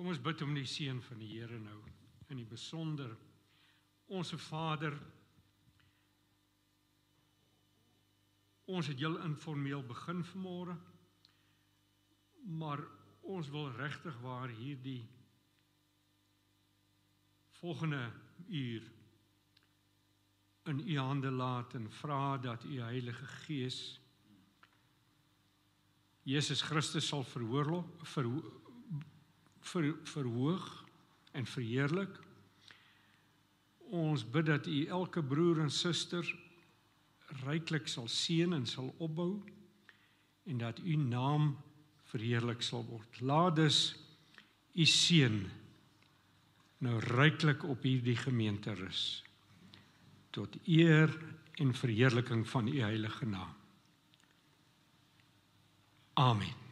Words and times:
Kom 0.00 0.08
ons 0.08 0.20
bid 0.24 0.40
om 0.40 0.54
die 0.56 0.64
seën 0.64 0.96
van 1.04 1.18
die 1.20 1.26
Here 1.28 1.58
nou 1.60 1.76
in 2.32 2.38
die 2.40 2.46
besonder. 2.48 3.10
Onse 4.08 4.38
Vader 4.40 4.94
Ons 8.64 8.88
het 8.88 8.96
heel 9.02 9.18
informeel 9.26 9.82
begin 9.84 10.22
vanmôre. 10.24 10.78
Maar 12.48 12.80
ons 13.28 13.50
wil 13.52 13.68
regtig 13.76 14.16
waar 14.24 14.48
hierdie 14.48 15.02
volgende 17.58 18.00
uur 18.48 18.86
in 20.72 20.80
u 20.80 20.96
hande 20.96 21.34
laat 21.42 21.76
en 21.76 21.90
vra 21.98 22.38
dat 22.40 22.64
u 22.64 22.80
Heilige 22.80 23.28
Gees 23.44 24.00
Jesus 26.22 26.62
Christus 26.62 27.06
sal 27.08 27.24
verhoorlo 27.24 27.82
ver, 28.14 28.28
ver, 29.60 29.94
verhoog 30.02 30.84
en 31.32 31.46
verheerlik. 31.46 32.18
Ons 33.90 34.24
bid 34.30 34.46
dat 34.46 34.66
u 34.66 34.84
elke 34.86 35.22
broer 35.22 35.60
en 35.60 35.70
suster 35.70 36.26
ryklik 37.44 37.88
sal 37.88 38.08
seën 38.08 38.52
en 38.52 38.66
sal 38.66 38.94
opbou 38.98 39.42
en 40.50 40.58
dat 40.58 40.78
u 40.78 40.96
naam 40.96 41.56
verheerlik 42.10 42.62
sal 42.62 42.84
word. 42.88 43.20
Laat 43.20 43.56
dus 43.56 43.94
u 44.74 44.84
seën 44.84 45.42
nou 46.78 46.98
ryklik 46.98 47.64
op 47.64 47.82
hierdie 47.82 48.16
gemeente 48.16 48.74
rus 48.74 49.22
tot 50.30 50.56
eer 50.66 51.10
en 51.60 51.74
verheerliking 51.74 52.46
van 52.48 52.68
u 52.68 52.80
heilige 52.80 53.26
naam. 53.26 53.54
Amen. 56.14 56.69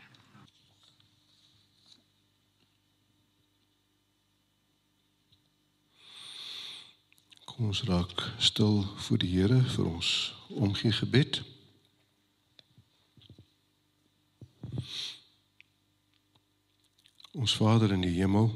Kom 7.59 7.67
ons 7.67 7.83
raak 7.83 8.20
stil 8.39 8.84
voor 9.03 9.19
die 9.19 9.33
Here 9.33 9.56
vir 9.59 9.87
ons 9.91 10.09
omgee 10.55 10.92
gebed. 10.95 11.41
Ons 17.34 17.56
Vader 17.59 17.97
in 17.97 18.05
die 18.06 18.12
hemel, 18.14 18.53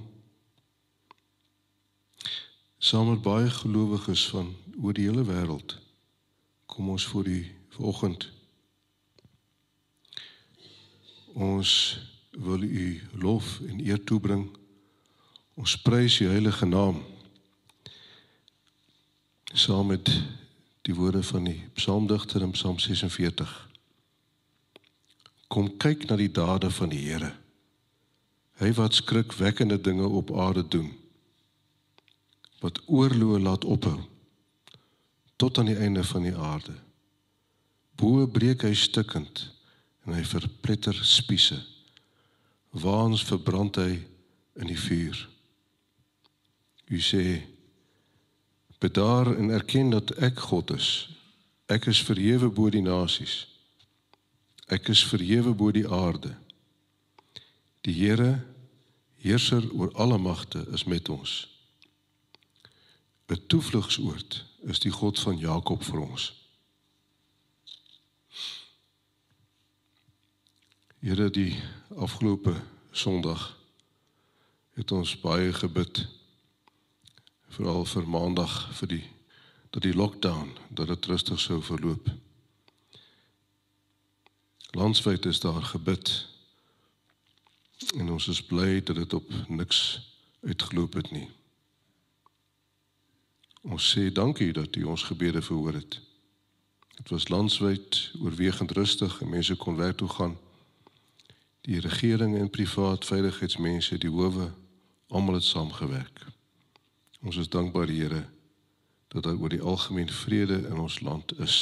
saam 2.78 3.11
met 3.11 3.25
baie 3.27 3.50
gelowiges 3.50 4.23
van 4.30 4.55
oor 4.78 4.95
die 4.95 5.08
hele 5.11 5.27
wêreld, 5.27 5.75
kom 6.70 6.95
ons 6.95 7.06
voor 7.11 7.27
U 7.27 7.41
vanoggend 7.75 8.30
Ons 11.34 11.98
wil 12.30 12.62
U 12.62 13.00
lof 13.19 13.58
en 13.67 13.83
eer 13.83 14.05
toebring. 14.05 14.47
Ons 15.58 15.75
prys 15.80 16.20
U 16.20 16.28
heilige 16.30 16.70
naam. 16.70 17.03
Saam 19.53 19.86
met 19.86 20.22
die 20.83 20.95
woorde 20.95 21.22
van 21.22 21.45
die 21.45 21.69
psalmdigter 21.77 22.41
in 22.41 22.50
Psalm 22.50 22.78
46. 22.78 23.69
Kom 25.53 25.69
kyk 25.77 26.06
na 26.08 26.17
die 26.17 26.31
dade 26.33 26.70
van 26.72 26.89
die 26.89 27.03
Here. 27.05 27.34
Hy 28.56 28.73
wat 28.78 28.97
skrikwekkende 28.97 29.77
dinge 29.80 30.08
op 30.08 30.33
aarde 30.33 30.64
doen. 30.69 30.89
Wat 32.64 32.80
oorloë 32.86 33.42
laat 33.45 33.69
ophou 33.69 34.00
tot 35.36 35.58
aan 35.58 35.69
die 35.69 35.77
einde 35.77 36.05
van 36.05 36.23
die 36.23 36.36
aarde. 36.36 36.75
Bo 37.98 38.25
breek 38.27 38.62
hy 38.64 38.73
stukkend 38.78 39.50
en 40.06 40.14
hy 40.17 40.25
verpletter 40.25 40.97
spiese. 41.05 41.58
Waans 42.70 43.25
verbrand 43.27 43.77
hy 43.77 43.98
in 44.56 44.70
die 44.70 44.78
vuur. 44.78 45.19
U 46.89 47.00
sê 47.03 47.42
bedaar 48.83 49.30
en 49.36 49.50
erken 49.50 49.91
dat 49.94 50.11
ek 50.19 50.38
God 50.50 50.75
is. 50.75 50.88
Ek 51.70 51.86
is 51.86 52.02
verhewe 52.02 52.51
bo 52.51 52.70
die 52.70 52.83
nasies. 52.83 53.46
Ek 54.67 54.90
is 54.90 55.05
verhewe 55.07 55.55
bo 55.55 55.70
die 55.70 55.86
aarde. 55.86 56.34
Die 57.86 57.95
Here 57.95 58.42
heerser 59.23 59.62
oor 59.70 59.92
alle 59.95 60.18
magte 60.18 60.67
is 60.74 60.84
met 60.84 61.08
ons. 61.08 61.46
'n 63.33 63.46
Toevlugsoord 63.46 64.45
is 64.68 64.79
die 64.79 64.90
God 64.90 65.20
van 65.20 65.39
Jakob 65.39 65.84
vir 65.84 66.01
ons. 66.01 66.33
Here 71.01 71.30
die 71.30 71.57
afgelope 71.96 72.55
Sondag 72.90 73.57
het 74.77 74.92
ons 74.92 75.14
baie 75.20 75.52
gebid 75.52 76.05
veral 77.52 77.85
vir 77.85 78.08
Maandag 78.08 78.52
vir 78.79 78.89
die 78.89 79.05
dat 79.73 79.83
die 79.83 79.95
lockdown 79.96 80.51
dat 80.68 80.90
dit 80.90 81.07
rustig 81.07 81.40
sou 81.40 81.63
verloop. 81.64 82.08
Landswyd 84.77 85.24
is 85.24 85.40
daar 85.40 85.63
gebid 85.63 86.13
en 87.96 88.11
ons 88.13 88.29
is 88.29 88.42
bly 88.45 88.80
dat 88.80 88.96
dit 88.96 89.14
op 89.17 89.29
niks 89.48 89.80
uitgeloop 90.45 90.95
het 91.01 91.11
nie. 91.11 91.29
Ons 93.63 93.89
sê 93.95 94.08
dankie 94.13 94.52
dat 94.52 94.77
U 94.77 94.84
ons 94.92 95.02
gebede 95.08 95.42
verhoor 95.42 95.80
het. 95.80 96.01
Dit 96.96 97.08
was 97.08 97.29
landswyd 97.29 98.11
oorwegend 98.20 98.70
rustig 98.77 99.20
en 99.20 99.29
mense 99.29 99.57
kon 99.57 99.77
werk 99.77 99.96
toe 99.96 100.08
gaan 100.08 100.36
die 101.63 101.80
regering 101.80 102.36
en 102.39 102.51
privaat 102.51 103.05
veiligheidsmense, 103.07 103.98
die 103.98 104.11
howe, 104.11 104.51
almal 105.08 105.39
het 105.39 105.46
saamgewerk. 105.46 106.32
Ons 107.22 107.36
is 107.36 107.48
dankbaar 107.48 107.88
Here 107.88 108.24
dat 109.12 109.22
daar 109.22 109.36
oor 109.36 109.52
die 109.52 109.60
algemeen 109.60 110.08
vrede 110.08 110.56
in 110.68 110.78
ons 110.80 111.00
land 111.00 111.38
is. 111.38 111.56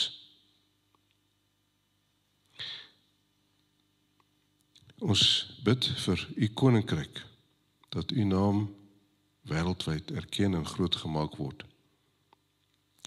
Ons 4.98 5.22
bid 5.64 5.86
vir 6.04 6.26
u 6.36 6.48
koninkryk 6.48 7.22
dat 7.88 8.10
u 8.10 8.24
naam 8.24 8.68
wêreldwyd 9.50 10.10
erken 10.10 10.54
en 10.54 10.66
groot 10.66 10.96
gemaak 10.96 11.36
word. 11.36 11.64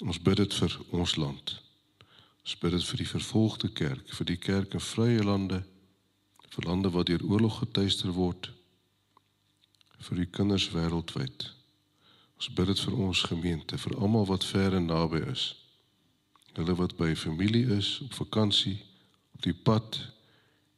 Ons 0.01 0.19
bid 0.21 0.41
dit 0.41 0.53
vir 0.53 0.79
ons 0.91 1.15
land. 1.15 1.55
Ons 2.43 2.57
bid 2.59 2.75
dit 2.75 2.85
vir 2.89 3.03
die 3.03 3.07
vervolgde 3.07 3.69
kerk, 3.71 4.09
vir 4.17 4.27
die 4.27 4.41
kerk 4.41 4.73
in 4.73 4.83
vrye 4.83 5.23
lande 5.23 5.63
vir 6.53 6.67
lande 6.69 6.89
wat 6.93 7.09
deur 7.09 7.23
oorlog 7.25 7.63
getuister 7.63 8.11
word 8.13 8.51
vir 10.03 10.19
die 10.19 10.29
kinders 10.35 10.67
wêreldwyd. 10.73 11.45
Ons 12.43 12.51
bid 12.51 12.67
dit 12.67 12.79
vir 12.83 12.95
ons 12.99 13.19
gemeente, 13.23 13.77
vir 13.79 13.93
almal 14.03 14.25
wat 14.27 14.43
ver 14.43 14.73
en 14.75 14.89
naby 14.91 15.21
is. 15.31 15.43
Hulle 16.57 16.73
wat 16.75 16.97
by 16.99 17.13
familie 17.15 17.69
is, 17.71 18.01
op 18.03 18.17
vakansie, 18.17 18.81
op 19.31 19.45
die 19.45 19.53
pad 19.55 19.95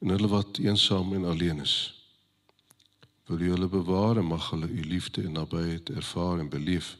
en 0.03 0.13
hulle 0.13 0.29
wat 0.29 0.59
eensaam 0.61 1.15
en 1.17 1.25
alleen 1.25 1.63
is. 1.63 1.73
Wil 3.25 3.41
U 3.41 3.49
hulle 3.55 3.69
bewaar 3.71 4.21
en 4.21 4.29
mag 4.29 4.51
hulle 4.53 4.69
U 4.69 4.85
liefde 4.91 5.23
en 5.25 5.33
nabyheid 5.39 5.89
ervaar 5.89 6.43
en 6.43 6.53
beleef. 6.53 6.91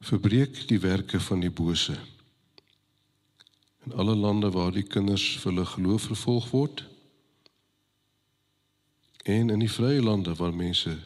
Verbreek 0.00 0.62
die 0.72 0.80
werke 0.80 1.20
van 1.20 1.44
die 1.44 1.52
bose 1.52 1.98
in 3.84 3.92
alle 4.00 4.16
lande 4.16 4.48
waar 4.56 4.72
die 4.72 4.88
kinders 4.88 5.28
vir 5.44 5.52
hulle 5.52 5.68
geloof 5.68 6.08
vervolg 6.08 6.50
word 6.56 6.86
en 9.28 9.52
in 9.52 9.60
die 9.60 9.72
vrye 9.76 10.00
lande 10.00 10.32
waar 10.40 10.56
mense 10.56 10.96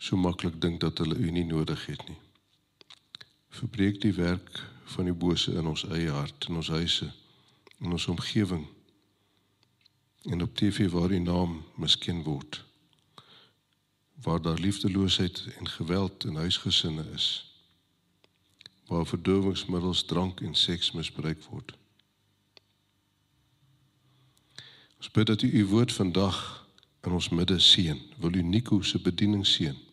so 0.00 0.16
maklik 0.16 0.56
dink 0.60 0.80
dat 0.80 0.98
hulle 0.98 1.16
u 1.16 1.30
nie 1.30 1.44
nodig 1.44 1.86
het 1.86 2.00
nie. 2.08 2.16
Verbreek 3.52 4.00
die 4.00 4.14
werk 4.16 4.62
van 4.94 5.04
die 5.04 5.14
bose 5.14 5.52
in 5.52 5.66
ons 5.68 5.84
eie 5.92 6.10
hart, 6.10 6.46
in 6.48 6.56
ons 6.56 6.70
huise, 6.72 7.10
in 7.84 7.92
ons 7.92 8.06
omgewing 8.08 8.64
en 10.30 10.42
op 10.42 10.56
TV 10.56 10.88
waar 10.90 11.12
u 11.12 11.18
naam 11.18 11.60
misken 11.76 12.22
word. 12.22 12.64
Waar 14.22 14.42
daar 14.42 14.58
liefdeloosheid 14.58 15.46
en 15.58 15.68
geweld 15.68 16.24
in 16.24 16.34
huisgesinne 16.34 17.04
is. 17.14 17.28
Waar 18.86 19.06
verdowingsmiddels, 19.06 20.04
drank 20.04 20.40
en 20.40 20.54
seks 20.54 20.92
misbruik 20.92 21.44
word. 21.48 21.76
Ons 24.96 25.10
bid 25.10 25.26
dat 25.26 25.42
U 25.42 25.48
U 25.60 25.66
woord 25.66 25.92
vandag 25.92 26.66
in 27.02 27.12
ons 27.12 27.28
midde 27.28 27.58
seën. 27.58 28.00
Wil 28.16 28.34
U 28.34 28.42
Nico 28.42 28.82
se 28.82 29.00
bediening 29.00 29.46
seën. 29.46 29.89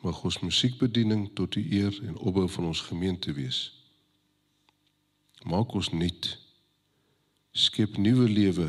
Mag 0.00 0.22
ons 0.24 0.38
musiekbediening 0.38 1.30
tot 1.34 1.54
U 1.54 1.62
eer 1.72 1.94
en 2.06 2.16
opbou 2.16 2.48
van 2.48 2.64
ons 2.70 2.80
gemeente 2.80 3.32
wees. 3.32 3.60
Maak 5.42 5.72
ons 5.74 5.90
nuut. 5.90 6.28
Skep 7.50 7.96
nuwe 7.96 8.28
lewe 8.28 8.68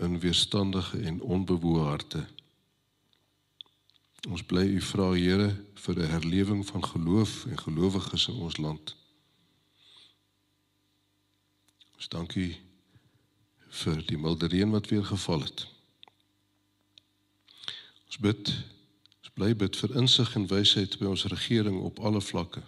in 0.00 0.18
weerstandige 0.20 1.00
en 1.04 1.20
onbewoë 1.20 1.84
harte. 1.84 2.22
Ons 4.28 4.44
bly 4.44 4.64
U 4.76 4.80
vra 4.80 5.10
Here 5.12 5.50
vir 5.74 5.94
'n 5.98 6.10
herlewing 6.14 6.66
van 6.66 6.84
geloof 6.84 7.44
en 7.46 7.58
gelowiges 7.58 8.28
in 8.28 8.34
ons 8.34 8.56
land. 8.56 8.96
Ons 11.96 12.08
dankie 12.08 12.56
vir 13.68 14.02
die 14.06 14.18
milde 14.18 14.46
reën 14.46 14.70
wat 14.70 14.88
weer 14.88 15.04
geval 15.04 15.40
het. 15.40 15.66
bid, 18.20 18.52
ons 19.30 19.36
bly 19.38 19.54
bid 19.54 19.76
vir 19.76 19.96
insig 19.96 20.34
en 20.36 20.46
wysheid 20.50 20.98
by 20.98 21.06
ons 21.06 21.24
regering 21.30 21.80
op 21.80 22.00
alle 22.00 22.20
vlakke. 22.20 22.62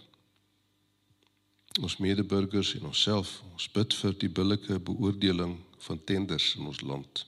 Ons 1.81 1.97
medeburgers 1.97 2.75
en 2.77 2.85
onsself, 2.85 3.41
ons 3.51 3.67
bid 3.69 3.93
vir 3.93 4.13
die 4.17 4.29
billike 4.29 4.79
beoordeling 4.79 5.57
van 5.79 5.99
tenders 6.03 6.55
in 6.55 6.67
ons 6.67 6.81
land 6.81 7.25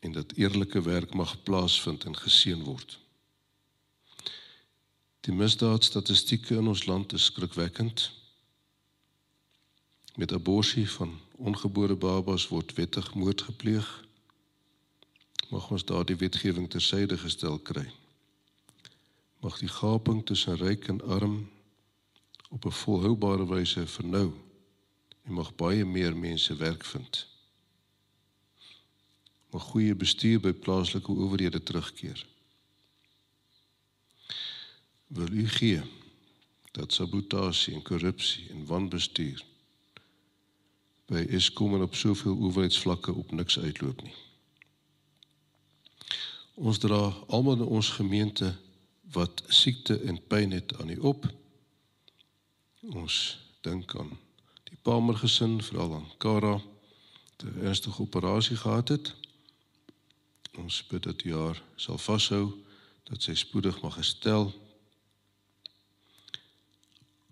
en 0.00 0.12
dat 0.12 0.36
eerlike 0.36 0.80
werk 0.82 1.14
mag 1.14 1.42
plaasvind 1.42 2.04
en 2.04 2.16
geseën 2.16 2.62
word. 2.62 2.98
Die 5.26 5.34
misdaadstatistieke 5.34 6.54
in 6.54 6.68
ons 6.70 6.86
land 6.86 7.12
is 7.12 7.24
skrikwekkend. 7.24 8.10
Met 10.14 10.32
abortus 10.32 10.92
van 10.92 11.18
ongebore 11.36 11.96
babas 11.96 12.46
word 12.48 12.72
wettig 12.78 13.14
moord 13.14 13.42
gepleeg. 13.42 14.05
Mag 15.48 15.70
ons 15.70 15.84
daardie 15.84 16.16
wetgewing 16.16 16.70
tersyde 16.70 17.18
gestel 17.18 17.58
kry. 17.58 17.86
Mag 19.40 19.58
die 19.58 19.70
gaping 19.70 20.24
tussen 20.26 20.56
ryk 20.56 20.88
en 20.88 21.02
arm 21.02 21.50
op 22.50 22.64
'n 22.64 22.78
volhoubare 22.82 23.46
wyse 23.46 23.86
vernou 23.86 24.32
en 25.24 25.32
mag 25.32 25.54
baie 25.54 25.84
meer 25.84 26.16
mense 26.16 26.56
werk 26.56 26.84
vind 26.84 27.26
mag 29.56 29.64
goeie 29.72 29.94
bestuur 29.96 30.40
by 30.44 30.52
plaaslike 30.52 31.12
owerhede 31.12 31.62
terugkeer. 31.62 32.26
Wil 35.16 35.32
u 35.32 35.48
gee 35.48 35.82
dat 36.76 36.92
sabotasie 36.92 37.74
en 37.74 37.82
korrupsie 37.82 38.50
en 38.52 38.66
wanbestuur 38.68 39.44
by 41.06 41.22
Eskom 41.38 41.78
en 41.78 41.86
op 41.86 41.94
soveel 41.94 42.36
owerheidsvlakke 42.36 43.14
op 43.14 43.32
niks 43.32 43.58
uitloop 43.58 44.02
nie. 44.02 44.14
Ons 46.56 46.78
dra 46.80 47.12
almal 47.28 47.58
in 47.60 47.66
ons 47.68 47.88
gemeente 47.98 48.48
wat 49.12 49.42
siekte 49.52 49.98
en 50.08 50.16
pyn 50.26 50.50
het 50.56 50.72
aan 50.80 50.88
u 50.88 50.98
op. 51.12 51.26
Ons 52.96 53.16
dink 53.60 53.92
aan 53.96 54.14
die 54.64 54.78
Palmer 54.82 55.18
gesin, 55.20 55.60
veral 55.62 55.94
aan 55.94 56.08
Kara, 56.16 56.56
wat 56.56 57.44
'n 57.44 57.60
ernstige 57.60 58.02
operasie 58.02 58.56
gehad 58.56 58.88
het. 58.88 59.14
Ons 60.56 60.86
bid 60.86 61.02
dat 61.02 61.22
U 61.22 61.34
haar 61.34 61.62
sal 61.76 61.98
vashou 61.98 62.52
dat 63.04 63.22
sy 63.22 63.34
spoedig 63.34 63.82
mag 63.82 63.94
herstel. 63.94 64.54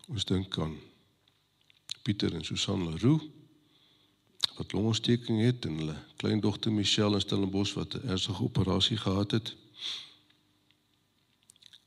Ons 0.08 0.24
dink 0.24 0.58
aan 0.58 0.76
Pieter 2.02 2.34
en 2.34 2.44
Susan 2.44 2.90
Leroux 2.90 3.24
wat 4.56 4.72
longontsteking 4.72 5.40
het 5.42 5.64
en 5.64 5.76
hulle 5.78 5.96
kleindogter 6.16 6.72
Michelle 6.72 7.14
in 7.14 7.20
Stellenbosch 7.20 7.74
wat 7.74 7.94
'n 7.94 8.08
ernstige 8.08 8.42
operasie 8.42 8.96
gehad 8.96 9.30
het. 9.30 9.54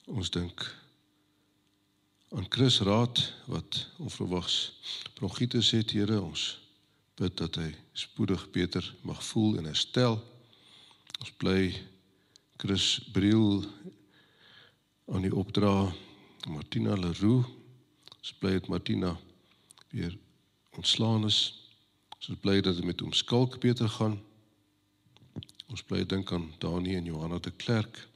Ons 0.06 0.30
dink 0.30 0.76
aan 2.30 2.46
Chris 2.50 2.80
Raad 2.80 3.34
wat 3.46 3.88
onverwags 3.98 4.80
bronchitis 5.14 5.72
het, 5.72 5.92
Here, 5.92 6.22
ons 6.22 6.60
bid 7.16 7.38
dat 7.38 7.56
hy 7.56 7.76
spoedig 7.94 8.50
beter 8.52 8.96
mag 9.02 9.24
voel 9.24 9.58
en 9.58 9.66
herstel. 9.66 10.20
Ons 11.20 11.32
bly 11.32 11.74
Chris 12.58 13.00
Briel 13.12 13.66
aan 15.06 15.22
die 15.22 15.36
opdra 15.36 15.94
Martina 16.48 16.96
Leroux. 16.96 17.48
Ons 18.18 18.34
bly 18.40 18.52
dit 18.52 18.68
Martina 18.68 19.18
weer 19.90 20.18
ontslaan 20.76 21.26
is. 21.26 21.67
Ons 22.18 22.40
bly 22.42 22.62
dat 22.62 22.76
dit 22.76 22.86
met 22.86 23.00
hom 23.00 23.14
skalk 23.14 23.60
beter 23.62 23.90
gaan. 23.90 24.18
Ons 25.68 25.84
bly 25.84 26.06
dink 26.06 26.32
aan 26.32 26.52
Dani 26.58 26.96
en 26.96 27.06
Johanna 27.06 27.40
de 27.40 27.52
Klerk 27.52 28.08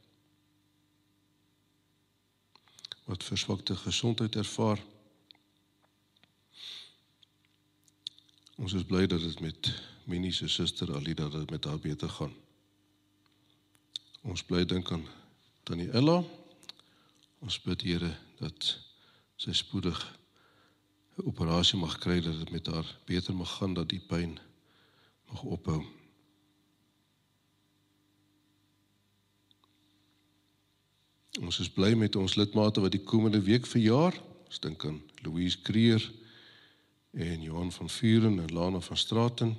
wat 3.12 3.24
verswakte 3.24 3.76
gesondheid 3.76 4.36
ervaar. 4.36 4.80
Ons 8.56 8.74
is 8.78 8.86
bly 8.88 9.04
dat 9.10 9.20
dit 9.20 9.40
met 9.44 9.72
Minnie 10.08 10.32
se 10.32 10.48
suster 10.48 10.94
Alida 10.96 11.28
dat 11.30 11.40
dit 11.42 11.50
met 11.50 11.66
haar 11.66 11.80
beter 11.80 12.10
gaan. 12.10 12.34
Ons 14.22 14.44
bly 14.44 14.64
dink 14.66 14.92
aan 14.92 15.04
Tannie 15.64 15.90
Ella. 15.92 16.22
Ons 17.42 17.58
bid 17.62 17.82
Here 17.82 18.14
dat 18.40 18.78
sy 19.42 19.54
spoedig 19.58 19.98
operasie 21.26 21.80
mag 21.80 21.98
kry 21.98 22.20
dat 22.22 22.38
dit 22.38 22.52
met 22.52 22.68
haar 22.68 22.98
beter 23.06 23.36
mag 23.36 23.58
gaan 23.58 23.74
dat 23.74 23.90
die 23.90 24.02
pyn 24.08 24.40
mag 25.32 25.44
ophou. 25.44 25.82
Ons 31.40 31.60
is 31.60 31.70
bly 31.72 31.94
met 31.96 32.16
ons 32.16 32.36
lidmate 32.36 32.82
wat 32.84 32.92
die 32.92 33.04
komende 33.04 33.42
week 33.42 33.66
verjaar. 33.66 34.18
Ons 34.46 34.60
dink 34.60 34.86
aan 34.86 35.00
Louise 35.24 35.62
Creer 35.62 36.04
en 37.12 37.42
Johan 37.42 37.72
van 37.72 37.90
Vuren 37.90 38.40
en 38.40 38.54
Lana 38.54 38.80
van 38.80 38.98
Straten. 38.98 39.56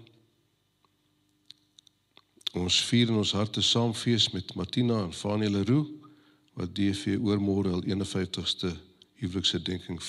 Ons 2.52 2.82
vier 2.84 3.08
in 3.08 3.16
ons 3.16 3.32
harte 3.32 3.64
saam 3.64 3.94
fees 3.96 4.30
met 4.30 4.54
Martina 4.54 5.00
en 5.02 5.12
Fanie 5.12 5.50
Leroux 5.50 5.88
wat 6.52 6.74
DV 6.76 7.16
oormôre 7.16 7.72
al 7.72 7.84
51ste 7.88 8.76
huwelikse 9.22 9.62
denking 9.62 10.02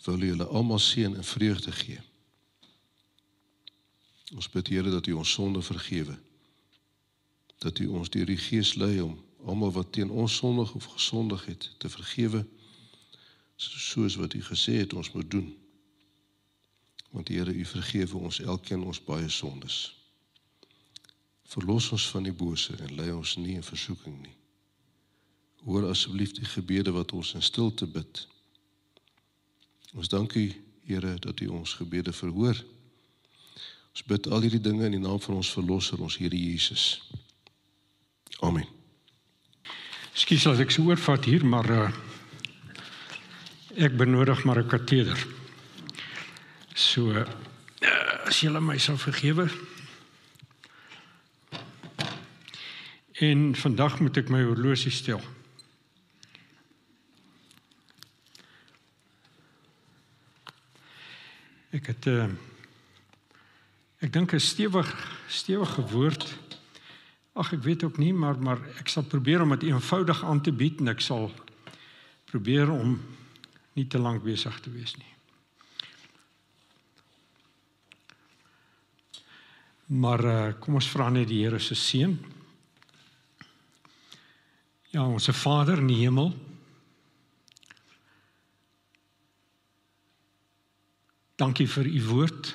vier. 0.00 0.16
Wil 0.18 0.26
julle 0.26 0.44
almal 0.44 0.78
seën 0.78 1.16
en 1.16 1.24
vreugde 1.24 1.72
gee. 1.72 2.00
Ons 4.34 4.48
bid 4.48 4.68
Here 4.68 4.90
dat 4.90 5.06
U 5.06 5.12
ons 5.12 5.32
sonde 5.32 5.62
vergewe. 5.62 6.18
Dat 7.58 7.78
U 7.78 7.86
ons 7.86 8.10
deur 8.10 8.26
die 8.26 8.38
Gees 8.38 8.74
lei 8.74 9.00
om 9.00 9.18
almal 9.44 9.72
wat 9.72 9.92
teen 9.92 10.10
ons 10.10 10.36
sondig 10.36 10.74
of 10.74 10.84
gesondig 10.84 11.44
het 11.44 11.74
te 11.78 11.88
vergewe 11.88 12.46
soos 13.56 14.16
wat 14.16 14.34
U 14.34 14.42
gesê 14.42 14.80
het 14.80 14.92
ons 14.92 15.12
moet 15.12 15.30
doen. 15.30 15.56
Want 17.10 17.28
Here, 17.28 17.52
U 17.52 17.64
vergewe 17.64 18.16
ons 18.16 18.40
elkeen 18.40 18.82
ons 18.82 19.04
baie 19.04 19.28
sondes. 19.28 19.96
Verlos 21.44 21.90
ons 21.92 22.08
van 22.08 22.22
die 22.22 22.32
bose 22.32 22.76
en 22.76 22.94
lei 22.94 23.10
ons 23.12 23.36
nie 23.36 23.56
in 23.58 23.66
versoeking 23.66 24.20
nie. 24.22 24.36
Hoor 25.66 25.90
asseblief 25.90 26.32
die 26.32 26.46
gebede 26.46 26.92
wat 26.94 27.12
ons 27.12 27.34
in 27.34 27.42
stilte 27.42 27.86
bid. 27.86 28.29
Ons 29.94 30.08
dank 30.08 30.34
U, 30.34 30.44
Here, 30.90 31.14
dat 31.22 31.40
U 31.40 31.46
ons 31.54 31.72
gebede 31.78 32.12
verhoor. 32.12 32.58
Ons 33.90 34.04
bid 34.06 34.26
al 34.26 34.42
hierdie 34.42 34.62
dinge 34.62 34.88
in 34.88 34.96
die 34.96 35.02
naam 35.02 35.20
van 35.22 35.38
ons 35.38 35.52
verlosser, 35.54 36.00
ons 36.02 36.16
Here 36.18 36.36
Jesus. 36.36 37.02
Amen. 38.40 38.66
Skus 40.14 40.46
as 40.50 40.62
ek 40.62 40.74
so 40.74 40.88
oorvat 40.90 41.28
hier, 41.30 41.44
maar 41.46 41.70
uh, 41.70 41.90
ek 43.78 43.94
benodig 43.96 44.44
maar 44.44 44.62
'n 44.64 44.68
kateder. 44.68 45.18
So 46.74 47.10
uh, 47.14 47.26
as 48.26 48.40
julle 48.40 48.60
my 48.60 48.78
sal 48.78 48.98
vergewe, 48.98 49.50
En 53.20 53.56
vandag 53.56 53.98
moet 54.00 54.16
ek 54.16 54.30
my 54.32 54.40
horlosie 54.48 54.90
stel. 54.90 55.20
Ek 61.70 61.86
het 61.86 62.06
'n 62.06 62.10
eh, 62.10 62.30
ek 64.02 64.12
dink 64.12 64.32
'n 64.32 64.40
stewig 64.40 64.90
stewige 65.28 65.82
woord. 65.82 66.26
Ag 67.32 67.52
ek 67.52 67.62
weet 67.62 67.82
ook 67.82 67.98
nie, 67.98 68.12
maar 68.12 68.38
maar 68.38 68.58
ek 68.78 68.88
sal 68.88 69.02
probeer 69.02 69.42
om 69.42 69.50
dit 69.50 69.62
eenvoudig 69.62 70.24
aan 70.24 70.40
te 70.40 70.52
bied 70.52 70.80
en 70.80 70.88
ek 70.88 71.00
sal 71.00 71.30
probeer 72.24 72.70
om 72.70 73.00
nie 73.72 73.86
te 73.86 73.98
lank 73.98 74.22
besig 74.22 74.60
te 74.60 74.70
wees 74.70 74.96
nie. 74.96 75.14
Maar 79.86 80.24
uh, 80.24 80.52
kom 80.60 80.74
ons 80.74 80.88
vra 80.88 81.08
net 81.08 81.28
die 81.28 81.42
Here 81.44 81.58
se 81.58 81.74
seën. 81.74 82.18
Ja, 84.90 85.06
ons 85.06 85.28
Vader 85.28 85.78
in 85.78 85.86
die 85.86 86.02
hemel. 86.02 86.49
Dankie 91.40 91.68
vir 91.68 91.86
u 91.88 92.02
woord. 92.04 92.52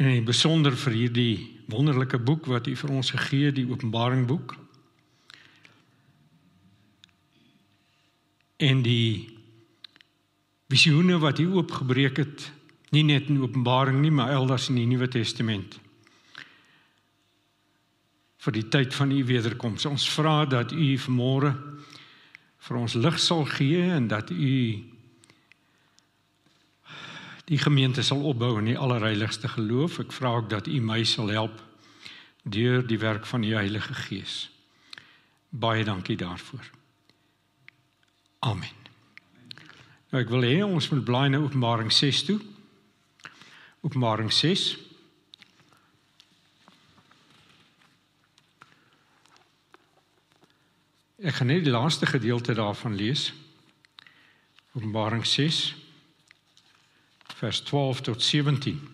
En 0.00 0.08
in 0.08 0.24
besonder 0.24 0.72
vir 0.86 0.96
hierdie 0.96 1.34
wonderlike 1.68 2.18
boek 2.18 2.48
wat 2.48 2.66
u 2.66 2.76
vir 2.80 2.90
ons 2.96 3.12
gegee 3.12 3.50
het, 3.50 3.58
die 3.58 3.68
Openbaring 3.68 4.24
boek. 4.26 4.56
En 8.56 8.80
die 8.82 9.28
visioene 10.72 11.18
wat 11.20 11.38
u 11.38 11.50
oopgebreek 11.60 12.22
het, 12.22 12.48
nie 12.96 13.04
net 13.04 13.28
in 13.28 13.42
Openbaring 13.42 14.00
nie, 14.00 14.10
maar 14.10 14.32
elders 14.32 14.70
in 14.72 14.80
die 14.80 14.88
Nuwe 14.88 15.10
Testament 15.12 15.80
vir 18.44 18.52
die 18.58 18.66
tyd 18.68 18.92
van 18.92 19.12
u 19.12 19.22
wederkoms. 19.24 19.86
Ons 19.88 20.04
vra 20.12 20.42
dat 20.44 20.72
u 20.72 20.88
vanmôre 21.00 21.54
vir 22.66 22.76
ons 22.76 22.96
lig 22.96 23.16
sal 23.20 23.46
gee 23.48 23.80
en 23.94 24.08
dat 24.08 24.28
u 24.30 24.56
die 27.44 27.58
gemeente 27.58 28.02
sal 28.02 28.22
opbou 28.24 28.58
in 28.58 28.70
die 28.72 28.78
allerheiligste 28.78 29.48
geloof. 29.48 29.98
Ek 30.00 30.12
vra 30.12 30.36
ook 30.38 30.48
dat 30.50 30.66
u 30.66 30.80
my 30.80 31.02
sal 31.04 31.28
help 31.28 31.60
deur 32.42 32.86
die 32.86 32.98
werk 32.98 33.26
van 33.26 33.44
die 33.44 33.54
Heilige 33.54 33.94
Gees. 33.94 34.48
Baie 35.48 35.84
dankie 35.84 36.16
daarvoor. 36.16 36.70
Amen. 38.38 38.82
Nou 40.10 40.22
ek 40.22 40.32
wil 40.32 40.44
hê 40.46 40.56
ons 40.64 40.88
moet 40.92 41.04
blaai 41.04 41.28
na 41.28 41.40
Openbaring 41.42 41.92
6 41.92 42.24
toe. 42.24 42.40
Openbaring 43.84 44.32
6. 44.32 44.66
Ek 51.24 51.40
gaan 51.40 51.48
net 51.48 51.64
die 51.64 51.72
laaste 51.72 52.06
gedeelte 52.06 52.54
daarvan 52.56 52.96
lees. 52.96 53.32
Openbaring 54.76 55.24
6 55.26 55.83
vers 57.34 57.60
12 57.60 58.00
tot 58.00 58.22
17. 58.22 58.88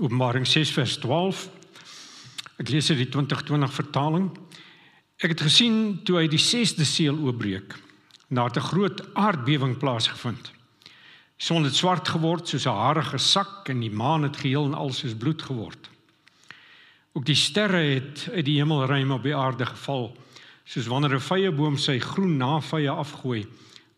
Openbaring 0.00 0.46
6 0.46 0.70
vers 0.70 0.96
12. 0.98 1.48
Ek 2.60 2.68
lees 2.68 2.90
uit 2.90 3.00
die 3.00 3.08
2020 3.08 3.72
vertaling. 3.72 4.28
Ek 5.20 5.32
het 5.32 5.44
gesien 5.44 6.00
toe 6.04 6.18
hy 6.20 6.26
die 6.28 6.40
6de 6.40 6.84
seël 6.84 7.16
oopbreek, 7.16 7.76
nadat 8.28 8.60
'n 8.60 8.68
groot 8.68 9.00
aardbewing 9.14 9.78
plaasgevind. 9.78 10.52
Die 11.40 11.46
son 11.46 11.64
het 11.64 11.74
swart 11.74 12.08
geword 12.08 12.48
soos 12.48 12.66
'n 12.66 12.76
harige 12.76 13.18
sak 13.18 13.68
en 13.68 13.80
die 13.80 13.90
maan 13.90 14.22
het 14.22 14.36
geheel 14.36 14.64
en 14.64 14.74
al 14.74 14.92
soos 14.92 15.14
bloed 15.14 15.42
geword. 15.42 15.88
Ook 17.12 17.24
die 17.24 17.34
sterre 17.34 17.80
het 17.80 18.28
uit 18.32 18.44
die 18.44 18.58
hemelruim 18.58 19.10
op 19.10 19.22
die 19.22 19.36
aarde 19.36 19.66
geval, 19.66 20.16
soos 20.64 20.86
wanneer 20.86 21.14
'n 21.14 21.20
vrye 21.20 21.50
boom 21.50 21.76
sy 21.76 21.98
groen 21.98 22.36
navye 22.36 22.90
afgooi 22.90 23.46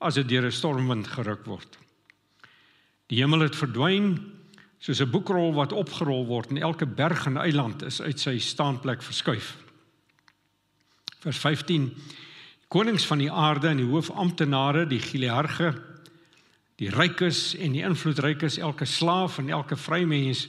as 0.03 0.15
dit 0.15 0.29
deur 0.29 0.47
'n 0.47 0.53
stormwind 0.53 1.09
geruk 1.09 1.45
word. 1.47 1.79
Die 3.07 3.19
hemel 3.21 3.41
het 3.41 3.57
verdwyn 3.57 4.19
soos 4.79 5.01
'n 5.01 5.11
boekrol 5.11 5.55
wat 5.55 5.73
opgerol 5.73 6.27
word 6.27 6.51
en 6.51 6.59
elke 6.59 6.87
berg 6.87 7.27
en 7.27 7.37
eiland 7.37 7.83
is 7.83 8.01
uit 8.01 8.21
sy 8.21 8.39
staanplek 8.39 9.03
verskuif. 9.03 9.57
Vers 11.21 11.39
15 11.39 11.95
Konings 12.73 13.05
van 13.07 13.19
die 13.19 13.31
aarde 13.31 13.69
en 13.69 13.77
die 13.77 13.87
hoofamptenare, 13.87 14.87
die 14.89 15.01
giliarge, 15.01 15.75
die 16.81 16.89
rykes 16.89 17.55
en 17.61 17.75
die 17.77 17.83
invloedrykes, 17.85 18.57
elke 18.65 18.89
slaaf 18.89 19.37
en 19.43 19.51
elke 19.53 19.77
vrymens 19.77 20.47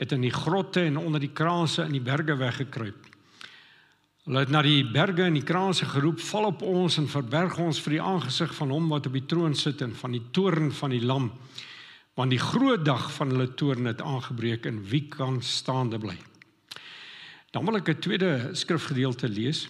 het 0.00 0.14
in 0.16 0.24
die 0.24 0.32
grotte 0.32 0.80
en 0.80 0.96
onder 0.96 1.20
die 1.20 1.32
kraanse 1.34 1.84
in 1.84 1.92
die 1.92 2.00
berge 2.00 2.38
weggekruip. 2.40 3.07
Hulle 4.28 4.42
het 4.44 4.50
na 4.52 4.60
die 4.60 4.82
berge 4.84 5.24
en 5.24 5.38
die 5.38 5.46
kraanse 5.46 5.86
geroep: 5.88 6.20
"Val 6.20 6.50
op 6.50 6.62
ons 6.62 6.98
en 7.00 7.06
verberg 7.08 7.54
ons 7.64 7.78
vir 7.80 7.94
die 7.94 8.02
aangesig 8.02 8.50
van 8.54 8.70
hom 8.70 8.88
wat 8.92 9.06
op 9.06 9.14
die 9.16 9.24
troon 9.24 9.54
sit 9.54 9.80
en 9.80 9.94
van 9.96 10.12
die 10.12 10.22
toorn 10.30 10.68
van 10.72 10.90
die 10.90 11.00
lam, 11.00 11.30
want 12.14 12.30
die 12.30 12.38
groot 12.38 12.84
dag 12.84 13.06
van 13.12 13.30
hulle 13.32 13.54
toorn 13.54 13.88
het 13.88 14.02
aangebreek 14.02 14.66
en 14.66 14.84
wie 14.84 15.08
kan 15.08 15.40
staande 15.42 15.98
bly?" 15.98 16.18
Dan 17.52 17.64
wil 17.64 17.76
ek 17.76 17.88
'n 17.88 18.00
tweede 18.00 18.50
skrifgedeelte 18.52 19.28
lees 19.28 19.68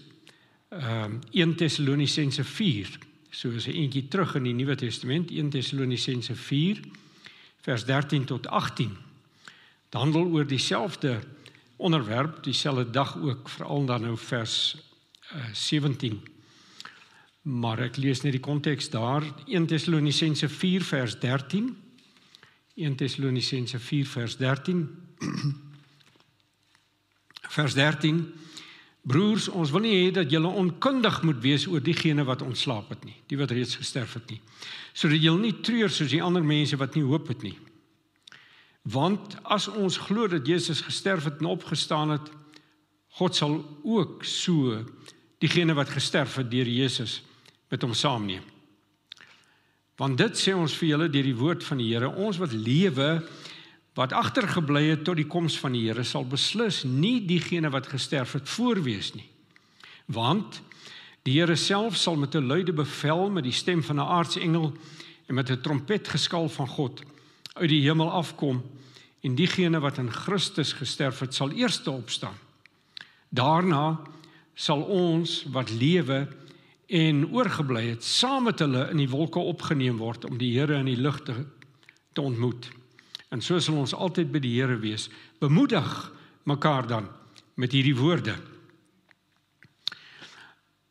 ehm 0.71 1.05
um, 1.05 1.21
1 1.31 1.55
Tessalonisense 1.55 2.45
4. 2.45 2.99
So 3.31 3.51
is 3.51 3.69
'n 3.69 3.79
eentjie 3.79 4.09
terug 4.09 4.35
in 4.35 4.43
die 4.43 4.55
Nuwe 4.55 4.75
Testament, 4.75 5.31
1 5.31 5.51
Tessalonisense 5.51 6.35
4 6.35 6.81
vers 7.61 7.85
13 7.85 8.25
tot 8.25 8.47
18. 8.47 8.97
Dit 9.91 10.01
handel 10.01 10.27
oor 10.27 10.47
dieselfde 10.47 11.21
onderwerp, 11.79 12.43
dieselfde 12.45 12.91
dag 12.91 13.17
ook, 13.17 13.49
veral 13.49 13.87
dan 13.87 14.01
nou 14.01 14.17
vers 14.19 14.77
uh, 15.33 15.39
eh, 15.39 15.55
17. 15.55 16.21
Maar 17.43 17.79
ek 17.87 17.97
lees 17.97 18.21
net 18.23 18.35
die 18.35 18.43
konteks 18.45 18.91
daar, 18.91 19.25
1 19.47 19.67
Tessalonisense 19.67 20.49
4 20.49 20.85
vers 20.85 21.19
13. 21.23 21.71
1 22.75 22.95
Tessalonisense 22.95 23.79
4 23.79 24.07
vers 24.07 24.37
13. 24.37 24.85
vers 27.59 27.75
13 27.75 28.27
Broers, 29.09 29.47
ons 29.49 29.71
wil 29.73 29.87
nie 29.87 29.95
hê 29.95 30.09
dat 30.13 30.29
julle 30.29 30.51
onkundig 30.61 31.23
moet 31.25 31.39
wees 31.41 31.65
oor 31.71 31.81
diegene 31.81 32.27
wat 32.29 32.43
ontslaap 32.45 32.91
het 32.93 33.07
nie, 33.09 33.17
die 33.31 33.39
wat 33.41 33.55
reeds 33.57 33.79
gesterf 33.81 34.19
het 34.19 34.35
nie. 34.35 34.41
Sodat 34.93 35.23
julle 35.23 35.41
nie 35.41 35.55
treur 35.65 35.93
soos 35.93 36.11
die 36.13 36.21
ander 36.25 36.45
mense 36.45 36.77
wat 36.77 36.99
nie 36.99 37.07
hoop 37.07 37.31
het 37.33 37.47
nie. 37.47 37.55
Want 38.89 39.37
as 39.43 39.69
ons 39.69 39.99
glo 40.09 40.29
dat 40.31 40.47
Jesus 40.47 40.81
gesterf 40.81 41.27
het 41.29 41.43
en 41.43 41.51
opgestaan 41.51 42.15
het, 42.15 42.31
God 43.19 43.37
sal 43.37 43.59
ook 43.83 44.25
so 44.25 44.79
diegene 45.43 45.75
wat 45.75 45.91
gesterf 45.93 46.39
het 46.39 46.51
deur 46.51 46.69
Jesus 46.69 47.21
met 47.69 47.83
hom 47.83 47.95
saamneem. 47.95 48.45
Want 49.99 50.19
dit 50.19 50.39
sê 50.39 50.55
ons 50.55 50.77
vir 50.79 50.93
julle 50.93 51.09
deur 51.11 51.27
die 51.27 51.37
woord 51.37 51.65
van 51.67 51.81
die 51.83 51.91
Here, 51.91 52.09
ons 52.09 52.39
wat 52.39 52.55
lewe 52.55 53.11
wat 53.99 54.15
agtergebly 54.15 54.85
het 54.93 55.03
tot 55.05 55.19
die 55.19 55.27
koms 55.27 55.57
van 55.59 55.75
die 55.75 55.89
Here 55.89 56.05
sal 56.07 56.25
beslis 56.25 56.85
nie 56.87 57.19
diegene 57.27 57.73
wat 57.75 57.91
gesterf 57.91 58.37
het 58.39 58.49
voorwees 58.49 59.11
nie. 59.17 59.27
Want 60.07 60.63
die 61.27 61.35
Here 61.41 61.59
self 61.59 61.99
sal 61.99 62.17
met 62.17 62.35
'n 62.35 62.47
luide 62.47 62.73
bevel 62.73 63.29
met 63.31 63.45
die 63.45 63.53
stem 63.53 63.83
van 63.83 63.97
'n 63.99 64.09
aartsengel 64.17 64.73
en 65.27 65.35
met 65.35 65.51
'n 65.51 65.61
trompetgeskal 65.61 66.49
van 66.49 66.69
God 66.69 67.03
uit 67.59 67.71
die 67.71 67.83
hemel 67.85 68.11
afkom 68.11 68.63
en 69.27 69.35
diegene 69.35 69.81
wat 69.83 69.99
in 69.99 70.11
Christus 70.13 70.73
gesterf 70.79 71.21
het 71.25 71.35
sal 71.35 71.51
eerste 71.51 71.91
opstaan. 71.91 72.37
Daarna 73.29 73.99
sal 74.55 74.83
ons 74.83 75.43
wat 75.53 75.71
lewe 75.71 76.27
en 76.89 77.27
oorgebly 77.35 77.85
het 77.91 78.05
saam 78.05 78.49
met 78.49 78.63
hulle 78.65 78.87
in 78.91 79.03
die 79.03 79.11
wolke 79.11 79.39
opgeneem 79.39 79.99
word 80.01 80.25
om 80.25 80.39
die 80.41 80.55
Here 80.57 80.79
in 80.79 80.89
die 80.89 80.97
lug 80.97 81.21
te, 81.27 81.35
te 82.13 82.25
ontmoet. 82.25 82.71
En 83.29 83.43
so 83.45 83.61
sal 83.61 83.77
ons 83.77 83.95
altyd 83.95 84.33
by 84.33 84.41
die 84.41 84.55
Here 84.57 84.79
wees. 84.81 85.09
Bemoedig 85.39 86.13
mekaar 86.49 86.87
dan 86.89 87.11
met 87.61 87.75
hierdie 87.77 87.97
woorde. 87.99 88.39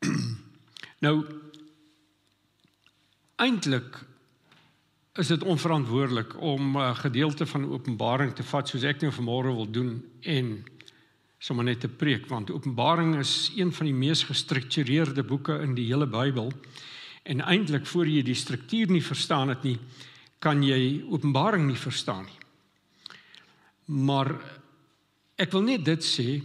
nou 1.04 1.16
eintlik 3.38 3.98
is 5.18 5.26
dit 5.26 5.42
onverantwoordelik 5.42 6.40
om 6.40 6.78
'n 6.78 6.94
gedeelte 6.94 7.46
van 7.46 7.70
Openbaring 7.72 8.34
te 8.34 8.42
vat 8.42 8.68
soos 8.68 8.82
ek 8.82 9.00
nou 9.00 9.12
vanmôre 9.12 9.54
wil 9.54 9.70
doen 9.70 10.04
en 10.20 10.64
sommer 11.38 11.64
net 11.64 11.80
te 11.80 11.88
preek 11.88 12.26
want 12.26 12.50
Openbaring 12.50 13.16
is 13.16 13.52
een 13.56 13.72
van 13.72 13.86
die 13.86 13.94
mees 13.94 14.22
gestruktureerde 14.22 15.22
boeke 15.22 15.58
in 15.58 15.74
die 15.74 15.86
hele 15.86 16.06
Bybel. 16.06 16.52
En 17.22 17.40
eintlik 17.40 17.86
voor 17.86 18.06
jy 18.06 18.22
die 18.22 18.34
struktuur 18.34 18.90
nie 18.90 19.02
verstaan 19.02 19.48
het 19.48 19.62
nie, 19.62 19.78
kan 20.38 20.62
jy 20.62 21.04
Openbaring 21.10 21.66
nie 21.66 21.76
verstaan 21.76 22.24
nie. 22.24 22.38
Maar 23.84 24.34
ek 25.36 25.50
wil 25.52 25.62
net 25.62 25.84
dit 25.84 26.04
sê, 26.04 26.42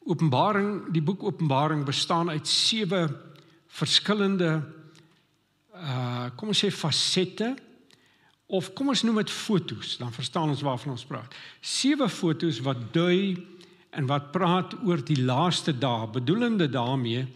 Openbaring, 0.00 0.92
die 0.92 1.02
boek 1.02 1.22
Openbaring 1.22 1.84
bestaan 1.84 2.30
uit 2.30 2.46
sewe 2.46 3.08
verskillende 3.68 4.62
uh 5.74 6.30
kom 6.36 6.48
ons 6.48 6.64
sê 6.64 6.70
fasette 6.70 7.67
of 8.48 8.72
kom 8.72 8.88
ons 8.88 9.04
noem 9.04 9.20
dit 9.20 9.30
fotos, 9.30 9.96
dan 10.00 10.12
verstaan 10.12 10.48
ons 10.48 10.64
waarvan 10.64 10.94
ons 10.96 11.04
praat. 11.04 11.34
Sewe 11.60 12.08
fotos 12.08 12.62
wat 12.64 12.80
dui 12.94 13.36
en 13.92 14.08
wat 14.08 14.30
praat 14.32 14.74
oor 14.86 15.02
die 15.04 15.20
laaste 15.20 15.74
dae, 15.76 16.08
bedoelende 16.12 16.68
daarmee 16.72 17.26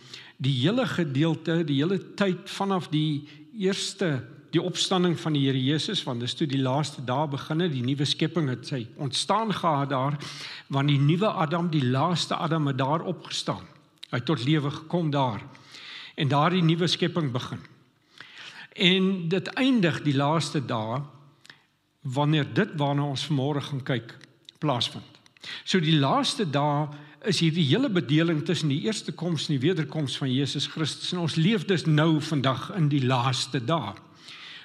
die 0.42 0.54
hele 0.64 0.86
gedeelte, 0.88 1.60
die 1.68 1.82
hele 1.82 2.00
tyd 2.18 2.48
vanaf 2.50 2.88
die 2.92 3.22
eerste 3.60 4.22
die 4.52 4.60
opstanding 4.60 5.14
van 5.20 5.32
die 5.32 5.46
Here 5.46 5.60
Jesus 5.60 6.02
want 6.04 6.20
dis 6.20 6.34
toe 6.36 6.46
die 6.48 6.60
laaste 6.60 7.00
dae 7.08 7.28
beginne 7.32 7.70
die 7.72 7.84
nuwe 7.84 8.04
skepping 8.08 8.50
het 8.52 8.68
sy 8.68 8.82
ontstaan 9.00 9.52
gehad 9.56 9.92
daar 9.92 10.18
want 10.72 10.92
die 10.92 11.00
nuwe 11.00 11.30
Adam 11.44 11.70
die 11.72 11.84
laaste 11.86 12.36
Adam 12.36 12.68
het 12.68 12.78
daar 12.80 13.04
opgestaan. 13.08 13.64
Hy 14.10 14.20
het 14.20 14.28
tot 14.28 14.44
lewe 14.44 14.70
gekom 14.70 15.10
daar. 15.10 15.40
En 16.20 16.28
daardie 16.28 16.62
nuwe 16.64 16.86
skepping 16.86 17.30
begin 17.32 17.62
en 18.72 19.28
dit 19.28 19.48
eindig 19.60 20.02
die 20.02 20.16
laaste 20.16 20.60
dae 20.64 21.00
wanneer 22.02 22.46
dit 22.54 22.70
waarna 22.80 23.04
ons 23.12 23.26
vanmôre 23.28 23.62
gaan 23.62 23.82
kyk 23.86 24.14
plaasvind. 24.58 25.20
So 25.64 25.80
die 25.82 25.98
laaste 25.98 26.46
dae 26.50 26.88
is 27.28 27.38
hierdie 27.42 27.66
hele 27.68 27.90
bedeling 27.92 28.42
tussen 28.46 28.72
die 28.72 28.82
eerste 28.86 29.12
koms 29.14 29.46
en 29.46 29.56
die 29.56 29.66
wederkoms 29.68 30.16
van 30.18 30.30
Jesus 30.32 30.66
Christus. 30.66 31.12
En 31.12 31.22
ons 31.22 31.36
leef 31.38 31.66
dus 31.68 31.86
nou 31.86 32.20
vandag 32.22 32.70
in 32.76 32.88
die 32.90 33.04
laaste 33.06 33.62
dae. 33.62 33.94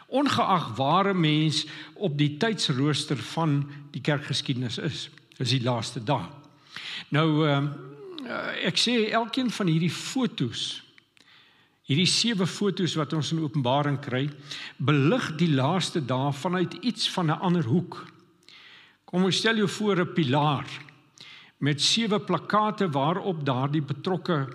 Ongeag 0.07 0.71
ware 0.77 1.13
mens 1.13 1.65
op 1.93 2.17
die 2.17 2.37
tydsrooster 2.39 3.19
van 3.33 3.59
die 3.91 4.01
kerkgeskiedenis 4.01 4.77
is 4.77 5.07
is 5.37 5.51
die 5.53 5.61
laaste 5.61 6.01
dag. 6.01 6.31
Nou 7.13 7.45
ehm 7.45 7.67
uh, 8.25 8.37
ek 8.65 8.79
sê 8.81 8.95
elkeen 9.13 9.51
van 9.53 9.69
hierdie 9.69 9.93
fotos 9.93 10.81
hierdie 11.87 12.09
sewe 12.09 12.45
fotos 12.47 12.97
wat 12.99 13.13
ons 13.15 13.31
in 13.31 13.39
Openbaring 13.45 13.99
kry 14.03 14.25
belig 14.77 15.29
die 15.39 15.53
laaste 15.55 16.01
dae 16.03 16.33
vanuit 16.35 16.73
iets 16.83 17.07
van 17.15 17.31
'n 17.31 17.39
ander 17.39 17.63
hoek. 17.63 18.05
Kom 19.05 19.23
ons 19.23 19.37
stel 19.37 19.55
jou 19.55 19.67
voor 19.67 20.01
'n 20.01 20.13
pilaar 20.13 20.67
met 21.59 21.81
sewe 21.81 22.19
plakkate 22.19 22.89
waarop 22.91 23.45
daardie 23.45 23.81
betrokke 23.81 24.47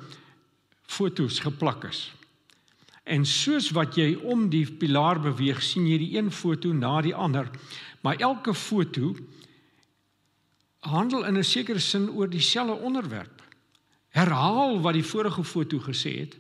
fotos 0.86 1.40
geplak 1.40 1.84
is. 1.84 2.12
En 3.04 3.24
soos 3.24 3.70
wat 3.70 3.96
jy 3.96 4.14
om 4.14 4.48
die 4.48 4.66
pilaar 4.66 5.18
beweeg, 5.20 5.62
sien 5.62 5.86
jy 5.86 5.98
die 5.98 6.16
een 6.18 6.30
foto 6.30 6.72
na 6.72 7.00
die 7.00 7.14
ander. 7.14 7.50
Maar 8.02 8.16
elke 8.16 8.54
foto 8.54 9.16
handel 10.80 11.24
in 11.24 11.38
'n 11.38 11.44
sekere 11.44 11.78
sin 11.78 12.10
oor 12.10 12.28
dieselfde 12.28 12.74
onderwerp. 12.74 13.42
Herhaal 14.08 14.80
wat 14.80 14.94
die 14.94 15.04
vorige 15.04 15.44
foto 15.44 15.78
gesê 15.78 16.18
het, 16.18 16.36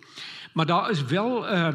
maar 0.52 0.66
daar 0.66 0.90
is 0.90 1.04
wel 1.04 1.42
'n 1.42 1.54
uh, 1.54 1.68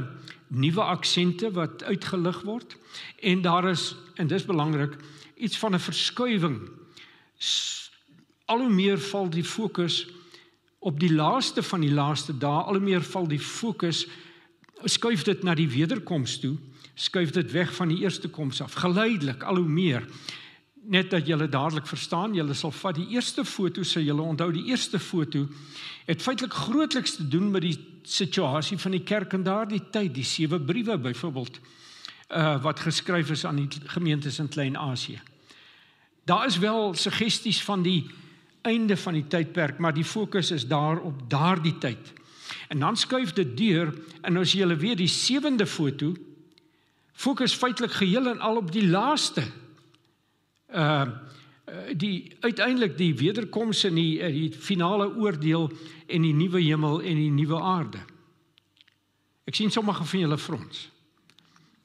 nuwe 0.47 0.81
aksente 0.81 1.51
wat 1.51 1.83
uitgelig 1.83 2.41
word 2.41 2.77
en 3.19 3.41
daar 3.41 3.69
is 3.69 3.95
en 4.15 4.27
dis 4.27 4.45
belangrik 4.45 4.95
iets 5.35 5.57
van 5.57 5.73
'n 5.73 5.79
verskuiwing. 5.79 6.69
Al 8.45 8.59
hoe 8.59 8.69
meer 8.69 8.99
val 8.99 9.29
die 9.29 9.43
fokus 9.43 10.07
op 10.79 10.99
die 10.99 11.13
laaste 11.13 11.63
van 11.63 11.79
die 11.79 11.91
laaste 11.91 12.37
dae, 12.37 12.63
al 12.63 12.73
hoe 12.73 12.83
meer 12.83 13.03
val 13.03 13.27
die 13.27 13.39
fokus 13.39 14.07
skuif 14.83 15.23
dit 15.23 15.43
na 15.43 15.55
die 15.55 15.69
wederkoms 15.69 16.39
toe, 16.39 16.55
skuif 16.93 17.31
dit 17.31 17.51
weg 17.51 17.73
van 17.75 17.87
die 17.87 17.99
eerste 18.05 18.29
koms 18.29 18.61
af, 18.61 18.73
geleidelik 18.73 19.43
al 19.43 19.55
hoe 19.55 19.67
meer. 19.67 20.07
Net 20.87 21.09
dat 21.11 21.27
julle 21.27 21.49
dadelik 21.51 21.87
verstaan, 21.87 22.35
julle 22.35 22.55
sal 22.55 22.71
vat 22.71 22.95
die 22.95 23.09
eerste 23.15 23.43
foto, 23.45 23.83
sê 23.83 24.05
julle 24.05 24.23
onthou 24.23 24.51
die 24.55 24.69
eerste 24.71 24.99
foto 24.99 25.43
het 26.07 26.21
feitelik 26.23 26.53
grootliks 26.53 27.17
te 27.17 27.27
doen 27.27 27.49
met 27.51 27.65
die 27.65 27.75
situasie 28.07 28.77
van 28.79 28.95
die 28.95 29.03
kerk 29.03 29.33
in 29.35 29.43
daardie 29.43 29.81
tyd, 29.91 30.13
die 30.15 30.23
sewe 30.23 30.59
briewe 30.59 30.97
byvoorbeeld 30.97 31.59
uh 32.27 32.57
wat 32.63 32.79
geskryf 32.83 33.29
is 33.31 33.45
aan 33.45 33.55
die 33.55 33.81
gemeentes 33.87 34.39
in 34.39 34.49
Klein-Asië. 34.51 35.19
Daar 36.27 36.45
is 36.45 36.57
wel 36.59 36.93
suggesties 36.93 37.61
van 37.63 37.81
die 37.81 38.09
einde 38.61 38.97
van 38.97 39.13
die 39.13 39.27
tydperk, 39.27 39.77
maar 39.79 39.93
die 39.93 40.05
fokus 40.05 40.51
is 40.51 40.67
daar 40.67 40.99
op 40.99 41.29
daardie 41.29 41.77
tyd. 41.77 42.13
En 42.67 42.79
dan 42.79 42.97
skuif 42.97 43.33
dit 43.33 43.57
deur 43.57 43.93
en 44.21 44.37
as 44.37 44.51
jy 44.51 44.63
julle 44.63 44.75
weer 44.75 44.95
die 44.95 45.11
sewende 45.11 45.67
foto 45.67 46.13
fokus 47.17 47.55
feitelik 47.55 47.91
geheel 47.91 48.27
en 48.27 48.39
al 48.39 48.59
op 48.59 48.71
die 48.71 48.87
laaste 48.87 49.43
uh 50.73 51.07
die 51.99 52.31
uiteindelik 52.39 52.93
die 52.97 53.11
wederkoms 53.19 53.83
en 53.83 53.97
die 53.99 54.21
uh, 54.23 54.29
die 54.31 54.51
finale 54.51 55.09
oordeel 55.19 55.65
en 56.07 56.21
die 56.23 56.33
nuwe 56.33 56.61
hemel 56.63 57.01
en 57.01 57.19
die 57.19 57.31
nuwe 57.31 57.59
aarde. 57.59 57.99
Ek 59.47 59.55
sien 59.55 59.71
sommige 59.71 60.05
van 60.07 60.23
julle 60.23 60.37
frons. 60.39 60.85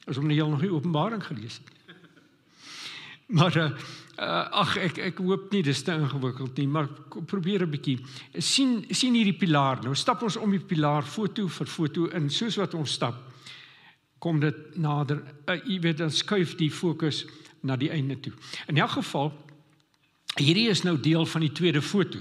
As 0.07 0.19
om 0.19 0.27
nie 0.27 0.39
nog 0.39 0.62
die 0.62 0.71
Openbaring 0.71 1.25
gelees 1.25 1.59
het. 1.59 1.69
Maar 3.39 3.57
uh, 3.57 3.67
uh 4.23 4.62
ag 4.62 4.77
ek 4.77 4.99
ek 4.99 5.21
hoop 5.25 5.51
nie 5.55 5.62
dis 5.67 5.83
te 5.83 5.95
ingewikkeld 5.95 6.59
nie, 6.61 6.69
maar 6.69 6.89
probeer 7.27 7.67
'n 7.67 7.71
bietjie 7.71 7.99
sien 8.39 8.85
sien 8.91 9.15
hierdie 9.15 9.39
pilaar. 9.39 9.83
Nou 9.83 9.95
stap 9.95 10.23
ons 10.23 10.37
om 10.37 10.51
die 10.51 10.61
pilaar 10.61 11.03
foto 11.03 11.49
vir 11.49 11.67
foto 11.67 12.07
in 12.07 12.31
soos 12.31 12.57
wat 12.57 12.75
ons 12.75 12.93
stap 12.93 13.19
kom 14.19 14.41
dit 14.41 14.77
nader. 14.79 15.23
Uh, 15.47 15.59
jy 15.67 15.81
weet 15.81 15.99
dan 15.99 16.11
skuif 16.11 16.55
die 16.57 16.71
fokus 16.71 17.25
na 17.62 17.76
die 17.78 17.90
einde 17.90 18.19
toe. 18.21 18.33
In 18.66 18.78
elk 18.78 18.99
geval 18.99 19.33
hierdie 20.38 20.69
is 20.73 20.85
nou 20.87 20.97
deel 21.00 21.26
van 21.26 21.45
die 21.45 21.52
tweede 21.52 21.83
foto. 21.83 22.19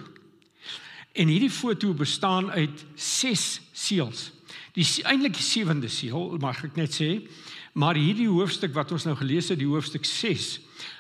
En 1.12 1.28
hierdie 1.28 1.52
foto 1.52 1.94
bestaan 1.94 2.52
uit 2.52 2.86
6 2.96 3.62
seels. 3.72 4.32
Die 4.76 4.86
eintlik 5.04 5.36
die 5.36 5.44
sewende 5.44 5.90
seël, 5.92 6.38
mag 6.40 6.62
ek 6.64 6.78
net 6.80 6.96
sê, 6.96 7.10
maar 7.76 8.00
hierdie 8.00 8.30
hoofstuk 8.32 8.74
wat 8.76 8.92
ons 8.96 9.08
nou 9.08 9.16
gelees 9.20 9.50
het, 9.52 9.60
die 9.60 9.68
hoofstuk 9.68 10.08
6 10.08 10.60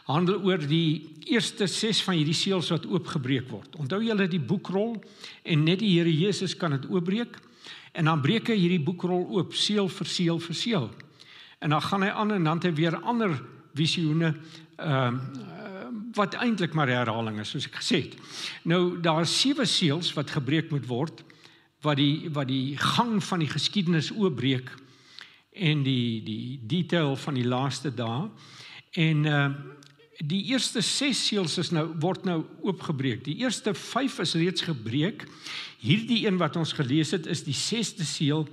handel 0.09 0.41
oor 0.45 0.61
die 0.67 1.13
eerste 1.29 1.67
6 1.69 2.01
van 2.05 2.17
hierdie 2.19 2.37
seels 2.37 2.71
wat 2.73 2.87
oopgebreek 2.89 3.47
word. 3.51 3.77
Onthou 3.79 4.01
julle 4.03 4.27
die 4.29 4.41
boekrol 4.41 4.97
en 5.43 5.63
net 5.65 5.81
die 5.81 5.93
Here 5.95 6.11
Jesus 6.11 6.55
kan 6.57 6.75
dit 6.75 6.87
oopbreek 6.89 7.37
en 7.97 8.07
dan 8.07 8.21
breek 8.23 8.51
hy 8.51 8.57
hierdie 8.59 8.83
boekrol 8.83 9.25
oop 9.37 9.55
seël 9.57 9.89
vir 9.91 10.09
seël 10.09 10.41
vir 10.41 10.57
seël. 10.57 10.89
En 11.61 11.75
dan 11.75 11.83
gaan 11.85 12.05
hy 12.05 12.11
aan 12.11 12.35
en 12.37 12.49
dan 12.49 12.61
het 12.61 12.69
hy 12.69 12.73
weer 12.79 12.97
ander 13.01 13.35
visioene 13.77 14.35
ehm 14.77 15.15
uh, 15.15 15.49
wat 16.15 16.33
eintlik 16.39 16.73
maar 16.75 16.89
herhaling 16.91 17.39
is 17.39 17.49
soos 17.53 17.65
ek 17.67 17.77
gesê 17.79 18.01
het. 18.03 18.15
Nou 18.67 18.99
daar 18.99 19.25
sewe 19.27 19.65
seels 19.65 20.13
wat 20.15 20.31
gebreek 20.31 20.71
moet 20.71 20.87
word 20.87 21.23
wat 21.81 21.97
die 21.97 22.29
wat 22.33 22.47
die 22.47 22.77
gang 22.77 23.19
van 23.23 23.39
die 23.39 23.49
geskiedenis 23.49 24.11
oopbreek 24.11 24.71
en 25.51 25.83
die 25.83 26.23
die 26.23 26.59
detail 26.63 27.15
van 27.15 27.39
die 27.39 27.47
laaste 27.47 27.93
dae 27.95 28.27
en 28.99 29.25
uh 29.25 29.45
die 30.21 30.43
eerste 30.51 30.83
6 30.85 31.17
seels 31.27 31.57
is 31.57 31.71
nou 31.73 31.87
word 32.01 32.27
nou 32.29 32.43
oopgebreek. 32.61 33.23
Die 33.25 33.39
eerste 33.41 33.73
5 33.73 34.19
is 34.21 34.35
reeds 34.37 34.65
gebreek. 34.67 35.25
Hierdie 35.81 36.27
een 36.27 36.37
wat 36.37 36.59
ons 36.61 36.75
gelees 36.77 37.13
het 37.15 37.25
is 37.25 37.41
die 37.47 37.55
6ste 37.57 38.05
seël 38.05 38.45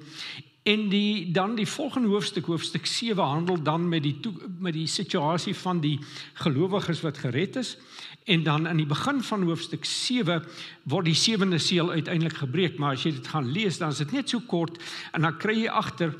en 0.68 0.88
die 0.92 1.30
dan 1.32 1.54
die 1.56 1.68
volgende 1.68 2.08
hoofstuk 2.12 2.46
hoofstuk 2.46 2.86
7 2.86 3.24
handel 3.24 3.62
dan 3.62 3.88
met 3.88 4.02
die 4.02 4.20
toe, 4.20 4.32
met 4.58 4.74
die 4.76 4.86
situasie 4.86 5.54
van 5.56 5.80
die 5.80 5.96
gelowiges 6.42 7.00
wat 7.00 7.18
gered 7.18 7.56
is. 7.56 7.76
En 8.28 8.42
dan 8.44 8.68
aan 8.68 8.76
die 8.76 8.88
begin 8.88 9.22
van 9.24 9.46
hoofstuk 9.48 9.84
7 9.88 10.44
word 10.82 11.08
die 11.08 11.16
sewende 11.16 11.58
seël 11.58 11.90
uiteindelik 11.90 12.36
gebreek. 12.42 12.78
Maar 12.78 12.98
as 12.98 13.06
jy 13.06 13.14
dit 13.16 13.32
gaan 13.32 13.48
lees 13.52 13.80
dan 13.80 13.96
is 13.96 14.02
dit 14.04 14.12
net 14.12 14.28
so 14.28 14.44
kort 14.46 14.76
en 15.12 15.24
dan 15.24 15.38
kry 15.40 15.56
jy 15.62 15.72
agter 15.72 16.12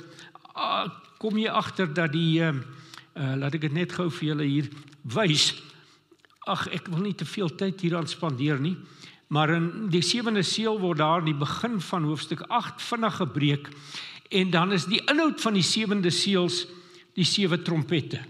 uh, 0.55 0.87
kom 1.19 1.37
jy 1.37 1.51
agter 1.51 1.93
dat 1.93 2.13
die 2.15 2.41
uh, 2.41 2.53
laat 3.13 3.53
ek 3.53 3.67
dit 3.67 3.75
net 3.75 3.93
gou 3.93 4.07
vir 4.09 4.31
julle 4.31 4.47
hier 4.47 4.69
wys. 5.13 5.51
Ag, 6.49 6.65
ek 6.73 6.87
wil 6.89 7.03
nie 7.05 7.13
te 7.17 7.27
veel 7.27 7.51
tyd 7.59 7.81
hieraan 7.83 8.07
spandeer 8.07 8.57
nie, 8.63 8.77
maar 9.29 9.51
in 9.53 9.89
die 9.91 10.01
sewende 10.01 10.41
seël 10.47 10.79
word 10.81 11.03
daar 11.03 11.21
in 11.21 11.33
die 11.33 11.37
begin 11.37 11.77
van 11.83 12.07
hoofstuk 12.07 12.45
8 12.47 12.81
vinnig 12.81 13.19
gebreek 13.19 13.67
en 14.29 14.49
dan 14.49 14.71
is 14.71 14.85
die 14.85 15.01
inhoud 15.09 15.41
van 15.41 15.57
die 15.57 15.65
sewende 15.65 16.11
seëls 16.13 16.65
die 17.17 17.25
sewe 17.25 17.61
trompette. 17.61 18.21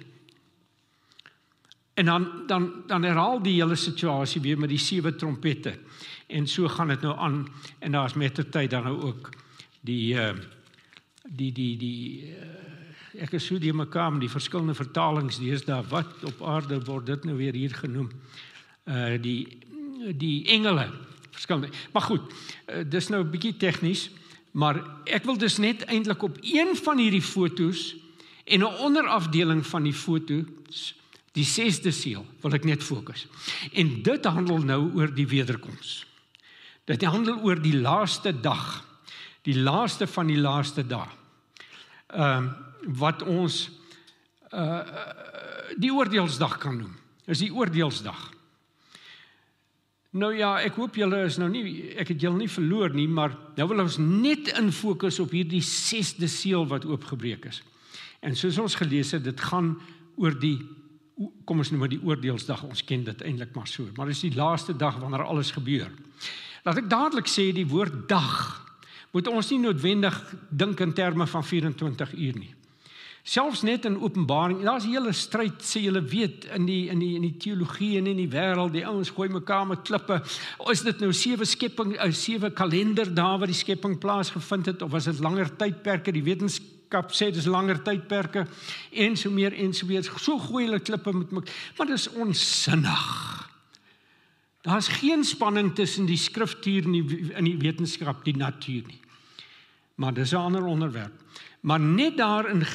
En 2.00 2.06
dan 2.06 2.28
dan 2.48 2.70
dan 2.88 3.04
herhaal 3.04 3.42
die 3.44 3.58
hele 3.60 3.76
situasie 3.76 4.42
weer 4.42 4.60
met 4.60 4.72
die 4.72 4.80
sewe 4.80 5.16
trompette. 5.16 5.76
En 6.28 6.48
so 6.48 6.68
gaan 6.68 6.88
dit 6.88 7.02
nou 7.02 7.18
aan 7.18 7.48
en 7.80 7.92
daar's 7.92 8.14
met 8.14 8.36
ter 8.36 8.50
tyd 8.50 8.70
dan 8.70 8.84
nou 8.84 9.02
ook 9.02 9.30
die 9.82 10.14
uh 10.14 10.34
die 11.30 11.52
die 11.52 11.78
die 11.78 12.24
uh, 12.32 13.22
ek 13.22 13.36
is 13.38 13.46
so 13.46 13.60
die 13.60 13.74
mekaar 13.74 14.12
met 14.12 14.24
die 14.24 14.32
verskillende 14.32 14.74
vertalings 14.74 15.38
deesdae 15.38 15.84
wat 15.92 16.24
op 16.24 16.42
aarde 16.42 16.80
word 16.86 17.06
dit 17.06 17.26
nou 17.28 17.36
weer 17.38 17.54
hier 17.54 17.76
genoem. 17.76 18.10
Uh 18.86 19.18
die 19.22 19.60
die 20.16 20.48
engele 20.48 20.88
verskillende. 21.32 21.70
Maar 21.92 22.02
goed, 22.02 22.32
uh, 22.32 22.84
dis 22.88 23.08
nou 23.10 23.24
'n 23.24 23.30
bietjie 23.30 23.58
tegnies, 23.58 24.10
maar 24.52 24.82
ek 25.06 25.26
wil 25.26 25.38
dus 25.38 25.58
net 25.58 25.86
eintlik 25.86 26.24
op 26.24 26.38
een 26.42 26.76
van 26.76 26.98
hierdie 26.98 27.24
fotos 27.24 27.96
en 28.46 28.60
'n 28.60 28.80
onderafdeling 28.86 29.66
van 29.68 29.84
die 29.84 29.94
foto 29.94 30.44
die 31.32 31.46
6de 31.46 31.92
seël 31.92 32.26
wil 32.42 32.54
ek 32.54 32.64
net 32.64 32.84
fokus. 32.84 33.28
En 33.74 34.02
dit 34.04 34.26
handel 34.26 34.58
nou 34.58 34.94
oor 34.96 35.14
die 35.14 35.28
wederkoms. 35.28 36.06
Dit 36.90 37.04
handel 37.04 37.38
oor 37.46 37.62
die 37.62 37.78
laaste 37.78 38.34
dag. 38.42 38.84
Die 39.42 39.58
laaste 39.58 40.08
van 40.08 40.28
die 40.28 40.40
laaste 40.40 40.88
dae. 40.88 41.08
Ehm 42.08 42.50
uh, 42.50 42.52
wat 42.96 43.22
ons 43.28 43.70
uh 44.56 44.80
die 45.78 45.92
oordeelsdag 45.94 46.58
kan 46.58 46.78
noem. 46.78 46.96
Is 47.28 47.44
die 47.44 47.52
oordeelsdag. 47.54 48.32
Nou 50.18 50.32
ja, 50.34 50.56
ek 50.66 50.80
hoop 50.80 50.96
julle 50.98 51.20
is 51.28 51.38
nou 51.38 51.52
nie 51.54 51.94
ek 52.02 52.16
het 52.16 52.24
julle 52.24 52.40
nie 52.40 52.50
verloor 52.50 52.96
nie, 52.98 53.06
maar 53.06 53.36
nou 53.60 53.68
wil 53.70 53.84
ons 53.84 54.00
net 54.02 54.50
in 54.58 54.72
fokus 54.74 55.20
op 55.22 55.36
hierdie 55.38 55.62
6de 55.62 56.30
seël 56.30 56.66
wat 56.70 56.88
oopgebreek 56.90 57.46
is. 57.52 57.62
En 58.26 58.34
soos 58.36 58.58
ons 58.58 58.78
gelees 58.80 59.14
het, 59.14 59.24
dit 59.24 59.44
gaan 59.52 59.76
oor 60.18 60.34
die 60.34 60.58
kom 61.46 61.60
ons 61.60 61.70
noem 61.74 61.84
dit 61.86 61.98
die 61.98 62.08
oordeelsdag. 62.08 62.64
Ons 62.64 62.82
ken 62.88 63.04
dit 63.06 63.22
eintlik 63.28 63.52
maar 63.54 63.68
so, 63.68 63.86
maar 63.98 64.10
dis 64.10 64.24
die 64.24 64.34
laaste 64.34 64.74
dag 64.74 64.98
wanneer 65.02 65.28
alles 65.28 65.52
gebeur. 65.52 65.92
Laat 66.66 66.82
ek 66.82 66.90
dadelik 66.92 67.30
sê 67.30 67.50
die 67.56 67.68
woord 67.68 68.08
dag 68.10 68.32
moet 69.14 69.30
ons 69.30 69.50
nie 69.52 69.62
noodwendig 69.62 70.16
dink 70.50 70.80
in 70.86 70.94
terme 70.94 71.28
van 71.28 71.44
24 71.44 72.14
uur 72.14 72.40
nie. 72.40 72.54
Selfs 73.24 73.62
net 73.62 73.86
in 73.86 74.00
Openbaring, 74.00 74.62
daar's 74.64 74.86
'n 74.86 74.92
hele 74.92 75.14
stryd 75.14 75.62
sê 75.62 75.82
julle 75.82 76.02
weet 76.02 76.46
in 76.56 76.66
die 76.66 76.90
in 76.90 77.00
die 77.00 77.16
in 77.16 77.22
die 77.22 77.38
teologie 77.38 77.98
en 77.98 78.08
in 78.08 78.18
die 78.18 78.30
wêreld, 78.30 78.72
die 78.72 78.86
ouens 78.86 79.10
gooi 79.10 79.30
mekaar 79.30 79.68
met 79.68 79.84
klippe. 79.84 80.24
Is 80.72 80.82
dit 80.82 81.00
nou 81.00 81.12
sewe 81.14 81.46
skepping, 81.46 82.00
ou 82.00 82.12
sewe 82.12 82.52
kalender 82.52 83.14
daar 83.14 83.38
waar 83.38 83.48
die 83.48 83.56
skepping 83.56 84.00
plaasgevind 84.00 84.66
het 84.66 84.82
of 84.82 84.92
was 84.92 85.06
dit 85.06 85.20
langer 85.20 85.56
tydperke? 85.56 86.12
Die 86.12 86.24
wetenskap 86.24 87.12
sê 87.12 87.32
dis 87.32 87.46
langer 87.46 87.84
tydperke 87.84 88.48
en 88.92 89.18
so 89.18 89.30
meer 89.30 89.54
en 89.54 89.74
so 89.74 89.86
weer. 89.86 90.04
So 90.04 90.40
gooi 90.40 90.66
hulle 90.66 90.80
klippe 90.80 91.14
met 91.14 91.32
mekaar, 91.32 91.54
maar 91.78 91.88
dis 91.88 92.10
onsinnig. 92.10 93.50
Daar's 94.62 94.88
geen 94.88 95.24
spanning 95.24 95.76
tussen 95.76 96.06
die 96.06 96.18
skriftuur 96.18 96.84
en 96.84 96.92
die 96.92 97.34
in 97.36 97.44
die 97.44 97.58
wetenskap, 97.58 98.24
die 98.26 98.36
natuur 98.36 98.84
nie. 98.88 99.00
Maar 100.00 100.14
dis 100.14 100.32
'n 100.32 100.36
ander 100.36 100.66
onderwerp. 100.66 101.14
Maar 101.60 101.80
net 101.80 102.18
daar 102.18 102.50
in 102.50 102.66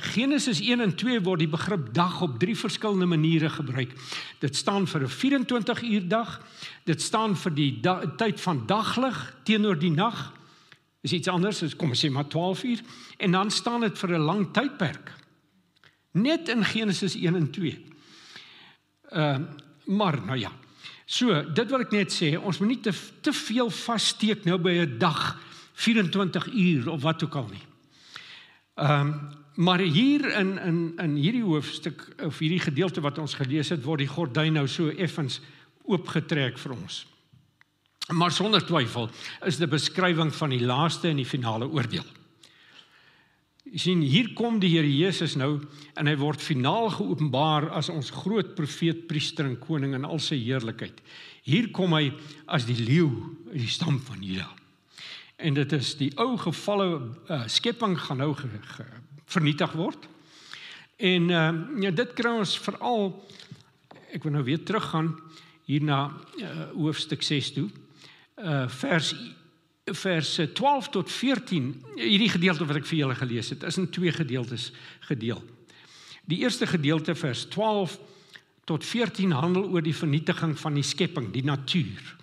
Genesis 0.00 0.60
1 0.60 0.80
en 0.80 0.94
2 0.94 1.20
word 1.20 1.38
die 1.38 1.48
begrip 1.48 1.94
dag 1.94 2.20
op 2.20 2.38
drie 2.38 2.56
verskillende 2.56 3.06
maniere 3.06 3.48
gebruik. 3.50 3.92
Dit 4.38 4.56
staan 4.56 4.86
vir 4.86 5.02
'n 5.02 5.08
24 5.08 5.82
uur 5.82 6.08
dag. 6.08 6.40
Dit 6.84 7.02
staan 7.02 7.36
vir 7.36 7.54
die 7.54 7.80
da 7.80 8.14
tyd 8.16 8.40
van 8.40 8.66
daglig 8.66 9.36
teenoor 9.42 9.78
die 9.78 9.90
nag. 9.90 10.32
Is 11.00 11.12
iets 11.12 11.28
anders, 11.28 11.62
as 11.62 11.76
kom 11.76 11.88
ons 11.88 12.04
sê 12.04 12.10
maar 12.10 12.28
12 12.28 12.62
uur 12.62 12.80
en 13.16 13.30
dan 13.30 13.50
staan 13.50 13.80
dit 13.80 13.98
vir 13.98 14.10
'n 14.10 14.20
lang 14.20 14.52
tydperk. 14.52 15.12
Net 16.12 16.48
in 16.48 16.64
Genesis 16.64 17.14
1 17.14 17.34
en 17.34 17.50
2. 17.50 17.86
Ehm 19.08 19.42
uh, 19.42 19.48
maar 19.84 20.24
nou 20.24 20.38
ja. 20.38 20.52
So, 21.04 21.52
dit 21.52 21.70
wil 21.70 21.80
ek 21.80 21.90
net 21.90 22.12
sê, 22.12 22.36
ons 22.36 22.58
moet 22.58 22.68
nie 22.68 22.80
te 22.80 22.92
te 23.20 23.32
veel 23.32 23.70
vassteek 23.70 24.44
nou 24.44 24.58
by 24.58 24.70
'n 24.70 24.98
dag 24.98 25.38
24 25.76 26.48
uur 26.52 26.88
of 26.90 27.02
wat 27.02 27.24
ook 27.24 27.34
al 27.42 27.50
nie. 27.52 27.66
Ehm 28.76 29.00
um, 29.00 29.18
maar 29.56 29.80
hier 29.80 30.26
in 30.36 30.58
in 30.58 30.92
in 31.00 31.14
hierdie 31.16 31.44
hoofstuk 31.44 32.02
of 32.20 32.38
hierdie 32.38 32.60
gedeelte 32.60 33.00
wat 33.00 33.18
ons 33.18 33.34
gelees 33.34 33.68
het, 33.72 33.84
word 33.84 34.04
die 34.04 34.08
gordyn 34.08 34.52
nou 34.52 34.66
so 34.68 34.88
effens 34.88 35.40
oopgetrek 35.88 36.58
vir 36.58 36.74
ons. 36.74 37.06
Maar 38.12 38.32
sonder 38.32 38.60
twyfel 38.66 39.08
is 39.46 39.56
dit 39.56 39.68
'n 39.68 39.70
beskrywing 39.70 40.34
van 40.34 40.50
die 40.50 40.60
laaste 40.60 41.08
en 41.08 41.16
die 41.16 41.24
finale 41.24 41.68
oordeel. 41.68 42.04
Jy 43.64 43.78
sien 43.78 44.00
hier 44.00 44.28
kom 44.34 44.60
die 44.60 44.70
Here 44.70 44.96
Jesus 44.96 45.34
nou 45.34 45.60
en 45.96 46.06
hy 46.06 46.14
word 46.16 46.42
finaal 46.42 46.90
geopenbaar 46.90 47.70
as 47.70 47.88
ons 47.88 48.10
groot 48.10 48.54
profeet, 48.54 49.06
priester 49.08 49.44
en 49.44 49.58
koning 49.58 49.94
in 49.94 50.04
al 50.04 50.18
sy 50.18 50.36
heerlikheid. 50.36 51.00
Hier 51.42 51.70
kom 51.70 51.92
hy 51.92 52.12
as 52.46 52.64
die 52.64 52.78
leeu 52.78 53.10
uit 53.50 53.58
die 53.58 53.72
stam 53.72 53.98
van 53.98 54.22
Juda. 54.22 54.65
En 55.36 55.54
dit 55.54 55.72
is 55.72 55.94
die 56.00 56.10
ou 56.16 56.36
gevalle 56.40 56.88
uh, 57.28 57.42
skepping 57.46 57.98
gaan 58.00 58.22
nou 58.22 58.32
ge, 58.34 58.48
ge, 58.76 58.84
vernietig 59.24 59.72
word. 59.72 60.08
En 60.96 61.28
uh, 61.30 61.48
ja 61.84 61.90
dit 61.92 62.14
kry 62.16 62.32
ons 62.38 62.56
veral 62.64 63.10
ek 64.16 64.24
wil 64.24 64.32
nou 64.38 64.44
weer 64.46 64.62
teruggaan 64.64 65.12
hier 65.68 65.84
na 65.84 66.06
uh, 66.40 66.70
hoofstuk 66.76 67.22
6 67.26 67.52
toe. 67.52 67.68
Uh 68.36 68.64
vers 68.68 69.14
verse 69.94 70.52
12 70.52 70.88
tot 70.90 71.10
14 71.12 71.68
hierdie 71.94 72.30
gedeelte 72.32 72.66
wat 72.66 72.80
ek 72.80 72.88
vir 72.88 72.98
julle 72.98 73.14
gelees 73.14 73.52
het 73.52 73.62
is 73.68 73.78
in 73.78 73.86
twee 73.94 74.10
gedeeltes 74.12 74.72
gedeel. 75.06 75.38
Die 76.26 76.40
eerste 76.42 76.66
gedeelte 76.66 77.14
vers 77.14 77.44
12 77.54 77.98
tot 78.66 78.84
14 78.84 79.30
handel 79.30 79.68
oor 79.70 79.82
die 79.82 79.94
vernietiging 79.94 80.56
van 80.58 80.74
die 80.74 80.82
skepping, 80.82 81.30
die 81.30 81.44
natuur. 81.46 82.16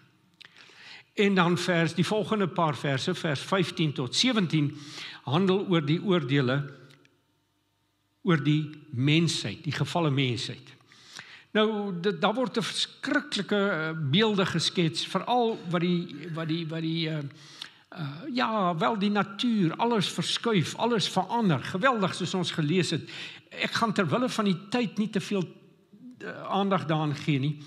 En 1.13 1.35
dan 1.35 1.57
vers 1.57 1.93
die 1.93 2.05
volgende 2.05 2.47
paar 2.47 2.75
verse 2.75 3.13
vers 3.15 3.39
15 3.39 3.93
tot 3.93 4.15
17 4.15 4.77
handel 5.23 5.67
oor 5.69 5.85
die 5.85 6.01
oordeele 6.01 6.63
oor 8.23 8.39
die 8.43 8.69
mensheid, 8.89 9.63
die 9.63 9.75
gefalle 9.75 10.09
mensheid. 10.11 10.71
Nou 11.53 11.93
dit, 12.01 12.21
daar 12.21 12.33
word 12.33 12.57
'n 12.57 12.65
verskriklike 12.65 13.59
eh, 13.69 13.91
beelde 14.09 14.45
geskets 14.45 15.05
veral 15.05 15.59
wat 15.69 15.81
die 15.81 16.29
wat 16.33 16.47
die 16.47 16.67
wat 16.67 16.81
die 16.81 17.09
uh, 17.09 17.17
uh 17.17 18.33
ja, 18.33 18.77
wel 18.77 18.97
die 18.97 19.11
natuur, 19.11 19.75
alles 19.75 20.07
verskuif, 20.07 20.75
alles 20.75 21.09
verander. 21.09 21.59
Geweldig 21.59 22.15
soos 22.15 22.33
ons 22.33 22.51
gelees 22.51 22.89
het. 22.89 23.09
Ek 23.49 23.71
gaan 23.71 23.93
ter 23.93 24.09
wille 24.09 24.29
van 24.29 24.45
die 24.45 24.57
tyd 24.69 24.97
nie 24.97 25.09
te 25.09 25.21
veel 25.21 25.43
uh, 25.43 26.43
aandag 26.49 26.85
daaraan 26.85 27.15
gee 27.15 27.39
nie. 27.39 27.57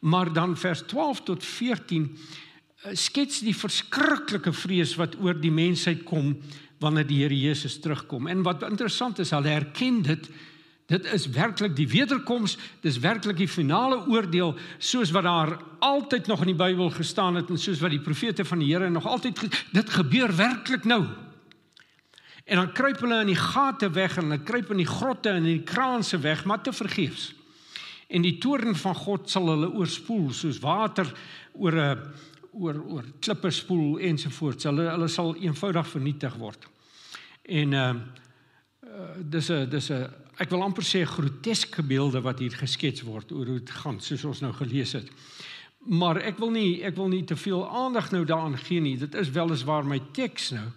Maar 0.00 0.32
dan 0.32 0.56
vers 0.56 0.82
12 0.86 1.22
tot 1.22 1.44
14 1.44 2.02
uh, 2.02 2.47
skets 2.94 3.40
die 3.40 3.56
verskriklike 3.56 4.52
vrees 4.52 4.94
wat 4.96 5.16
oor 5.20 5.34
die 5.34 5.52
mensheid 5.52 6.04
kom 6.04 6.36
wanneer 6.78 7.06
die 7.06 7.22
Here 7.22 7.34
Jesus 7.34 7.80
terugkom. 7.82 8.28
En 8.30 8.42
wat 8.46 8.62
interessant 8.62 9.18
is, 9.18 9.34
hulle 9.34 9.50
erken 9.50 10.02
dit 10.02 10.30
Dit 10.88 11.04
is 11.12 11.26
werklik 11.28 11.74
die 11.76 11.88
wederkoms, 11.88 12.54
dis 12.80 12.96
werklik 13.04 13.36
die 13.36 13.50
finale 13.50 13.98
oordeel 14.08 14.54
soos 14.80 15.10
wat 15.12 15.26
daar 15.26 15.50
altyd 15.84 16.30
nog 16.30 16.40
in 16.46 16.54
die 16.54 16.56
Bybel 16.56 16.88
gestaan 16.94 17.36
het 17.36 17.50
en 17.52 17.60
soos 17.60 17.82
wat 17.84 17.92
die 17.92 18.00
profete 18.00 18.46
van 18.48 18.62
die 18.62 18.70
Here 18.72 18.88
nog 18.88 19.04
altyd 19.04 19.42
dit 19.76 19.90
gebeur 19.92 20.32
werklik 20.36 20.88
nou. 20.88 21.02
En 22.48 22.56
dan 22.62 22.72
kruip 22.72 23.02
hulle 23.04 23.20
in 23.20 23.34
die 23.34 23.36
gate 23.36 23.90
weg 23.92 24.16
en 24.16 24.30
hulle 24.30 24.40
kruip 24.40 24.72
in 24.72 24.80
die 24.80 24.88
grotte 24.88 25.28
en 25.28 25.44
in 25.44 25.58
die 25.58 25.68
kraanse 25.68 26.22
weg, 26.24 26.46
maar 26.48 26.62
te 26.64 26.72
vergeefs. 26.72 27.34
En 28.08 28.24
die 28.24 28.38
toorn 28.40 28.72
van 28.72 28.96
God 28.96 29.28
sal 29.28 29.52
hulle 29.52 29.68
oorspoel 29.68 30.32
soos 30.32 30.62
water 30.64 31.12
oor 31.52 31.76
'n 31.76 32.00
oor 32.58 32.78
oor 32.86 33.04
klippe 33.20 33.50
spoel 33.50 33.98
ensovoorts. 34.10 34.66
Hulle 34.68 34.88
hulle 34.90 35.08
sal 35.08 35.34
eenvoudig 35.36 35.88
vernietig 35.88 36.38
word. 36.40 36.68
En 37.42 37.72
uh, 37.72 37.90
uh 38.84 39.10
dis 39.22 39.50
'n 39.50 39.68
dis 39.70 39.90
'n 39.90 40.06
ek 40.38 40.50
wil 40.50 40.62
amper 40.62 40.84
sê 40.84 41.04
groteske 41.04 41.82
beelde 41.82 42.20
wat 42.20 42.38
hier 42.38 42.54
geskets 42.54 43.02
word 43.02 43.32
oor 43.32 43.46
hoe 43.46 43.58
dit 43.58 43.70
gaan 43.70 44.00
soos 44.00 44.24
ons 44.24 44.40
nou 44.40 44.52
gelees 44.52 44.92
het. 44.92 45.08
Maar 45.86 46.16
ek 46.16 46.38
wil 46.38 46.50
nie 46.50 46.82
ek 46.84 46.96
wil 46.96 47.08
nie 47.08 47.24
te 47.24 47.36
veel 47.36 47.62
aandag 47.68 48.10
nou 48.10 48.24
daaraan 48.24 48.58
gee 48.58 48.80
nie. 48.80 48.96
Dit 48.98 49.14
is 49.14 49.30
weliswaar 49.30 49.84
my 49.84 50.00
teks 50.12 50.50
nou. 50.50 50.68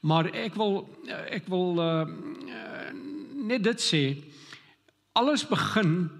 Maar 0.00 0.30
ek 0.34 0.54
wil 0.54 0.88
ek 1.30 1.46
wil 1.48 1.80
uh, 1.80 2.06
net 3.46 3.62
dit 3.62 3.80
sê 3.80 4.02
alles 5.16 5.46
begin 5.48 6.10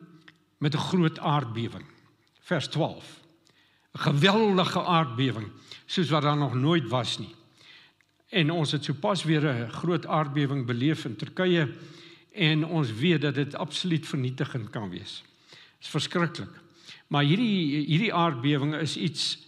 met 0.58 0.74
'n 0.74 0.88
groot 0.90 1.18
aardbewing. 1.18 1.84
Vers 2.40 2.68
12. 2.68 3.25
'n 3.96 3.98
Geweldige 3.98 4.82
aardbewing 4.84 5.48
soos 5.86 6.10
wat 6.10 6.22
daar 6.22 6.36
nog 6.36 6.54
nooit 6.54 6.88
was 6.88 7.18
nie. 7.18 7.34
En 8.28 8.50
ons 8.50 8.72
het 8.72 8.84
sopas 8.84 9.24
weer 9.24 9.44
'n 9.44 9.70
groot 9.70 10.06
aardbewing 10.06 10.66
beleef 10.66 11.04
in 11.04 11.16
Turkye 11.16 11.74
en 12.32 12.66
ons 12.66 12.92
weet 12.92 13.20
dat 13.20 13.34
dit 13.34 13.54
absoluut 13.54 14.06
vernietigend 14.06 14.70
kan 14.70 14.90
wees. 14.90 15.24
Dit 15.50 15.80
is 15.80 15.88
verskriklik. 15.88 16.50
Maar 17.06 17.24
hierdie 17.24 17.86
hierdie 17.86 18.14
aardbewing 18.14 18.74
is 18.74 18.96
iets 18.96 19.38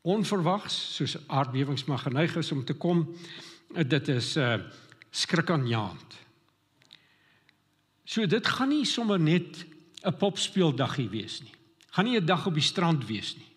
onverwags, 0.00 0.94
soos 0.96 1.16
aardbewings 1.26 1.84
mag 1.84 2.02
geneig 2.02 2.36
is 2.36 2.52
om 2.52 2.64
te 2.64 2.74
kom. 2.74 3.16
Dit 3.86 4.08
is 4.08 4.34
'n 4.36 4.40
uh, 4.40 4.54
skrikaanjaend. 5.10 6.20
So 8.04 8.26
dit 8.26 8.46
gaan 8.46 8.68
nie 8.68 8.84
sommer 8.84 9.20
net 9.20 9.66
'n 10.02 10.16
popspeeldaggie 10.16 11.08
wees 11.08 11.40
nie. 11.42 11.54
Gaan 11.90 12.04
nie 12.04 12.20
'n 12.20 12.26
dag 12.26 12.46
op 12.46 12.54
die 12.54 12.62
strand 12.62 13.06
wees 13.06 13.36
nie. 13.36 13.51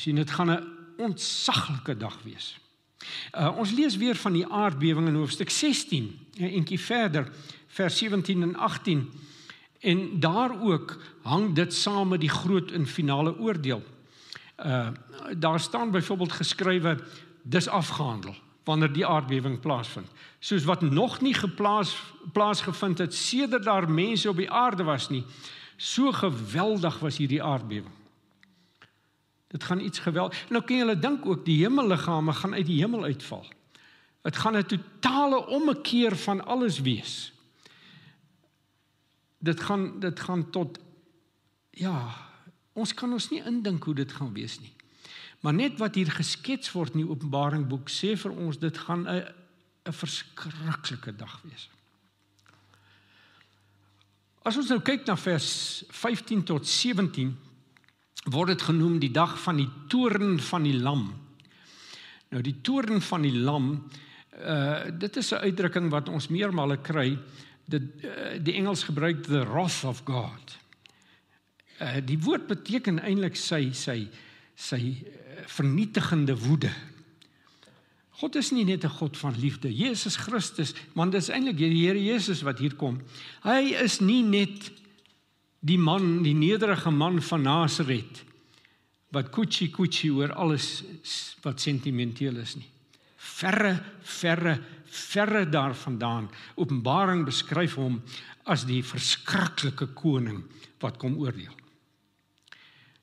Jy 0.00 0.06
sien 0.06 0.16
dit 0.16 0.30
gaan 0.30 0.50
'n 0.50 0.64
ontsaglike 0.96 1.96
dag 1.96 2.16
wees. 2.24 2.56
Uh, 3.36 3.52
ons 3.56 3.70
lees 3.70 3.96
weer 3.96 4.16
van 4.16 4.32
die 4.32 4.46
aardbewing 4.46 5.08
in 5.08 5.14
hoofstuk 5.14 5.50
16, 5.50 6.18
'n 6.38 6.44
entjie 6.44 6.80
verder, 6.80 7.28
vers 7.66 7.98
17 7.98 8.42
en 8.42 8.56
18. 8.56 9.10
En 9.80 10.20
daar 10.20 10.62
ook 10.62 10.96
hang 11.22 11.54
dit 11.54 11.74
saam 11.74 12.08
met 12.08 12.20
die 12.20 12.30
groot 12.30 12.70
en 12.70 12.86
finale 12.86 13.38
oordeel. 13.38 13.82
Uh 14.64 14.88
daar 15.38 15.60
staan 15.60 15.90
byvoorbeeld 15.90 16.32
geskrywe 16.32 16.98
dis 17.42 17.68
afgehandel 17.68 18.34
wanneer 18.64 18.92
die 18.92 19.06
aardbewing 19.06 19.60
plaasvind. 19.60 20.08
Soos 20.38 20.64
wat 20.64 20.80
nog 20.80 21.20
nie 21.20 21.34
geplaas 21.34 21.96
plaasgevind 22.32 22.98
het 22.98 23.14
sedert 23.14 23.64
daar 23.64 23.90
mense 23.90 24.28
op 24.28 24.36
die 24.36 24.50
aarde 24.50 24.82
was 24.82 25.08
nie. 25.08 25.24
So 25.76 26.12
geweldig 26.12 26.98
was 26.98 27.16
hierdie 27.16 27.42
aardbewing. 27.42 27.99
Dit 29.50 29.64
gaan 29.64 29.80
iets 29.80 29.98
geweld. 29.98 30.34
Nou 30.48 30.62
kan 30.64 30.76
julle 30.76 30.98
dink 30.98 31.26
ook 31.26 31.44
die 31.44 31.58
hemelliggame 31.62 32.32
gaan 32.32 32.54
uit 32.54 32.66
die 32.66 32.78
hemel 32.78 33.04
uitval. 33.04 33.46
Dit 34.22 34.36
gaan 34.36 34.56
'n 34.56 34.66
totale 34.66 35.46
ommekeer 35.46 36.16
van 36.16 36.44
alles 36.44 36.80
wees. 36.80 37.32
Dit 39.38 39.60
gaan 39.60 40.00
dit 40.00 40.20
gaan 40.20 40.50
tot 40.50 40.78
ja, 41.70 42.14
ons 42.72 42.94
kan 42.94 43.12
ons 43.12 43.30
nie 43.30 43.42
indink 43.44 43.84
hoe 43.84 43.94
dit 43.94 44.12
gaan 44.12 44.32
wees 44.32 44.60
nie. 44.60 44.72
Maar 45.40 45.54
net 45.54 45.78
wat 45.78 45.94
hier 45.94 46.10
geskets 46.10 46.72
word 46.72 46.92
in 46.92 47.02
die 47.04 47.10
Openbaring 47.10 47.66
boek 47.66 47.88
sê 47.88 48.16
vir 48.16 48.30
ons 48.30 48.58
dit 48.58 48.78
gaan 48.78 49.08
'n 49.08 49.24
'n 49.84 49.92
verskriklike 49.92 51.16
dag 51.16 51.40
wees. 51.42 51.68
As 54.42 54.56
ons 54.56 54.68
nou 54.68 54.80
kyk 54.80 55.06
na 55.06 55.16
vers 55.16 55.84
15 55.88 56.44
tot 56.44 56.66
17 56.66 57.36
word 58.24 58.52
dit 58.52 58.62
genoem 58.62 58.98
die 59.00 59.12
dag 59.12 59.38
van 59.40 59.56
die 59.56 59.68
toorn 59.88 60.40
van 60.40 60.62
die 60.62 60.76
lam. 60.76 61.14
Nou 62.30 62.42
die 62.42 62.60
toorn 62.62 63.00
van 63.00 63.22
die 63.22 63.36
lam 63.36 63.72
uh 64.40 64.90
dit 64.98 65.16
is 65.16 65.32
'n 65.32 65.44
uitdrukking 65.44 65.90
wat 65.90 66.08
ons 66.08 66.28
meermale 66.28 66.76
kry. 66.76 67.18
Dit 67.64 67.82
uh, 68.04 68.38
die 68.42 68.54
Engels 68.54 68.84
gebruik 68.84 69.22
the 69.22 69.44
wrath 69.44 69.84
of 69.84 70.02
God. 70.04 70.58
Uh 71.80 72.00
die 72.04 72.18
woord 72.18 72.46
beteken 72.46 73.00
eintlik 73.00 73.36
sy 73.36 73.72
sy 73.72 74.08
sy 74.54 74.96
vernietigende 75.46 76.36
woede. 76.36 76.70
God 78.20 78.36
is 78.36 78.50
nie 78.52 78.64
net 78.64 78.84
'n 78.84 78.96
God 79.00 79.16
van 79.16 79.34
liefde. 79.40 79.72
Jesus 79.72 80.16
Christus, 80.16 80.74
want 80.92 81.12
dit 81.12 81.22
is 81.22 81.28
eintlik 81.28 81.56
die 81.56 81.86
Here 81.86 82.04
Jesus 82.04 82.42
wat 82.42 82.58
hier 82.58 82.74
kom. 82.74 83.00
Hy 83.42 83.74
is 83.80 84.00
nie 84.00 84.22
net 84.22 84.70
die 85.60 85.78
man, 85.78 86.22
die 86.24 86.34
nederige 86.34 86.90
man 86.90 87.20
van 87.22 87.42
Nasaret 87.42 88.24
wat 89.10 89.30
kuchi 89.34 89.70
kuchi 89.74 90.10
oor 90.14 90.32
alles 90.38 90.84
wat 91.42 91.60
sentimenteel 91.60 92.38
is 92.42 92.54
nie. 92.56 92.68
Verre, 93.20 93.72
verre, 94.06 94.54
verre 94.86 95.44
daarvandaan. 95.50 96.28
Openbaring 96.56 97.24
beskryf 97.26 97.74
hom 97.80 97.98
as 98.50 98.64
die 98.68 98.82
verskriklike 98.86 99.90
koning 99.98 100.44
wat 100.80 100.98
kom 101.00 101.18
oordeel. 101.20 101.52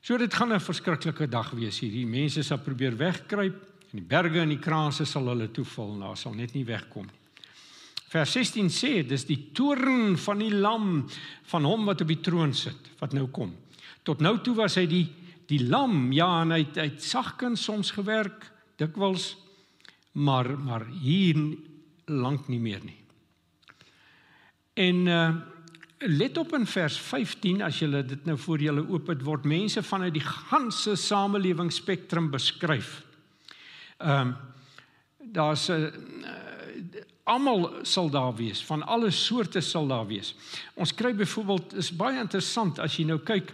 So 0.00 0.16
dit 0.16 0.34
gaan 0.34 0.52
'n 0.52 0.60
verskriklike 0.60 1.28
dag 1.28 1.50
wees 1.50 1.78
hier. 1.80 1.90
Die 1.90 2.06
mense 2.06 2.42
sal 2.42 2.58
probeer 2.58 2.96
wegkruip 2.96 3.54
en 3.92 3.98
die 4.00 4.08
berge 4.08 4.40
en 4.40 4.48
die 4.48 4.58
kraanse 4.58 5.04
sal 5.04 5.28
hulle 5.28 5.50
toeval 5.50 5.92
en 5.94 6.00
daar 6.00 6.16
sal 6.16 6.34
net 6.34 6.54
nie 6.54 6.64
wegkom 6.64 7.06
nie. 7.06 7.17
Vers 8.08 8.32
16 8.32 8.70
sê 8.72 8.92
dis 9.04 9.26
die 9.28 9.50
toorn 9.52 10.16
van 10.16 10.40
die 10.40 10.52
lam 10.54 11.02
van 11.50 11.66
hom 11.68 11.84
wat 11.88 12.00
op 12.04 12.08
die 12.08 12.22
troon 12.24 12.54
sit 12.56 12.88
wat 13.02 13.12
nou 13.16 13.26
kom. 13.28 13.52
Tot 14.02 14.22
nou 14.24 14.38
toe 14.44 14.56
was 14.62 14.78
hy 14.80 14.86
die 14.88 15.06
die 15.48 15.62
lam, 15.64 16.10
ja, 16.12 16.42
en 16.42 16.50
hy 16.52 16.58
het, 16.60 16.74
hy 16.76 16.90
het 16.90 17.04
sagkens 17.04 17.62
soms 17.64 17.94
gewerk, 17.96 18.50
dikwels 18.76 19.30
maar 20.12 20.50
maar 20.60 20.84
hier 21.00 21.38
lank 22.08 22.50
nie 22.52 22.60
meer 22.60 22.82
nie. 22.84 22.98
En 24.76 25.06
uh 25.06 25.30
let 25.98 26.36
op 26.38 26.52
in 26.54 26.66
vers 26.70 26.94
15 27.02 27.62
as 27.66 27.80
jy 27.82 28.02
dit 28.06 28.26
nou 28.28 28.36
voor 28.38 28.62
julle 28.62 28.84
oop 28.86 29.08
het 29.10 29.22
word 29.26 29.48
mense 29.50 29.82
vanuit 29.82 30.14
die 30.14 30.22
ganse 30.22 30.94
samelewing 30.94 31.72
spektrum 31.74 32.30
beskryf. 32.30 33.00
Ehm 33.98 34.28
um, 34.28 34.36
daar's 35.18 35.68
'n 35.68 35.90
uh, 36.22 36.47
almal 37.28 37.68
sal 37.86 38.10
daar 38.10 38.34
wees, 38.36 38.62
van 38.64 38.82
alle 38.86 39.10
soorte 39.14 39.60
sal 39.60 39.88
daar 39.90 40.06
wees. 40.08 40.34
Ons 40.74 40.94
kry 40.96 41.12
byvoorbeeld 41.16 41.76
is 41.80 41.92
baie 41.92 42.20
interessant 42.20 42.80
as 42.82 42.96
jy 42.96 43.04
nou 43.08 43.18
kyk 43.20 43.52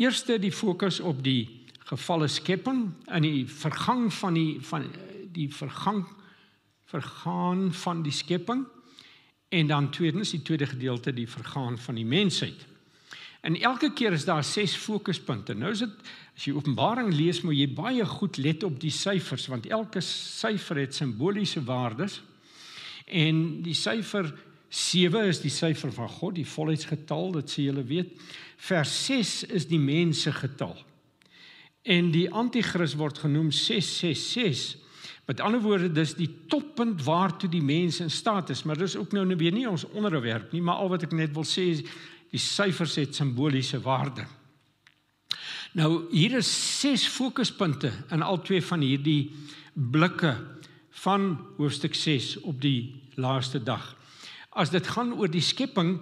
eerste 0.00 0.38
die 0.42 0.52
fokus 0.52 1.00
op 1.00 1.22
die 1.24 1.66
gevalle 1.90 2.28
skepping 2.30 2.88
en 3.10 3.26
die 3.26 3.44
vergang 3.46 4.08
van 4.14 4.36
die 4.38 4.58
van 4.66 4.86
die 5.30 5.48
vergang 5.54 6.04
vergaan 6.90 7.68
van 7.72 8.02
die 8.02 8.14
skepping 8.14 8.64
en 9.50 9.70
dan 9.70 9.90
tweedens 9.90 10.34
die 10.34 10.42
tweede 10.42 10.66
gedeelte 10.66 11.12
die 11.14 11.28
vergaan 11.28 11.78
van 11.78 11.98
die 11.98 12.06
mensheid. 12.06 12.66
En 13.40 13.56
elke 13.56 13.92
keer 13.92 14.12
is 14.12 14.24
daar 14.24 14.44
ses 14.44 14.76
fokuspunte. 14.76 15.54
Nou 15.54 15.72
is 15.72 15.82
dit 15.82 16.10
as 16.36 16.46
jy 16.46 16.54
Openbaring 16.54 17.10
lees, 17.14 17.40
moet 17.44 17.56
jy 17.56 17.68
baie 17.74 18.04
goed 18.06 18.38
let 18.38 18.64
op 18.66 18.76
die 18.80 18.92
syfers 18.94 19.48
want 19.50 19.68
elke 19.70 20.02
syfer 20.04 20.82
het 20.84 20.94
simboliese 20.94 21.62
waardes. 21.64 22.20
En 23.10 23.62
die 23.64 23.74
syfer 23.74 24.30
7 24.70 25.24
is 25.26 25.42
die 25.42 25.50
syfer 25.50 25.92
van 25.92 26.08
God, 26.08 26.36
die 26.38 26.46
volheidsgetal, 26.46 27.32
dit 27.40 27.50
sê 27.50 27.66
julle 27.66 27.82
weet. 27.86 28.14
Vers 28.60 28.92
6 29.08 29.32
is 29.58 29.66
die 29.70 29.80
mense 29.82 30.32
getal. 30.32 30.76
En 31.82 32.12
die 32.14 32.28
anti-kris 32.30 32.94
word 33.00 33.18
genoem 33.24 33.50
666 33.50 34.78
Met 35.30 35.40
ander 35.40 35.60
woorde, 35.62 35.92
dis 35.94 36.16
die 36.18 36.28
toppunt 36.50 37.04
waartoe 37.06 37.46
die 37.52 37.62
mens 37.62 38.00
in 38.02 38.10
staat 38.10 38.48
is, 38.50 38.64
maar 38.66 38.78
dis 38.80 38.96
ook 38.98 39.12
nou 39.14 39.22
net 39.28 39.38
weer 39.38 39.54
nie 39.54 39.68
ons 39.68 39.84
onderwerp 39.94 40.50
nie, 40.50 40.62
maar 40.62 40.80
al 40.82 40.90
wat 40.90 41.04
ek 41.06 41.14
net 41.14 41.30
wil 41.36 41.46
sê 41.46 41.68
is 41.70 41.84
die 42.34 42.40
syfers 42.42 42.96
het 42.98 43.14
simboliese 43.14 43.78
waarde. 43.84 44.24
Nou 45.78 46.08
hier 46.10 46.34
is 46.40 46.50
ses 46.50 47.04
fokuspunte 47.06 47.92
in 48.10 48.26
al 48.26 48.40
twee 48.42 48.58
van 48.72 48.82
hierdie 48.82 49.30
blikke 49.74 50.34
van 50.90 51.38
hoofstuk 51.56 51.94
6 51.94 52.40
op 52.40 52.60
die 52.60 53.02
laaste 53.14 53.62
dag. 53.62 53.96
As 54.50 54.70
dit 54.70 54.86
gaan 54.86 55.14
oor 55.14 55.30
die 55.30 55.44
skepping, 55.44 56.00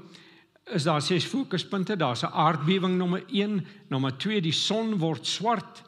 is 0.72 0.84
daar 0.84 1.02
ses 1.02 1.24
fokuspunte. 1.24 1.96
Daar's 1.96 2.22
'n 2.22 2.32
aardbewing 2.32 2.96
nommer 2.96 3.24
1, 3.26 3.66
nommer 3.88 4.16
2 4.16 4.40
die 4.40 4.52
son 4.52 4.98
word 4.98 5.26
swart, 5.26 5.84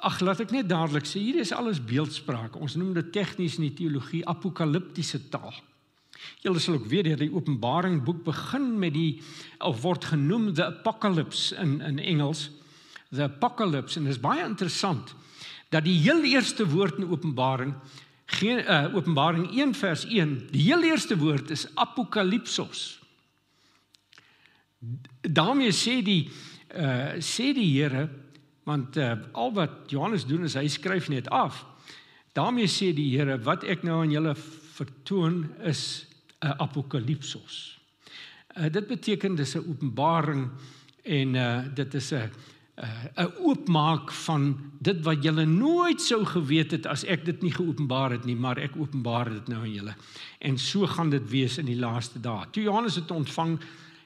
Ag, 0.00 0.22
laat 0.24 0.40
ek 0.40 0.52
net 0.54 0.68
dadelik 0.70 1.04
sê, 1.04 1.20
hier 1.20 1.42
is 1.42 1.52
alles 1.52 1.76
beeldspraak. 1.84 2.56
Ons 2.56 2.78
noem 2.80 2.94
dit 2.96 3.10
tegnies 3.12 3.58
in 3.58 3.66
die 3.66 3.74
teologie 3.82 4.22
apokaliptiese 4.28 5.26
taal. 5.28 5.52
Julle 6.40 6.60
sal 6.60 6.78
ook 6.78 6.88
weet 6.88 7.10
dat 7.12 7.20
die 7.20 7.32
Openbaring 7.32 7.98
boek 8.04 8.22
begin 8.24 8.78
met 8.80 8.94
die 8.96 9.20
of 9.64 9.82
word 9.84 10.06
genoem 10.08 10.54
the 10.54 10.70
apocalypse 10.70 11.56
in 11.60 11.80
in 11.84 11.98
Engels, 11.98 12.48
the 13.12 13.26
apocalypse 13.28 13.98
en 13.98 14.08
dit 14.08 14.16
is 14.16 14.22
baie 14.22 14.44
interessant 14.44 15.14
dat 15.70 15.84
die 15.84 15.98
heel 16.00 16.24
eerste 16.24 16.64
woord 16.68 16.98
in 16.98 17.10
Openbaring 17.10 17.74
geen 18.30 18.62
uh, 18.62 18.94
Openbaring 18.94 19.50
1 19.50 19.74
vers 19.74 20.04
1, 20.06 20.34
die 20.52 20.62
heel 20.62 20.82
eerste 20.86 21.16
woord 21.18 21.50
is 21.50 21.66
apokalipsos. 21.74 23.00
daarmee 25.20 25.72
sê 25.76 25.98
die 26.00 26.30
uh, 26.72 27.18
sê 27.20 27.50
die 27.52 27.68
Here 27.74 28.08
want 28.64 28.96
uh, 28.96 29.12
al 29.32 29.52
wat 29.52 29.90
Johannes 29.92 30.24
doen 30.24 30.46
is 30.48 30.56
hy 30.56 30.68
skryf 30.68 31.10
net 31.12 31.28
af. 31.28 31.66
daarmee 32.32 32.68
sê 32.70 32.92
die 32.94 33.10
Here 33.16 33.38
wat 33.44 33.64
ek 33.64 33.82
nou 33.82 34.00
aan 34.00 34.14
julle 34.14 34.34
vertoon 34.78 35.50
is 35.68 36.06
'n 36.40 36.56
apokalipsos. 36.56 37.78
Uh, 38.56 38.70
dit 38.72 38.86
beteken 38.86 39.34
dis 39.34 39.54
'n 39.54 39.68
openbaring 39.68 40.48
en 41.04 41.34
uh, 41.34 41.64
dit 41.74 41.94
is 41.94 42.12
'n 42.12 42.30
'n 42.80 43.32
oopmaak 43.44 44.12
van 44.12 44.56
dit 44.78 45.02
wat 45.04 45.22
julle 45.22 45.44
nooit 45.44 46.00
sou 46.00 46.24
geweet 46.24 46.70
het 46.70 46.86
as 46.86 47.04
ek 47.04 47.24
dit 47.24 47.42
nie 47.42 47.52
geopenbaar 47.52 48.10
het 48.10 48.24
nie, 48.24 48.36
maar 48.36 48.58
ek 48.58 48.76
openbaar 48.76 49.28
dit 49.28 49.48
nou 49.48 49.60
aan 49.60 49.74
julle. 49.74 49.94
En 50.38 50.58
so 50.58 50.86
gaan 50.86 51.10
dit 51.10 51.30
wees 51.30 51.58
in 51.58 51.66
die 51.66 51.78
laaste 51.78 52.20
dae. 52.20 52.46
Toe 52.50 52.62
Johannes 52.62 52.94
dit 52.94 53.10
ontvang, 53.10 53.58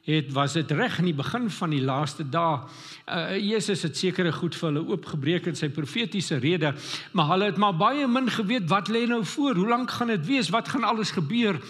het 0.05 0.33
was 0.33 0.53
dit 0.53 0.71
reg 0.71 0.99
in 0.99 1.05
die 1.05 1.15
begin 1.15 1.51
van 1.51 1.71
die 1.71 1.83
laaste 1.83 2.27
dae. 2.29 2.59
Uh, 3.07 3.37
Jesus 3.39 3.83
het 3.83 3.97
sekere 3.97 4.33
goed 4.33 4.55
vir 4.55 4.73
hulle 4.73 4.85
oopgebreek 4.89 5.47
in 5.47 5.57
sy 5.57 5.69
profetiese 5.69 6.39
rede, 6.43 6.75
maar 7.13 7.31
hulle 7.33 7.45
het 7.45 7.57
maar 7.57 7.77
baie 7.77 8.09
min 8.09 8.29
geweet 8.29 8.69
wat 8.69 8.89
lê 8.89 9.07
nou 9.07 9.25
voor. 9.25 9.55
Hoe 9.55 9.69
lank 9.69 9.91
gaan 9.91 10.13
dit 10.13 10.27
wees? 10.27 10.51
Wat 10.51 10.69
gaan 10.69 10.85
alles 10.85 11.11
gebeur 11.11 11.61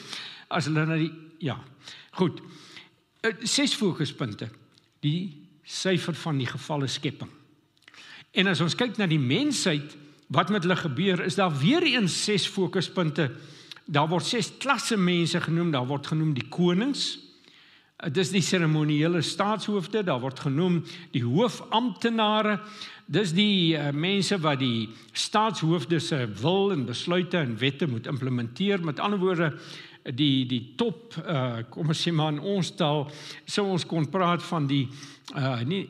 as 0.49 0.67
hulle 0.67 0.87
na 0.87 0.97
die 0.97 1.13
ja. 1.39 1.61
Goed. 2.11 2.41
Uh, 3.23 3.31
ses 3.43 3.75
fokuspunte. 3.75 4.49
Die 5.01 5.44
syfer 5.65 6.15
van 6.15 6.39
die 6.39 6.49
gevalle 6.49 6.89
skepping. 6.91 7.31
En 8.35 8.51
as 8.51 8.61
ons 8.61 8.77
kyk 8.77 8.99
na 8.99 9.07
die 9.07 9.21
mensheid, 9.21 9.97
wat 10.35 10.51
met 10.51 10.65
hulle 10.65 10.77
gebeur, 10.77 11.23
is 11.25 11.39
daar 11.39 11.53
weer 11.55 11.85
eens 11.87 12.17
ses 12.25 12.47
fokuspunte. 12.51 13.29
Daar 13.85 14.09
word 14.09 14.27
ses 14.27 14.51
klasse 14.59 14.97
mense 14.97 15.41
genoem, 15.41 15.71
daar 15.71 15.87
word 15.87 16.07
genoem 16.13 16.33
die 16.35 16.49
konings, 16.51 17.25
Dis 18.13 18.33
die 18.35 18.43
seremoniele 18.43 19.23
staatshoofde, 19.23 20.03
daar 20.05 20.21
word 20.21 20.41
genoem 20.45 20.81
die 21.15 21.23
hoofamptenare. 21.25 22.59
Dis 23.07 23.33
die 23.37 23.77
uh, 23.79 23.93
mense 23.95 24.37
wat 24.43 24.59
die 24.61 24.89
staatshoofde 25.13 26.01
se 26.03 26.19
wil 26.41 26.73
en 26.75 26.85
besluite 26.89 27.39
en 27.39 27.55
wette 27.61 27.87
moet 27.89 28.09
implementeer. 28.11 28.83
Met 28.85 29.01
ander 29.01 29.23
woorde, 29.23 29.53
die 30.05 30.45
die 30.45 30.75
top 30.77 31.15
uh 31.23 31.63
kom 31.73 31.89
ons 31.89 32.03
sê 32.05 32.13
maar 32.13 32.35
in 32.35 32.43
ons 32.45 32.75
taal 32.77 33.07
sou 33.49 33.63
ons 33.73 33.87
kon 33.89 34.05
praat 34.13 34.43
van 34.45 34.67
die 34.69 34.83
uh 35.33 35.61
nie 35.65 35.89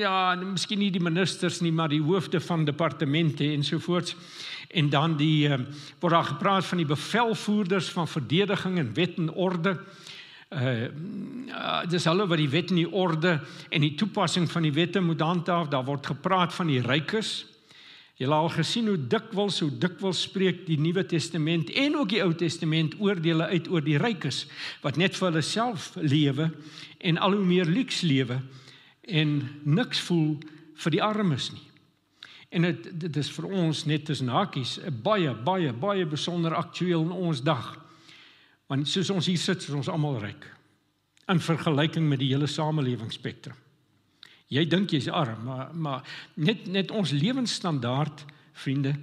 ja, 0.00 0.34
miskien 0.40 0.80
nie 0.80 0.90
die 0.90 1.02
ministers 1.02 1.60
nie, 1.60 1.72
maar 1.72 1.92
die 1.92 2.02
hoofde 2.02 2.40
van 2.40 2.64
departemente 2.64 3.44
ensovoorts. 3.44 4.16
En 4.70 4.88
dan 4.90 5.16
die 5.16 5.48
uh, 5.48 5.58
word 6.00 6.12
daar 6.12 6.24
gepraat 6.24 6.64
van 6.64 6.80
die 6.80 6.88
bevelvoerders 6.88 7.90
van 7.92 8.08
verdediging 8.08 8.78
en 8.78 8.94
wet 8.94 9.18
en 9.20 9.32
orde. 9.32 9.76
Uh 10.50 10.88
dis 11.90 12.04
hulle 12.06 12.26
wat 12.26 12.38
die 12.38 12.48
wet 12.48 12.70
en 12.70 12.80
die 12.80 12.90
orde 12.92 13.40
en 13.68 13.80
die 13.80 13.94
toepassing 13.98 14.48
van 14.50 14.62
die 14.62 14.72
wette 14.72 15.00
moet 15.00 15.20
handhaaf. 15.20 15.68
Daar 15.68 15.84
word 15.84 16.06
gepraat 16.06 16.54
van 16.54 16.66
die 16.70 16.80
rykes. 16.80 17.44
Jy 18.16 18.28
al 18.32 18.48
gesien 18.48 18.86
hoe 18.88 18.96
dikwels 18.96 19.58
hoe 19.60 19.70
dikwels 19.76 20.22
spreek 20.24 20.62
die 20.64 20.78
Nuwe 20.80 21.04
Testament 21.04 21.68
en 21.76 21.98
ook 22.00 22.14
die 22.14 22.22
Ou 22.24 22.32
Testament 22.32 22.94
oordeele 22.96 23.50
uit 23.52 23.68
oor 23.68 23.84
die 23.84 23.98
rykes 24.00 24.46
wat 24.84 24.96
net 24.96 25.18
vir 25.18 25.28
hulle 25.28 25.42
self 25.44 25.90
lewe 26.00 26.48
en 27.04 27.20
al 27.20 27.36
hoe 27.36 27.44
meer 27.44 27.68
luks 27.68 28.00
lewe 28.06 28.40
en 29.04 29.34
niks 29.68 30.00
voel 30.08 30.38
vir 30.80 30.96
die 30.96 31.02
armes 31.04 31.50
nie. 31.52 31.66
En 32.56 32.64
dit 32.64 32.88
dit 33.04 33.20
is 33.20 33.30
vir 33.36 33.50
ons 33.52 33.84
net 33.84 34.08
tussen 34.08 34.32
hakies 34.32 34.78
'n 34.80 34.96
baie 35.02 35.34
baie 35.34 35.72
baie 35.72 36.06
besonder 36.06 36.54
aktueel 36.54 37.02
in 37.02 37.12
ons 37.12 37.42
dag. 37.42 37.76
Want 38.66 38.88
soos 38.88 39.10
ons 39.10 39.26
hier 39.26 39.38
sit, 39.38 39.62
is 39.62 39.76
ons 39.76 39.88
almal 39.88 40.18
ryk 40.20 40.56
in 41.28 41.40
vergelyking 41.40 42.08
met 42.08 42.18
die 42.18 42.32
hele 42.32 42.46
samelewingsspektrum. 42.46 43.65
Jy 44.46 44.62
dink 44.70 44.90
jy's 44.94 45.08
arm, 45.10 45.44
maar 45.44 45.70
maar 45.74 46.18
net 46.34 46.66
net 46.70 46.90
ons 46.90 47.10
lewensstandaard, 47.10 48.24
vriende, 48.52 48.94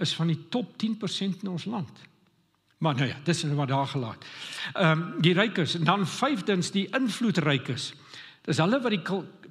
is 0.00 0.14
van 0.14 0.26
die 0.32 0.38
top 0.48 0.72
10% 0.82 1.44
in 1.44 1.52
ons 1.52 1.64
land. 1.64 2.08
Maar 2.80 2.96
nou 2.96 3.08
ja, 3.08 3.16
dis 3.24 3.42
net 3.44 3.54
wat 3.54 3.68
daar 3.68 3.86
gelaat. 3.86 4.24
Ehm 4.72 5.00
um, 5.00 5.20
die 5.22 5.34
rykes 5.36 5.74
en 5.74 5.84
dan 5.84 6.06
vyfdens 6.06 6.70
die 6.70 6.88
invloedrykes. 6.96 7.92
Dis 8.48 8.58
hulle 8.58 8.80
wat 8.80 8.94
die 8.94 9.02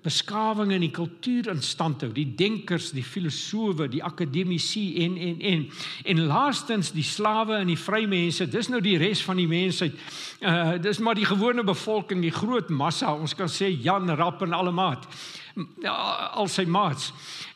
beskawing 0.04 0.72
en 0.74 0.84
die 0.84 0.92
kultuur 0.94 1.50
in 1.52 1.62
stand 1.66 2.04
hou, 2.06 2.10
die 2.14 2.28
denkers, 2.40 2.92
die 2.96 3.04
filosowe, 3.04 3.90
die 3.92 4.04
akademici 4.04 4.86
en 5.04 5.18
en 5.18 5.42
en 5.42 5.66
en 6.14 6.22
laastens 6.30 6.94
die 6.96 7.04
slawe 7.04 7.60
en 7.60 7.72
die 7.72 7.80
vrymense. 7.80 8.48
Dis 8.48 8.70
nou 8.72 8.82
die 8.84 8.98
res 9.02 9.24
van 9.26 9.42
die 9.42 9.48
mensheid. 9.50 9.98
Uh 10.40 10.78
dis 10.80 11.02
maar 11.04 11.20
die 11.20 11.28
gewone 11.28 11.64
bevolking, 11.64 12.22
die 12.24 12.36
groot 12.36 12.70
massa. 12.70 13.14
Ons 13.14 13.36
kan 13.36 13.52
sê 13.52 13.70
Jan 13.70 14.10
Rapp 14.16 14.42
en 14.46 14.54
alle 14.54 14.72
maat. 14.72 15.08
Ja, 15.84 15.94
al 16.40 16.48
sy 16.48 16.64
maats. 16.70 17.10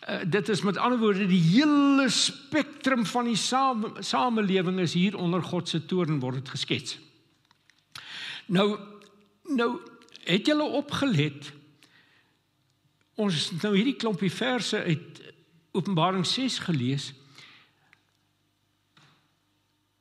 Uh, 0.04 0.24
dit 0.28 0.50
is 0.50 0.62
met 0.68 0.78
ander 0.78 1.00
woorde 1.00 1.28
die 1.30 1.40
hele 1.54 2.10
spektrum 2.12 3.06
van 3.08 3.30
die 3.30 3.40
same, 3.40 3.94
samelewing 4.04 4.82
is 4.84 4.96
hier 4.98 5.16
onder 5.18 5.44
God 5.44 5.70
se 5.70 5.86
toorn 5.88 6.20
word 6.20 6.42
dit 6.42 6.54
geskets. 6.58 6.98
Nou 8.52 8.76
nou 9.44 9.74
het 10.24 10.48
julle 10.48 10.64
opgelet 10.64 11.52
Ons 13.16 13.50
het 13.50 13.62
nou 13.62 13.76
hierdie 13.76 13.98
klompie 14.00 14.32
verse 14.32 14.78
uit 14.78 15.22
Openbaring 15.74 16.26
6 16.26 16.60
gelees. 16.68 17.12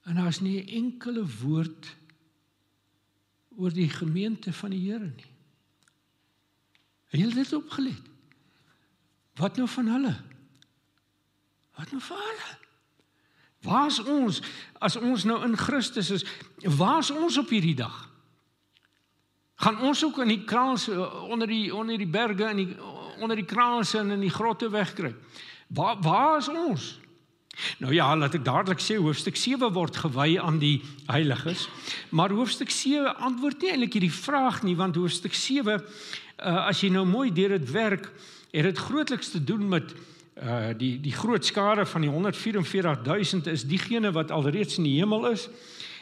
En 0.02 0.14
daar's 0.14 0.40
nie 0.40 0.60
'n 0.60 0.68
enkele 0.68 1.24
woord 1.42 1.96
oor 3.56 3.72
die 3.72 3.88
gemeente 3.88 4.52
van 4.52 4.70
die 4.70 4.90
Here 4.90 5.12
nie. 5.16 5.30
Het 7.12 7.20
julle 7.20 7.34
dit 7.34 7.52
opgelet? 7.52 8.02
Wat 9.34 9.56
nou 9.56 9.68
van 9.68 9.86
hulle? 9.86 10.20
Wat 11.76 11.90
nou 11.90 12.02
van 12.02 12.16
hulle? 12.16 12.58
Waar's 13.62 13.98
ons 13.98 14.42
as 14.78 14.96
ons 14.96 15.24
nou 15.24 15.42
in 15.44 15.56
Christus 15.56 16.10
is? 16.10 16.24
Waar's 16.76 17.10
ons 17.10 17.38
op 17.38 17.48
hierdie 17.48 17.76
dag? 17.78 18.10
Gaan 19.54 19.80
ons 19.80 20.04
ook 20.04 20.18
in 20.18 20.28
die 20.28 20.44
kraans 20.44 20.88
onder 20.88 21.46
die 21.46 21.74
onder 21.74 21.98
die 21.98 22.08
berge 22.10 22.48
in 22.50 22.56
die 22.56 22.76
onder 23.22 23.38
die 23.38 23.48
kraanse 23.48 23.98
en 23.98 24.10
in 24.10 24.26
die 24.26 24.32
grotte 24.32 24.70
wegkruip? 24.70 25.16
Waar 25.72 25.96
waar 26.02 26.38
is 26.38 26.48
ons? 26.48 26.98
Nou 27.78 27.92
ja, 27.92 28.08
laat 28.16 28.34
ek 28.38 28.44
dadelik 28.44 28.80
sê 28.80 28.96
hoofstuk 28.96 29.36
7 29.36 29.72
word 29.76 29.96
gewy 30.00 30.38
aan 30.40 30.56
die 30.62 30.80
heiliges, 31.10 31.66
maar 32.08 32.32
hoofstuk 32.32 32.72
7 32.72 33.12
antwoord 33.20 33.60
nie 33.60 33.74
eintlik 33.74 33.98
hierdie 33.98 34.14
vraag 34.14 34.62
nie 34.64 34.76
want 34.76 34.96
hoofstuk 34.96 35.36
7 35.36 35.76
uh, 35.76 36.66
as 36.66 36.80
jy 36.80 36.88
nou 36.94 37.04
mooi 37.06 37.28
deur 37.32 37.52
dit 37.58 37.70
werk, 37.74 38.08
het 38.52 38.68
dit 38.70 38.82
grootliks 38.88 39.34
te 39.34 39.44
doen 39.44 39.68
met 39.68 39.92
uh 40.42 40.72
die 40.80 40.96
die 41.00 41.12
groot 41.12 41.44
skare 41.44 41.84
van 41.86 42.06
die 42.06 42.10
144000 42.10 43.50
is 43.52 43.66
diegene 43.68 44.08
wat 44.16 44.30
alreeds 44.32 44.78
in 44.80 44.86
die 44.88 44.96
hemel 44.96 45.26
is 45.28 45.44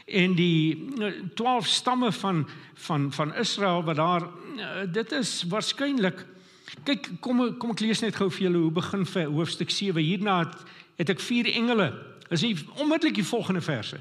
en 0.06 0.36
die 0.38 0.86
12 1.34 1.66
stamme 1.66 2.12
van 2.12 2.44
van 2.86 3.12
van 3.12 3.34
Israel 3.34 3.82
wat 3.82 3.98
daar 3.98 4.22
uh, 4.22 4.86
dit 4.86 5.12
is 5.12 5.42
waarskynlik 5.50 6.22
kyk 6.84 7.20
kom 7.20 7.58
kom 7.58 7.70
ek 7.70 7.80
lees 7.80 8.00
net 8.00 8.16
gou 8.16 8.30
vir 8.30 8.48
julle 8.48 8.58
hoe 8.58 8.70
begin 8.70 9.06
vir 9.06 9.30
hoofstuk 9.30 9.70
7 9.70 10.02
hierna 10.02 10.38
het, 10.44 10.56
het 10.96 11.10
ek 11.10 11.20
vier 11.20 11.46
engele 11.46 11.92
As 12.30 12.44
jy 12.46 12.52
onmiddellik 12.78 13.16
die 13.18 13.26
volgende 13.26 13.60
verse. 13.60 13.96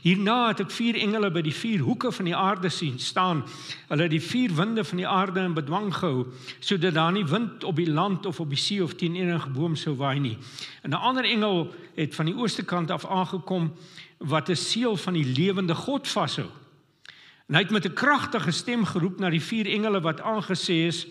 Hierna 0.00 0.46
het 0.48 0.62
ek 0.64 0.70
vier 0.72 0.96
engele 1.04 1.28
by 1.28 1.42
die 1.44 1.52
vier 1.52 1.82
hoeke 1.84 2.08
van 2.16 2.30
die 2.30 2.36
aarde 2.36 2.70
sien 2.72 2.96
staan. 2.96 3.42
Hulle 3.90 4.06
het 4.06 4.14
die 4.14 4.22
vier 4.24 4.54
winde 4.56 4.86
van 4.88 5.02
die 5.02 5.08
aarde 5.08 5.42
in 5.44 5.56
bedwang 5.56 5.90
gehou 5.92 6.30
sodat 6.64 6.96
daar 6.96 7.12
nie 7.12 7.26
wind 7.28 7.64
op 7.68 7.76
die 7.76 7.90
land 7.90 8.24
of 8.26 8.40
op 8.40 8.48
die 8.48 8.60
see 8.60 8.80
of 8.80 8.94
teen 8.96 9.18
enige 9.20 9.52
boom 9.52 9.76
sou 9.76 9.92
waai 10.00 10.16
nie. 10.18 10.38
En 10.82 10.96
'n 10.96 11.04
ander 11.10 11.24
engel 11.24 11.74
het 11.94 12.14
van 12.14 12.26
die 12.26 12.36
ooste 12.36 12.64
kant 12.64 12.90
af 12.90 13.04
aangekom 13.04 13.72
wat 14.18 14.48
'n 14.48 14.56
seël 14.56 14.96
van 14.96 15.12
die 15.12 15.26
lewende 15.36 15.74
God 15.74 16.08
vashou. 16.08 16.48
En 17.48 17.54
hy 17.54 17.60
het 17.60 17.70
met 17.70 17.84
'n 17.84 17.92
kragtige 17.92 18.50
stem 18.50 18.84
geroep 18.84 19.18
na 19.18 19.30
die 19.30 19.42
vier 19.42 19.66
engele 19.66 20.00
wat 20.00 20.20
aangesê 20.20 20.88
is 20.88 21.06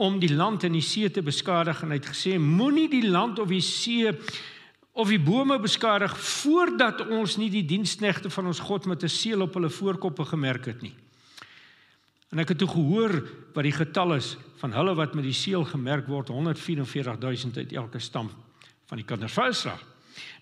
om 0.00 0.16
die 0.20 0.32
land 0.32 0.64
en 0.64 0.72
die 0.72 0.84
see 0.84 1.10
te 1.12 1.20
beskadig 1.20 1.82
en 1.84 1.92
hy 1.92 1.98
het 1.98 2.08
gesê 2.08 2.38
moenie 2.40 2.88
die 2.88 3.04
land 3.04 3.38
of 3.42 3.50
die 3.52 3.64
see 3.64 4.08
of 4.96 5.10
die 5.12 5.20
bome 5.20 5.58
beskadig 5.60 6.14
voordat 6.16 7.02
ons 7.12 7.36
nie 7.40 7.50
die 7.52 7.66
diensknegte 7.68 8.32
van 8.32 8.48
ons 8.48 8.62
God 8.64 8.88
met 8.88 9.04
'n 9.04 9.12
seël 9.12 9.42
op 9.44 9.54
hulle 9.54 9.70
voorkoppe 9.70 10.24
gemerk 10.24 10.64
het 10.66 10.82
nie. 10.82 10.94
En 12.30 12.38
ek 12.38 12.48
het 12.48 12.58
toe 12.58 12.68
gehoor 12.68 13.28
wat 13.54 13.64
die 13.64 13.76
getal 13.76 14.14
is 14.14 14.36
van 14.56 14.72
hulle 14.72 14.94
wat 14.94 15.14
met 15.14 15.24
die 15.24 15.36
seël 15.36 15.64
gemerk 15.64 16.06
word 16.06 16.30
144000 16.30 17.56
uit 17.56 17.72
elke 17.72 17.98
stam 17.98 18.30
van 18.86 18.96
die 18.96 19.06
kinders 19.06 19.32
van 19.32 19.48
Israel. 19.48 19.80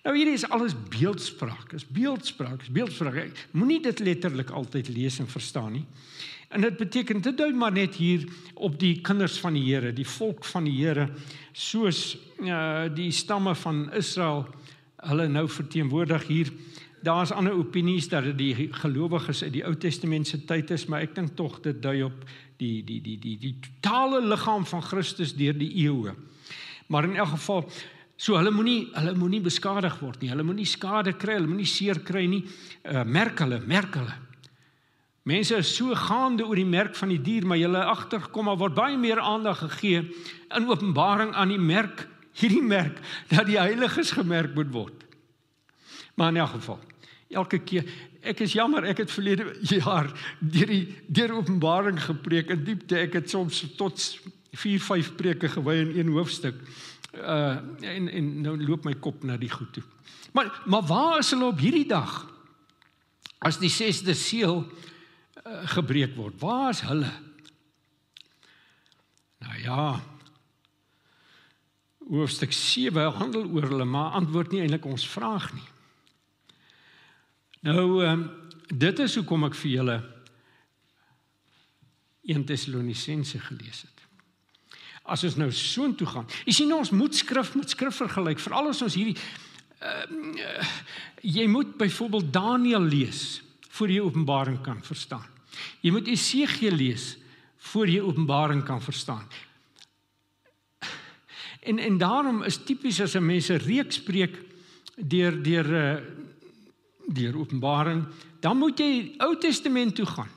Nou 0.04 0.16
hierdie 0.16 0.34
is 0.34 0.48
alles 0.48 0.74
beeldspraak. 0.88 1.72
Is 1.72 1.86
beeldspraak, 1.86 2.62
is 2.62 2.70
beeldspraak. 2.70 3.46
Moenie 3.50 3.80
dit 3.82 3.98
letterlik 3.98 4.50
altyd 4.50 4.88
lees 4.88 5.18
en 5.18 5.28
verstaan 5.28 5.72
nie. 5.72 5.86
En 6.48 6.60
dit 6.60 6.76
beteken 6.76 7.20
dit 7.20 7.36
dui 7.36 7.52
maar 7.52 7.72
net 7.72 7.94
hier 8.00 8.24
op 8.54 8.78
die 8.80 9.00
kinders 9.04 9.36
van 9.40 9.52
die 9.52 9.66
Here, 9.66 9.92
die 9.92 10.06
volk 10.06 10.44
van 10.48 10.64
die 10.64 10.76
Here, 10.78 11.08
soos 11.52 12.16
uh 12.40 12.86
die 12.94 13.10
stamme 13.12 13.54
van 13.58 13.88
Israel 13.92 14.46
hulle 15.10 15.28
nou 15.28 15.44
verteenwoordig 15.48 16.26
hier. 16.26 16.52
Daar's 17.04 17.30
ander 17.30 17.52
opinies 17.54 18.08
dat 18.08 18.24
dit 18.24 18.38
die 18.38 18.68
gelowiges 18.80 19.42
uit 19.42 19.52
die 19.52 19.64
Ou 19.66 19.74
Testament 19.76 20.26
se 20.26 20.40
tyd 20.44 20.70
is, 20.70 20.86
maar 20.86 21.04
ek 21.04 21.14
dink 21.14 21.36
tog 21.36 21.60
dit 21.62 21.82
dui 21.82 22.02
op 22.06 22.24
die 22.58 22.80
die 22.84 23.00
die 23.04 23.18
die 23.20 23.36
die 23.38 23.54
totale 23.60 24.22
liggaam 24.24 24.66
van 24.66 24.82
Christus 24.82 25.36
deur 25.36 25.54
die 25.58 25.70
eeue. 25.84 26.16
Maar 26.88 27.04
in 27.04 27.16
elk 27.16 27.36
geval 27.36 27.68
So 28.18 28.34
hulle 28.34 28.50
moenie 28.50 28.88
hulle 28.96 29.12
moenie 29.14 29.38
beskadig 29.44 30.00
word 30.02 30.18
nie. 30.18 30.32
Hulle 30.32 30.42
moenie 30.42 30.66
skade 30.66 31.12
kry, 31.14 31.36
hulle 31.36 31.46
moenie 31.46 31.68
seer 31.70 32.00
kry 32.02 32.24
nie. 32.26 32.40
Uh 32.82 33.04
merk 33.06 33.38
hulle, 33.44 33.60
merk 33.62 33.94
hulle. 33.94 34.16
Mense 35.28 35.58
is 35.60 35.74
so 35.76 35.92
gaande 35.92 36.46
oor 36.46 36.56
die 36.56 36.68
merk 36.68 36.94
van 36.96 37.10
die 37.12 37.20
dier, 37.20 37.44
maar 37.46 37.60
hulle 37.60 37.82
agterkom 37.84 38.48
maar 38.48 38.60
word 38.60 38.76
baie 38.78 38.96
meer 38.96 39.20
aandag 39.20 39.60
gegee 39.66 40.06
in 40.56 40.68
Openbaring 40.70 41.34
aan 41.36 41.52
die 41.52 41.60
merk, 41.60 42.06
hierdie 42.38 42.64
merk 42.64 43.02
dat 43.28 43.48
die 43.50 43.58
heiliges 43.60 44.14
gemerk 44.16 44.54
moet 44.56 44.70
word. 44.72 45.04
Maar 46.16 46.32
in 46.32 46.40
elk 46.40 46.54
geval, 46.56 46.80
elke 47.28 47.60
keer 47.60 47.84
ek 48.28 48.40
is 48.46 48.56
jammer, 48.56 48.86
ek 48.88 49.04
het 49.04 49.12
verlede 49.12 49.52
jaar 49.68 50.08
deur 50.40 50.72
die 50.72 50.96
deur 51.06 51.36
Openbaring 51.42 52.00
gepreek 52.02 52.54
in 52.54 52.64
diepte. 52.64 52.96
Ek 53.04 53.20
het 53.20 53.30
soms 53.30 53.60
tot 53.76 54.00
4, 54.56 54.80
5 54.80 55.12
preke 55.20 55.52
gewy 55.52 55.76
in 55.82 56.06
een 56.06 56.16
hoofstuk. 56.16 56.56
Uh 57.18 57.58
en 57.84 58.08
en 58.08 58.34
nou 58.44 58.56
loop 58.64 58.84
my 58.84 58.96
kop 58.96 59.24
na 59.24 59.36
die 59.36 59.52
goed 59.52 59.72
toe. 59.76 59.84
Maar 60.32 60.50
maar 60.66 60.84
waar 60.88 61.18
is 61.20 61.30
hulle 61.36 61.52
op 61.52 61.60
hierdie 61.60 61.86
dag? 61.88 62.22
As 63.38 63.60
die 63.60 63.70
6de 63.70 64.16
seël 64.16 64.64
gebreek 65.74 66.14
word. 66.16 66.38
Waar 66.40 66.70
is 66.70 66.80
hulle? 66.86 67.10
Nou 69.38 69.60
ja. 69.62 70.00
Hoofstuk 72.08 72.52
7 72.52 73.12
handel 73.20 73.46
oor 73.46 73.68
hulle, 73.68 73.84
maar 73.84 74.16
antwoord 74.18 74.52
nie 74.52 74.62
eintlik 74.64 74.86
ons 74.88 75.08
vraag 75.08 75.52
nie. 75.56 75.68
Nou 77.68 78.04
ehm 78.04 78.28
dit 78.68 78.98
is 79.00 79.14
hoekom 79.16 79.46
ek 79.46 79.54
vir 79.56 79.70
julle 79.70 79.94
1 82.28 82.42
Tessalonisense 82.44 83.38
gelees 83.40 83.78
het. 83.86 84.02
As 85.08 85.24
ons 85.24 85.38
nou 85.40 85.48
soontoe 85.56 86.06
gaan. 86.06 86.26
Jy 86.44 86.52
sien 86.52 86.74
ons 86.76 86.92
moet 86.92 87.16
skrif 87.16 87.54
met 87.56 87.72
skrif 87.72 87.96
vergelyk, 87.96 88.42
veral 88.44 88.68
as 88.68 88.82
ons 88.84 88.98
hierdie 89.00 89.16
uh, 89.80 90.68
jy 91.24 91.46
moet 91.48 91.76
byvoorbeeld 91.80 92.32
Daniël 92.32 92.84
lees 92.84 93.40
voor 93.78 93.90
jy 93.90 94.04
Openbaring 94.04 94.60
kan 94.60 94.84
verstaan. 94.84 95.37
Jy 95.80 95.90
moet 95.90 96.08
Esegiel 96.08 96.76
lees 96.76 97.16
voor 97.70 97.88
jy 97.88 98.00
Openbaring 98.00 98.64
kan 98.64 98.82
verstaan. 98.82 99.26
En 101.60 101.78
en 101.78 101.98
daarom 101.98 102.42
is 102.42 102.60
tipies 102.64 103.00
as 103.00 103.14
'n 103.14 103.26
mens 103.26 103.48
'n 103.50 103.60
reeks 103.66 104.02
preek 104.02 104.38
deur 104.96 105.42
deur 105.42 105.66
uh 105.66 106.00
deur 107.08 107.38
Openbaring, 107.38 108.04
dan 108.40 108.56
moet 108.56 108.78
jy 108.78 109.14
Ou 109.18 109.36
Testament 109.38 109.94
toe 109.94 110.06
gaan. 110.06 110.28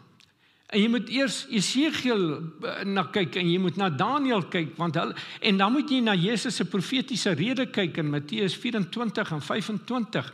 En 0.72 0.80
jy 0.80 0.88
moet 0.88 1.10
eers 1.10 1.46
Esegiel 1.52 2.22
uh, 2.32 2.84
na 2.88 3.04
kyk 3.12 3.36
en 3.36 3.50
jy 3.52 3.58
moet 3.60 3.76
na 3.76 3.90
Daniël 3.90 4.46
kyk 4.48 4.78
want 4.80 4.96
hulle 4.96 5.16
en 5.40 5.58
dan 5.58 5.74
moet 5.74 5.90
jy 5.92 6.00
na 6.00 6.16
Jesus 6.16 6.56
se 6.56 6.66
profetiese 6.66 7.34
rede 7.36 7.66
kyk 7.76 7.98
in 7.98 8.10
Matteus 8.10 8.56
24 8.56 9.34
en 9.36 9.42
25. 9.42 10.34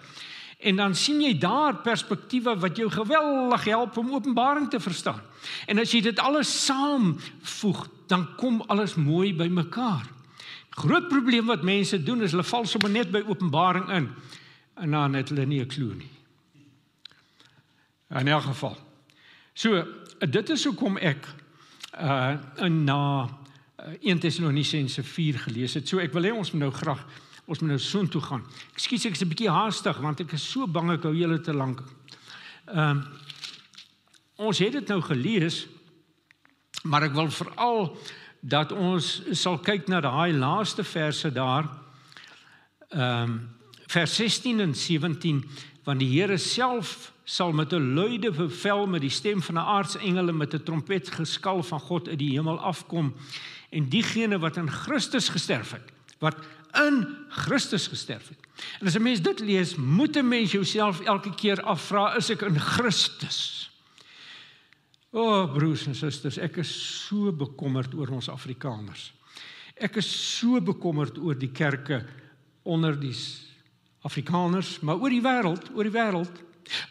En 0.57 0.75
dan 0.75 0.95
sien 0.95 1.21
jy 1.21 1.35
daar 1.37 1.75
perspektiewe 1.85 2.55
wat 2.57 2.77
jou 2.77 2.89
geweldig 2.91 3.63
help 3.63 3.97
om 3.97 4.13
Openbaring 4.13 4.69
te 4.69 4.79
verstaan. 4.79 5.21
En 5.65 5.79
as 5.79 5.91
jy 5.91 6.01
dit 6.01 6.19
alles 6.19 6.49
saamvoeg, 6.65 7.87
dan 8.07 8.25
kom 8.35 8.63
alles 8.67 8.95
mooi 8.95 9.35
bymekaar. 9.35 10.07
Groot 10.69 11.07
probleem 11.07 11.45
wat 11.45 11.65
mense 11.65 12.03
doen 12.03 12.21
is 12.21 12.31
hulle 12.31 12.45
val 12.45 12.65
sommer 12.65 12.89
net 12.89 13.11
by 13.11 13.23
Openbaring 13.27 13.89
in 13.89 14.09
en 14.77 14.91
dan 14.91 15.13
het 15.17 15.29
hulle 15.29 15.45
nie 15.45 15.61
'n 15.61 15.67
klou 15.67 15.93
nie. 15.93 16.11
In 18.09 18.27
elk 18.27 18.43
geval. 18.43 18.77
So, 19.53 19.85
dit 20.19 20.49
is 20.49 20.63
hoekom 20.63 20.97
ek 20.97 21.27
uh 21.99 22.37
in 22.55 22.83
na 22.83 23.29
1 24.01 24.19
Tessalonisense 24.19 25.03
4 25.03 25.39
gelees 25.39 25.73
het. 25.73 25.87
So 25.87 25.99
ek 25.99 26.13
wil 26.13 26.23
hê 26.23 26.33
ons 26.33 26.51
moet 26.51 26.61
nou 26.61 26.71
graag 26.73 27.03
ons 27.47 27.59
moet 27.59 27.69
nou 27.69 27.79
soontoe 27.79 28.21
gaan. 28.21 28.43
Ekskuus 28.75 29.05
ek 29.07 29.15
is 29.15 29.23
'n 29.23 29.31
bietjie 29.31 29.49
haastig 29.49 29.97
want 30.03 30.19
ek 30.19 30.33
is 30.33 30.43
so 30.43 30.67
bang 30.67 30.91
ek 30.91 31.03
hou 31.03 31.15
julle 31.15 31.39
te 31.39 31.53
lank. 31.53 31.81
Ehm 32.67 32.97
um, 32.97 33.03
ons 34.37 34.59
het 34.59 34.71
dit 34.71 34.87
nou 34.87 35.01
gelees 35.01 35.65
maar 36.83 37.03
ek 37.03 37.13
wil 37.13 37.31
veral 37.31 37.97
dat 38.41 38.71
ons 38.71 39.21
sal 39.31 39.57
kyk 39.57 39.87
na 39.87 40.01
daai 40.01 40.33
laaste 40.33 40.83
verse 40.83 41.31
daar. 41.31 41.69
Ehm 42.89 43.23
um, 43.23 43.49
vers 43.87 44.15
16 44.15 44.59
en 44.59 44.75
17 44.75 45.43
want 45.85 45.99
die 45.99 46.11
Here 46.11 46.37
self 46.37 47.13
sal 47.23 47.51
met 47.51 47.73
'n 47.73 47.93
luide 47.95 48.31
bevel 48.31 48.87
met 48.87 49.01
die 49.01 49.09
stem 49.09 49.41
van 49.41 49.55
'n 49.55 49.67
aartsengele 49.77 50.33
met 50.33 50.53
'n 50.53 50.63
trompet 50.63 51.09
geskal 51.09 51.63
van 51.63 51.79
God 51.79 52.07
uit 52.07 52.19
die 52.19 52.31
hemel 52.31 52.59
afkom 52.59 53.15
en 53.69 53.89
diegene 53.89 54.39
wat 54.39 54.57
in 54.57 54.69
Christus 54.69 55.29
gesterf 55.29 55.71
het 55.71 55.91
wat 56.19 56.35
in 56.75 57.05
Christus 57.29 57.87
gesterf 57.87 58.27
het. 58.29 58.39
En 58.79 58.87
as 58.87 58.95
'n 58.95 59.01
mens 59.01 59.21
dit 59.21 59.39
lees, 59.39 59.75
moet 59.75 60.15
'n 60.15 60.27
mens 60.27 60.51
jouself 60.51 60.99
elke 60.99 61.35
keer 61.35 61.61
afvra, 61.61 62.15
is 62.15 62.29
ek 62.29 62.41
in 62.41 62.59
Christus? 62.59 63.69
O, 65.11 65.21
oh, 65.21 65.53
broers 65.53 65.87
en 65.87 65.95
susters, 65.95 66.37
ek 66.37 66.57
is 66.57 67.05
so 67.07 67.31
bekommerd 67.31 67.93
oor 67.93 68.09
ons 68.09 68.29
Afrikaners. 68.29 69.13
Ek 69.75 69.95
is 69.95 70.37
so 70.37 70.61
bekommerd 70.61 71.17
oor 71.17 71.37
die 71.37 71.51
kerke 71.51 72.05
onder 72.63 72.99
die 72.99 73.15
Afrikaners, 74.01 74.79
maar 74.81 74.99
oor 74.99 75.09
die 75.09 75.21
wêreld, 75.21 75.69
oor 75.75 75.83
die 75.83 75.95
wêreld. 75.95 76.43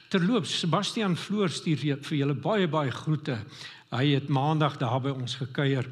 Terloops, 0.08 0.58
Sebastian 0.58 1.16
Floor 1.16 1.52
stuur 1.52 1.82
vir 2.02 2.16
julle 2.16 2.34
baie 2.34 2.68
baie 2.68 2.90
groete. 2.90 3.36
Hy 3.92 4.14
het 4.14 4.28
maandag 4.32 4.78
daar 4.80 5.00
by 5.00 5.12
ons 5.14 5.36
gekuier 5.38 5.86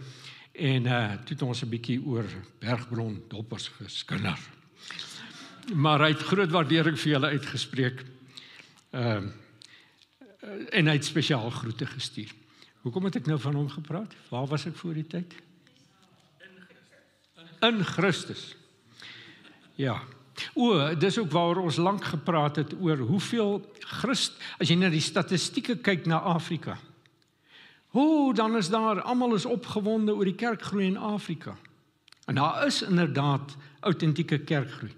en 0.55 0.87
uh 0.87 1.13
toe 1.27 1.35
het 1.35 1.43
ons 1.43 1.63
'n 1.63 1.69
bietjie 1.69 2.01
oor 2.07 2.25
Bergbron 2.59 3.25
doppers 3.29 3.69
geskinder. 3.69 4.39
Maar 5.75 6.01
hy 6.01 6.09
het 6.09 6.23
groot 6.23 6.51
waardering 6.51 6.99
vir 6.99 7.13
julle 7.13 7.27
uitgespreek. 7.27 8.05
Ehm 8.91 9.27
uh, 9.27 9.33
en 10.71 10.87
hy 10.87 10.93
het 10.93 11.05
spesiaal 11.05 11.51
groete 11.51 11.87
gestuur. 11.87 12.31
Hoekom 12.85 13.05
het 13.05 13.17
ek 13.17 13.27
nou 13.27 13.39
van 13.41 13.55
hom 13.55 13.69
gepraat? 13.69 14.13
Waar 14.29 14.47
was 14.47 14.67
ek 14.67 14.77
voor 14.77 14.95
die 14.95 15.07
tyd? 15.07 15.35
In 17.61 17.85
Christus. 17.85 18.57
Ja. 19.75 20.03
O, 20.55 20.95
dis 20.95 21.19
ook 21.19 21.31
waar 21.31 21.57
ons 21.57 21.77
lank 21.77 22.05
gepraat 22.05 22.57
het 22.57 22.75
oor 22.81 22.99
hoeveel 22.99 23.63
Christ 23.79 24.37
as 24.59 24.69
jy 24.69 24.77
na 24.77 24.91
die 24.93 25.01
statistieke 25.01 25.79
kyk 25.81 26.07
na 26.07 26.19
Afrika. 26.19 26.77
Hoe 27.95 28.35
dan 28.35 28.57
is 28.57 28.69
daar 28.69 29.01
almal 29.07 29.35
is 29.35 29.45
opgewonde 29.47 30.15
oor 30.15 30.27
die 30.27 30.35
kerkgroei 30.35 30.87
in 30.87 30.97
Afrika. 30.97 31.55
En 32.27 32.35
daar 32.35 32.67
is 32.67 32.83
inderdaad 32.83 33.57
autentieke 33.81 34.39
kerkgroei. 34.39 34.91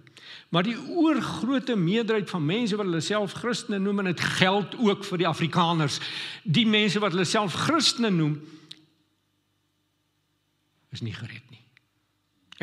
Maar 0.49 0.63
die 0.63 0.79
oorgrootste 0.89 1.77
meerderheid 1.77 2.31
van 2.31 2.45
mense 2.45 2.77
wat 2.77 2.87
hulle 2.89 3.03
self 3.05 3.35
Christene 3.37 3.79
noem 3.79 3.99
en 3.99 4.09
dit 4.15 4.23
geld 4.39 4.77
ook 4.81 5.05
vir 5.05 5.21
die 5.21 5.29
Afrikaners, 5.29 5.99
die 6.43 6.65
mense 6.67 7.03
wat 7.03 7.13
hulle 7.13 7.27
self 7.29 7.55
Christene 7.67 8.11
noem 8.11 8.39
is 10.97 11.03
nie 11.05 11.13
gered 11.13 11.45
nie. 11.51 11.61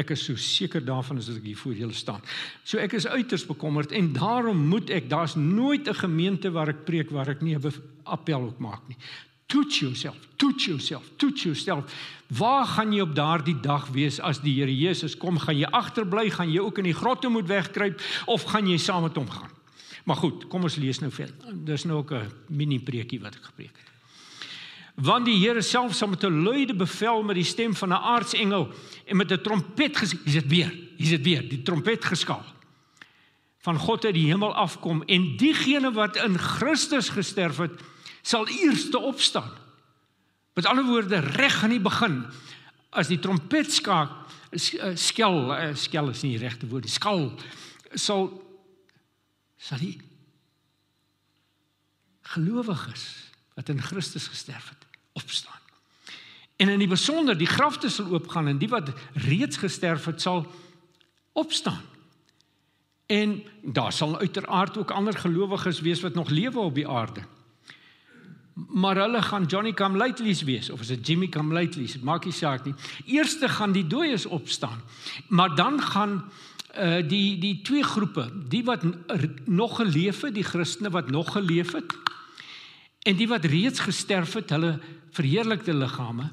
Ek 0.01 0.15
is 0.15 0.23
so 0.25 0.39
seker 0.39 0.81
daarvan 0.81 1.19
as 1.21 1.29
ek 1.29 1.45
hier 1.45 1.59
voor 1.59 1.75
julle 1.77 1.93
staan. 1.93 2.23
So 2.65 2.81
ek 2.81 2.95
is 2.97 3.05
uiters 3.05 3.45
bekommerd 3.45 3.93
en 3.93 4.09
daarom 4.15 4.65
moet 4.71 4.89
ek 4.89 5.11
daar's 5.13 5.37
nooit 5.37 5.85
'n 5.87 6.01
gemeente 6.01 6.49
waar 6.49 6.73
ek 6.73 6.85
preek 6.89 7.13
waar 7.13 7.29
ek 7.29 7.41
nie 7.41 7.53
'n 7.55 7.73
appel 8.03 8.49
ook 8.49 8.59
maak 8.59 8.81
nie. 8.87 8.97
Toets 9.45 9.79
jouself, 9.79 10.17
toets 10.35 10.65
jouself, 10.65 11.09
toets 11.15 11.43
jouself. 11.43 11.93
Waar 12.27 12.65
gaan 12.65 12.93
jy 12.93 13.01
op 13.01 13.15
daardie 13.15 13.59
dag 13.59 13.87
wees 13.93 14.19
as 14.19 14.41
die 14.41 14.55
Here 14.59 14.75
Jesus 14.75 15.17
kom? 15.17 15.37
Gaan 15.37 15.57
jy 15.57 15.69
agterbly? 15.69 16.29
Gaan 16.29 16.51
jy 16.51 16.59
ook 16.59 16.77
in 16.77 16.89
die 16.89 16.97
grotte 16.97 17.29
moet 17.29 17.47
wegkruip 17.47 18.01
of 18.25 18.43
gaan 18.43 18.67
jy 18.67 18.77
saam 18.77 19.03
met 19.03 19.15
hom 19.15 19.29
gaan? 19.29 19.51
Maar 20.03 20.19
goed, 20.19 20.47
kom 20.47 20.63
ons 20.63 20.75
lees 20.75 20.99
nou 20.99 21.11
verder. 21.11 21.55
Dis 21.65 21.83
nou 21.83 21.97
ook 21.97 22.11
'n 22.11 22.31
mini 22.47 22.79
preekie 22.79 23.19
wat 23.19 23.35
ek 23.35 23.43
gepreek 23.43 23.77
het 23.77 23.93
want 25.01 25.25
die 25.25 25.39
Here 25.39 25.61
self 25.61 25.95
sal 25.95 26.07
met 26.07 26.23
'n 26.23 26.43
luide 26.43 26.75
bevel 26.75 27.23
met 27.23 27.35
die 27.35 27.43
stem 27.43 27.75
van 27.75 27.89
'n 27.89 28.03
aartsengel 28.03 28.71
en 29.05 29.17
met 29.17 29.31
'n 29.31 29.41
trompet 29.41 29.97
gesê, 29.97 30.17
is 30.25 30.33
dit 30.33 30.47
weer, 30.47 30.73
is 30.97 31.09
dit 31.09 31.23
weer, 31.23 31.49
die 31.49 31.61
trompet 31.61 32.05
geskaal. 32.05 32.45
Van 33.59 33.77
God 33.77 34.05
uit 34.05 34.13
die 34.13 34.27
hemel 34.27 34.53
afkom 34.53 35.03
en 35.03 35.37
diegene 35.37 35.91
wat 35.91 36.15
in 36.15 36.37
Christus 36.37 37.09
gesterf 37.09 37.57
het, 37.57 37.71
sal 38.23 38.47
eerste 38.47 38.99
opstaan. 38.99 39.51
Met 40.53 40.65
ander 40.65 40.85
woorde, 40.85 41.19
reg 41.19 41.63
aan 41.63 41.75
die 41.75 41.83
begin 41.83 42.23
as 42.93 43.09
die 43.09 43.19
trompet 43.19 43.71
skaak, 43.73 44.11
eh, 44.53 44.93
skel, 44.95 45.53
eh, 45.55 45.75
skel 45.75 46.09
is 46.09 46.21
nie 46.21 46.37
die 46.37 46.45
regte 46.45 46.67
woord, 46.69 46.89
skal 46.89 47.31
sal 47.93 48.31
sal 49.57 49.79
die 49.79 50.01
gelowiges 52.33 53.03
wat 53.55 53.69
in 53.69 53.81
Christus 53.81 54.27
gesterf 54.27 54.69
het, 54.69 54.85
opstaan. 55.13 55.61
En 56.57 56.69
in 56.69 56.79
die 56.79 56.87
besonder 56.87 57.37
die 57.37 57.47
grafte 57.47 57.89
sal 57.89 58.11
oopgaan 58.11 58.47
en 58.47 58.57
die 58.57 58.69
wat 58.69 58.91
reeds 59.13 59.57
gesterf 59.57 60.05
het 60.05 60.21
sal 60.21 60.45
opstaan. 61.33 61.81
En 63.05 63.43
daar 63.61 63.93
sal 63.93 64.17
uiteraard 64.19 64.77
ook 64.77 64.91
ander 64.91 65.17
gelowiges 65.17 65.81
wees 65.81 66.01
wat 66.01 66.13
nog 66.13 66.29
lewe 66.29 66.59
op 66.59 66.75
die 66.75 66.87
aarde. 66.87 67.23
Maar 68.53 68.95
hulle 68.95 69.21
gaan 69.21 69.45
Johnny 69.45 69.73
Come 69.73 69.97
Lately's 69.97 70.43
wees 70.43 70.69
of 70.69 70.81
is 70.81 70.87
dit 70.87 71.07
Jimmy 71.07 71.27
Come 71.27 71.53
Lately's, 71.53 71.99
maak 71.99 72.25
nie 72.25 72.33
saak 72.33 72.65
nie. 72.65 72.73
Eerste 73.05 73.49
gaan 73.49 73.71
die 73.71 73.87
dooies 73.87 74.25
opstaan. 74.25 74.81
Maar 75.27 75.55
dan 75.55 75.81
gaan 75.81 76.23
uh 76.73 77.01
die 77.07 77.37
die 77.37 77.61
twee 77.61 77.83
groepe, 77.83 78.29
die 78.49 78.63
wat 78.65 78.81
nog 79.45 79.75
geleef 79.75 80.21
het, 80.21 80.33
die 80.33 80.43
Christene 80.43 80.89
wat 80.89 81.09
nog 81.09 81.31
geleef 81.31 81.71
het, 81.71 81.93
En 83.03 83.19
die 83.19 83.27
wat 83.27 83.45
reeds 83.45 83.83
gesterf 83.83 84.33
het, 84.39 84.51
hulle 84.55 84.77
verheerlikte 85.11 85.73
liggame, 85.75 86.29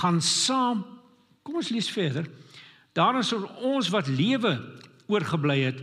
gaan 0.00 0.20
saam. 0.24 0.84
Kom 1.42 1.60
ons 1.60 1.68
lees 1.68 1.90
verder. 1.92 2.28
Daarna 2.96 3.22
sal 3.22 3.44
ons 3.60 3.90
wat 3.92 4.08
lewe 4.08 4.54
oorgebly 5.10 5.60
het 5.66 5.82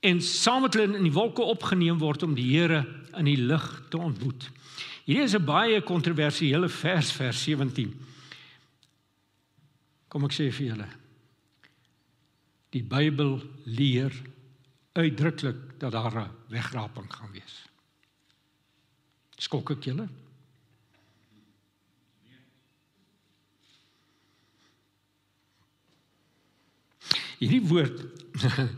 en 0.00 0.22
saam 0.24 0.62
met 0.64 0.74
hulle 0.74 0.96
in 0.96 1.04
die 1.04 1.12
wolke 1.12 1.42
opgeneem 1.42 1.98
word 2.00 2.22
om 2.22 2.34
die 2.34 2.48
Here 2.54 2.84
in 3.18 3.28
die 3.28 3.36
lig 3.36 3.66
te 3.92 3.98
ontmoet. 3.98 4.48
Hierdie 5.04 5.24
is 5.24 5.34
'n 5.34 5.44
baie 5.44 5.82
kontroversiële 5.82 6.68
vers 6.68 7.12
vers 7.12 7.42
17. 7.42 7.94
Kom 10.08 10.24
ek 10.24 10.32
sê 10.32 10.50
vir 10.52 10.66
julle. 10.66 10.88
Die 12.70 12.82
Bybel 12.82 13.40
leer 13.64 14.12
uitdruklik 14.92 15.78
dat 15.78 15.92
daar 15.92 16.14
'n 16.14 16.30
wegraping 16.48 17.12
gaan 17.12 17.32
wees. 17.32 17.64
Skok 19.36 19.70
ek 19.70 19.84
julle? 19.84 20.08
Hierdie 27.40 27.62
woord 27.64 28.02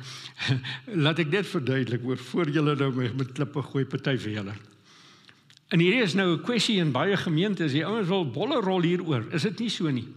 laat 1.05 1.23
ek 1.23 1.33
net 1.33 1.49
verduidelik 1.49 2.05
oor 2.07 2.21
voor 2.31 2.51
julle 2.51 2.77
nou 2.79 2.91
met 2.95 3.33
klippe 3.35 3.63
gooi 3.73 3.85
party 3.85 4.17
vir 4.23 4.37
julle. 4.39 4.55
En 5.73 5.81
hierdie 5.81 6.03
is 6.05 6.15
nou 6.15 6.35
'n 6.35 6.43
kwessie 6.45 6.79
in 6.81 6.93
baie 6.93 7.17
gemeentes. 7.17 7.73
Die 7.73 7.87
ouens 7.87 8.09
wil 8.09 8.29
bolle 8.29 8.61
rol 8.61 8.83
hieroor. 8.83 9.25
Is 9.33 9.43
dit 9.43 9.59
nie 9.59 9.71
so 9.71 9.91
nie? 9.91 10.09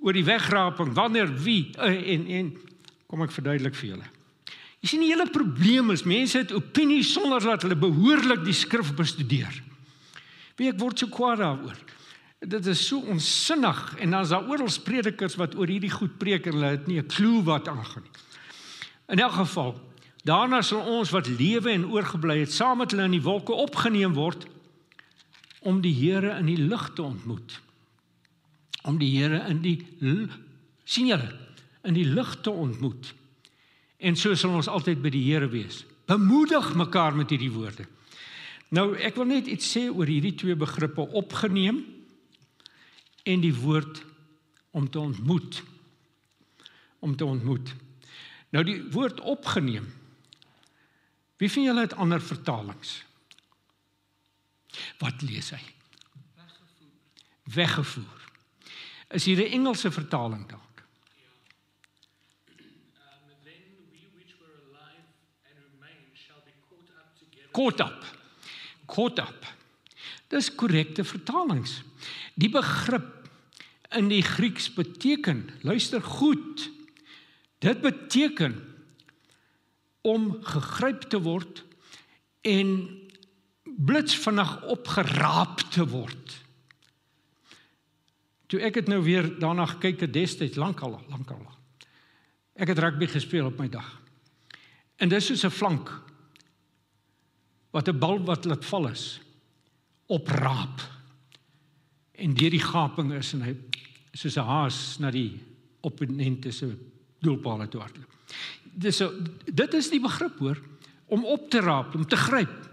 Oor 0.00 0.12
die 0.12 0.24
wegraping, 0.24 0.94
wanneer 0.94 1.28
wie 1.42 1.72
eh, 1.76 2.14
en 2.14 2.26
en 2.26 2.56
kom 3.06 3.22
ek 3.22 3.32
verduidelik 3.32 3.74
vir 3.74 3.88
julle. 3.88 4.08
Jy 4.80 4.88
sien 4.88 5.00
die 5.00 5.10
hele 5.10 5.26
probleem 5.28 5.90
is 5.90 6.06
mense 6.08 6.38
het 6.38 6.52
opinies 6.52 7.12
sonder 7.12 7.40
dat 7.40 7.62
hulle 7.62 7.76
behoorlik 7.76 8.44
die 8.44 8.56
skrif 8.56 8.94
bestudeer. 8.96 9.52
Wie 10.56 10.68
ek 10.68 10.78
word 10.78 10.98
so 10.98 11.06
kwaad 11.08 11.38
daaroor. 11.42 11.76
Dit 12.40 12.66
is 12.66 12.86
so 12.86 13.00
onsinnig 13.04 13.96
en 13.98 14.10
dan 14.10 14.22
is 14.22 14.28
daar 14.32 14.48
oral 14.48 14.68
predikers 14.84 15.34
wat 15.36 15.54
oor 15.56 15.68
hierdie 15.68 15.92
goed 15.92 16.16
preek 16.18 16.46
en 16.48 16.56
hulle 16.56 16.72
het 16.72 16.86
nie 16.86 17.00
'n 17.00 17.06
klou 17.06 17.42
wat 17.44 17.68
aangaan 17.68 18.02
nie. 18.02 18.16
In 19.08 19.18
elk 19.18 19.32
geval, 19.32 19.80
daarna 20.24 20.62
sal 20.62 20.80
ons 20.80 21.10
wat 21.10 21.26
lewe 21.26 21.70
en 21.70 21.90
oorgebly 21.90 22.38
het 22.38 22.52
saam 22.52 22.78
met 22.78 22.90
hulle 22.90 23.04
in 23.04 23.10
die 23.18 23.22
wolke 23.22 23.52
opgeneem 23.52 24.14
word 24.14 24.46
om 25.60 25.80
die 25.80 25.94
Here 25.94 26.38
in 26.38 26.46
die 26.46 26.56
lig 26.56 26.90
te 26.94 27.02
ontmoet. 27.02 27.60
Om 28.82 28.98
die 28.98 29.18
Here 29.18 29.44
in 29.48 29.60
die 29.60 29.86
sien 30.84 31.06
julle 31.06 31.36
in 31.84 31.94
die 31.94 32.04
lig 32.04 32.40
te 32.40 32.50
ontmoet. 32.50 33.14
En 33.98 34.16
so 34.16 34.34
sal 34.34 34.50
ons 34.50 34.68
altyd 34.68 35.02
by 35.02 35.10
die 35.10 35.32
Here 35.32 35.48
wees. 35.48 35.84
Bemoedig 36.06 36.74
mekaar 36.74 37.14
met 37.16 37.30
hierdie 37.30 37.52
woorde. 37.52 37.84
Nou 38.68 38.96
ek 38.96 39.16
wil 39.16 39.24
net 39.24 39.46
iets 39.46 39.76
sê 39.76 39.88
oor 39.90 40.06
hierdie 40.06 40.34
twee 40.34 40.56
begrippe 40.56 41.00
opgeneem 41.00 41.99
en 43.32 43.42
die 43.42 43.54
woord 43.54 44.02
om 44.70 44.90
te 44.90 44.98
ontmoet. 44.98 45.62
Om 46.98 47.16
te 47.16 47.24
ontmoet. 47.24 47.74
Nou 48.50 48.64
die 48.66 48.78
woord 48.92 49.20
opgeneem. 49.20 49.86
Wie 51.40 51.50
van 51.50 51.62
julle 51.62 51.86
het 51.86 51.94
ander 51.94 52.22
vertalings? 52.22 53.04
Wat 54.98 55.22
lees 55.22 55.50
hy? 55.54 55.62
Weggevoer. 56.34 56.96
Weggevoer. 57.54 58.26
Is 59.10 59.24
hier 59.24 59.38
'n 59.42 59.52
Engelse 59.58 59.90
vertaling 59.90 60.48
daar? 60.48 60.70
caught 67.60 67.80
up. 67.80 68.04
Caught 68.86 69.18
up. 69.18 69.46
Dis 70.28 70.50
korrekte 70.54 71.04
vertalings. 71.04 71.80
Die 72.34 72.50
begrip 72.50 73.19
in 73.96 74.08
die 74.08 74.22
Grieks 74.22 74.68
beteken, 74.74 75.48
luister 75.66 76.02
goed. 76.02 76.70
Dit 77.58 77.80
beteken 77.80 78.54
om 80.06 80.38
gegryp 80.44 81.08
te 81.12 81.20
word 81.20 81.64
en 82.46 82.70
blits 83.64 84.14
vinnig 84.16 84.52
opgeraap 84.72 85.60
te 85.74 85.84
word. 85.88 86.36
Toe 88.50 88.60
ek 88.66 88.80
het 88.80 88.88
nou 88.90 89.02
weer 89.04 89.28
daarna 89.38 89.66
gekyk 89.74 90.06
het 90.06 90.14
destyds 90.14 90.58
lankal 90.58 90.96
lankal. 91.10 91.42
Ek 92.60 92.72
het 92.72 92.80
rugby 92.82 93.06
gespeel 93.10 93.50
op 93.50 93.60
my 93.60 93.68
dag. 93.70 93.88
En 95.00 95.08
dis 95.08 95.26
soos 95.26 95.44
'n 95.44 95.50
flank 95.50 95.90
wat 97.70 97.88
'n 97.88 97.98
bal 97.98 98.18
wat 98.24 98.44
laat 98.44 98.64
val 98.64 98.88
is 98.88 99.20
opraap 100.06 100.80
en 102.20 102.34
deur 102.34 102.50
die 102.50 102.62
gaping 102.62 103.12
is 103.16 103.32
en 103.36 103.42
hy 103.42 103.54
soos 104.12 104.36
'n 104.36 104.46
haas 104.46 104.98
na 105.00 105.10
die 105.10 105.40
opponente 105.80 106.52
se 106.52 106.68
doelpaal 107.20 107.68
toe 107.68 107.80
hardloop. 107.80 108.08
dis 108.74 108.96
so 108.96 109.10
dit 109.44 109.74
is 109.74 109.90
die 109.90 110.00
begrip 110.00 110.38
hoor 110.38 110.58
om 111.10 111.24
op 111.24 111.50
te 111.50 111.60
raap, 111.60 111.94
om 111.94 112.06
te 112.06 112.16
gryp. 112.16 112.70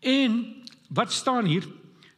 En 0.00 0.40
wat 0.88 1.12
staan 1.12 1.46
hier? 1.46 1.66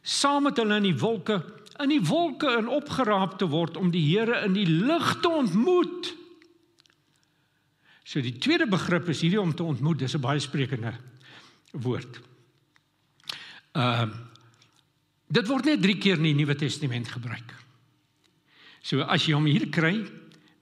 Saam 0.01 0.43
met 0.43 0.57
hulle 0.57 0.75
in 0.75 0.87
die 0.89 0.97
wolke, 0.97 1.37
in 1.79 1.89
die 1.89 2.01
wolke 2.01 2.49
in 2.57 2.67
opgeraap 2.67 3.37
te 3.37 3.45
word 3.45 3.77
om 3.77 3.91
die 3.91 4.01
Here 4.01 4.41
in 4.45 4.53
die 4.53 4.65
lig 4.65 5.11
te 5.21 5.29
ontmoet. 5.29 6.13
So 8.03 8.21
die 8.21 8.37
tweede 8.37 8.65
begrip 8.69 9.09
is 9.09 9.21
hierdie 9.21 9.41
om 9.41 9.53
te 9.53 9.63
ontmoet, 9.63 9.99
dis 9.99 10.15
'n 10.15 10.21
baie 10.21 10.39
sprekende 10.39 10.93
woord. 11.71 12.21
Ehm 13.73 14.09
uh, 14.09 14.33
dit 15.27 15.47
word 15.47 15.65
net 15.65 15.81
3 15.81 15.97
keer 15.97 16.17
in 16.21 16.29
die 16.29 16.37
Nuwe 16.37 16.55
Testament 16.55 17.07
gebruik. 17.07 17.53
So 18.85 19.01
as 19.01 19.25
jy 19.25 19.33
hom 19.33 19.47
hier 19.49 19.69
kry, 19.73 20.05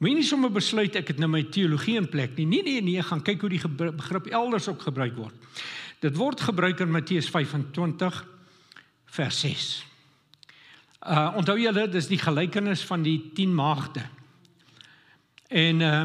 Moenie 0.03 0.20
nie 0.20 0.28
sommer 0.28 0.51
besluit 0.51 0.97
ek 0.99 1.14
het 1.14 1.20
nou 1.22 1.30
my 1.32 1.45
teologie 1.47 1.95
in 1.95 2.09
plek 2.11 2.34
nie. 2.36 2.43
Nee 2.49 2.64
nee 2.66 2.82
nee, 2.84 3.03
gaan 3.07 3.22
kyk 3.24 3.45
hoe 3.45 3.51
die 3.53 3.61
begrip 3.95 4.26
elders 4.36 4.68
ook 4.68 4.82
gebruik 4.84 5.16
word. 5.16 5.61
Dit 6.03 6.18
word 6.20 6.43
gebruik 6.43 6.82
in 6.84 6.91
Matteus 6.91 7.30
25 7.32 8.18
vers 9.16 9.39
6. 9.45 9.70
Uh 11.07 11.38
onthou 11.39 11.55
julle, 11.55 11.88
dis 11.88 12.11
die 12.11 12.20
gelykenis 12.20 12.84
van 12.89 13.05
die 13.05 13.16
10 13.38 13.55
maagde. 13.55 14.03
En 15.47 15.82
uh 15.82 16.03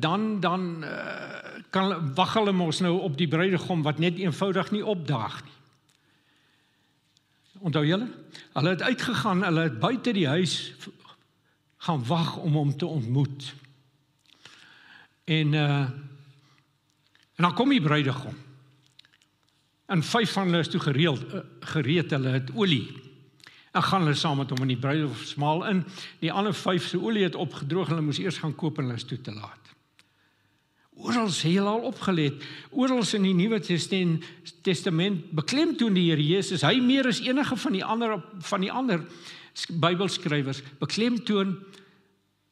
dan 0.00 0.40
dan 0.40 0.84
uh, 0.84 0.90
kan 1.70 2.14
wag 2.16 2.36
hulle 2.38 2.52
mos 2.52 2.78
nou 2.80 2.94
op 3.04 3.16
die 3.18 3.28
bruidegom 3.28 3.82
wat 3.84 3.98
net 3.98 4.20
eenvoudig 4.20 4.70
nie 4.72 4.84
opdaag 4.84 5.40
nie. 5.44 5.53
Onthou 7.64 7.86
julle? 7.86 8.08
Hulle 8.52 8.68
het 8.68 8.82
uitgegaan, 8.82 9.42
hulle 9.42 9.60
het 9.60 9.78
buite 9.80 10.12
die 10.12 10.26
huis 10.28 10.74
gaan 11.84 12.02
wag 12.06 12.36
om 12.36 12.52
hom 12.52 12.76
te 12.76 12.86
ontmoet. 12.86 13.54
En 15.24 15.52
uh 15.52 15.86
en 17.34 17.42
dan 17.42 17.54
kom 17.54 17.68
die 17.68 17.82
bruidegom. 17.82 18.34
En 19.86 20.02
vyf 20.02 20.32
van 20.32 20.46
hulle 20.46 20.60
is 20.62 20.68
toe 20.70 20.80
gereeld 20.80 21.24
uh, 21.34 21.40
gereed 21.60 22.10
hulle 22.14 22.28
het 22.28 22.52
olie. 22.54 22.86
En 23.72 23.82
gaan 23.82 24.04
hulle 24.06 24.14
saam 24.14 24.38
met 24.38 24.50
hom 24.54 24.62
in 24.62 24.70
die 24.70 24.78
bruidegomsmaal 24.78 25.66
in. 25.66 25.82
Die 26.20 26.32
ander 26.32 26.54
vyf 26.54 26.86
se 26.86 27.00
olie 27.00 27.24
het 27.26 27.34
opgedroog 27.34 27.88
en 27.88 27.96
hulle 27.96 28.06
moes 28.06 28.22
eers 28.22 28.38
gaan 28.38 28.54
koop 28.54 28.78
en 28.78 28.86
hulle 28.86 29.00
is 29.02 29.08
toe 29.08 29.20
te 29.20 29.34
laat. 29.34 29.63
Oral 30.94 31.30
sê 31.34 31.50
hulle 31.56 31.70
al 31.70 31.86
opgelet. 31.88 32.42
Oral 32.70 33.02
in 33.16 33.26
die 33.26 33.34
Nuwe 33.34 33.58
Testament 33.60 35.30
beklemtoon 35.34 35.96
die 35.96 36.08
Here 36.10 36.22
Jesus 36.22 36.62
hy 36.62 36.78
meer 36.80 37.08
as 37.10 37.22
enige 37.24 37.56
van 37.58 37.74
die 37.74 37.84
ander 37.84 38.20
van 38.46 38.62
die 38.62 38.70
ander 38.70 39.02
Bybelskrywers 39.54 40.62
beklemtoon 40.80 41.56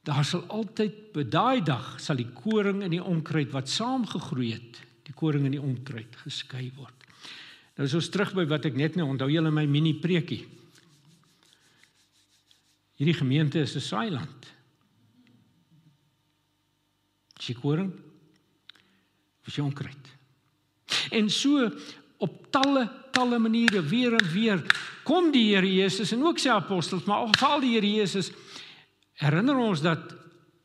daar 0.07 0.25
sal 0.27 0.43
altyd 0.51 1.13
by 1.15 1.23
daai 1.31 1.63
dag 1.63 1.95
sal 2.03 2.19
die 2.19 2.31
koring 2.35 2.83
en 2.83 2.91
die 2.91 3.03
onkruid 3.03 3.53
wat 3.55 3.71
saamgegroei 3.71 4.51
het, 4.57 4.81
die 5.07 5.15
koring 5.15 5.47
en 5.47 5.55
die 5.55 5.63
onkruid 5.63 6.19
geskei 6.25 6.73
word. 6.75 7.07
Nou 7.79 7.87
is 7.87 7.95
ons 7.95 8.11
terug 8.13 8.35
by 8.37 8.45
wat 8.51 8.67
ek 8.69 8.79
net 8.79 8.99
nou 8.99 9.07
onthou 9.13 9.31
julle 9.31 9.55
my 9.55 9.65
mini 9.71 9.95
preekie. 10.03 10.43
Hierdie 12.99 13.19
gemeente 13.19 13.63
is 13.63 13.77
'n 13.77 13.87
saailand. 13.87 14.51
Die 17.47 17.55
koring 19.43 19.47
is 19.47 19.59
onkruid. 19.59 20.07
En 21.11 21.31
so 21.31 21.71
op 22.19 22.51
talle 22.51 22.89
talle 23.13 23.39
maniere 23.39 23.83
weer 23.83 24.15
en 24.15 24.29
weer 24.33 24.63
kom 25.05 25.33
die 25.33 25.55
Here 25.55 25.69
Jesus 25.69 26.13
en 26.13 26.23
ook 26.25 26.39
sy 26.39 26.49
apostels, 26.49 27.05
maar 27.05 27.29
veral 27.37 27.61
die 27.61 27.75
Here 27.75 27.87
Jesus 27.87 28.31
herinner 29.21 29.57
ons 29.57 29.83
dat 29.83 30.15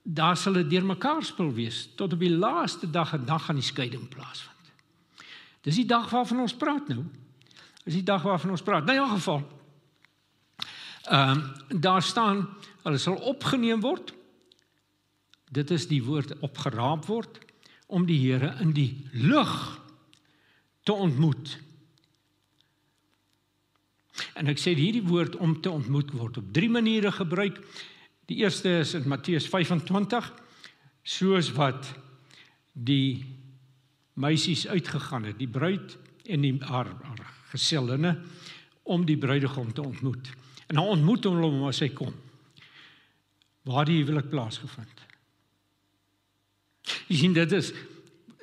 daar 0.03 0.37
sal 0.37 0.55
'n 0.57 0.69
deurmekaar 0.69 1.23
spel 1.23 1.53
wees 1.53 1.89
tot 1.95 2.13
op 2.13 2.19
die 2.19 2.37
laaste 2.37 2.89
dag 2.89 3.13
en 3.13 3.25
dan 3.25 3.39
gaan 3.39 3.55
die 3.55 3.63
skeiding 3.63 4.07
plaasvind. 4.07 4.71
Dis 5.61 5.75
die 5.75 5.85
dag 5.85 6.09
waarvan 6.09 6.39
ons 6.39 6.55
praat 6.55 6.87
nou. 6.87 7.03
Dis 7.83 7.93
die 7.93 8.03
dag 8.03 8.21
waarvan 8.21 8.51
ons 8.51 8.61
praat. 8.61 8.85
Nou 8.85 8.95
in 8.95 9.03
elk 9.03 9.11
geval. 9.11 9.43
Ehm 11.09 11.29
um, 11.29 11.79
daar 11.79 12.01
staan 12.01 12.49
hulle 12.83 12.97
sal 12.97 13.15
opgeneem 13.15 13.81
word. 13.81 14.13
Dit 15.51 15.71
is 15.71 15.87
die 15.87 16.03
woord 16.03 16.39
opgeraap 16.39 17.05
word 17.05 17.46
om 17.87 18.05
die 18.07 18.19
Here 18.19 18.53
in 18.61 18.73
die 18.75 18.91
lug 19.13 19.53
te 20.83 20.93
ontmoet. 20.93 21.57
En 24.39 24.49
ek 24.51 24.59
sê 24.61 24.73
hierdie 24.77 25.05
woord 25.05 25.37
om 25.43 25.55
te 25.61 25.71
ontmoet 25.71 26.11
word 26.15 26.39
op 26.41 26.51
drie 26.55 26.69
maniere 26.71 27.11
gebruik. 27.13 27.59
Die 28.27 28.41
eerste 28.43 28.79
is 28.81 28.93
in 28.97 29.07
Matteus 29.07 29.47
25 29.49 30.31
soos 31.07 31.51
wat 31.55 31.87
die 32.73 33.23
meisies 34.17 34.65
uitgegaan 34.67 35.29
het, 35.29 35.37
die 35.39 35.49
bruid 35.49 35.95
en 36.27 36.43
die 36.43 36.55
haar, 36.67 36.89
haar 37.05 37.23
gesellinne 37.53 38.17
om 38.87 39.05
die 39.07 39.17
bruidegom 39.19 39.71
te 39.73 39.85
ontmoet. 39.85 40.31
En 40.67 40.79
dan 40.79 40.91
ontmoet 40.97 41.27
hulle 41.27 41.47
hom 41.47 41.67
as 41.69 41.79
hy 41.83 41.91
kom. 41.95 42.13
Waar 43.67 43.87
die 43.87 44.01
huwelik 44.01 44.29
plaasgevind. 44.31 45.06
Jy 47.07 47.17
sien 47.23 47.33
dit 47.35 47.51
is 47.51 47.71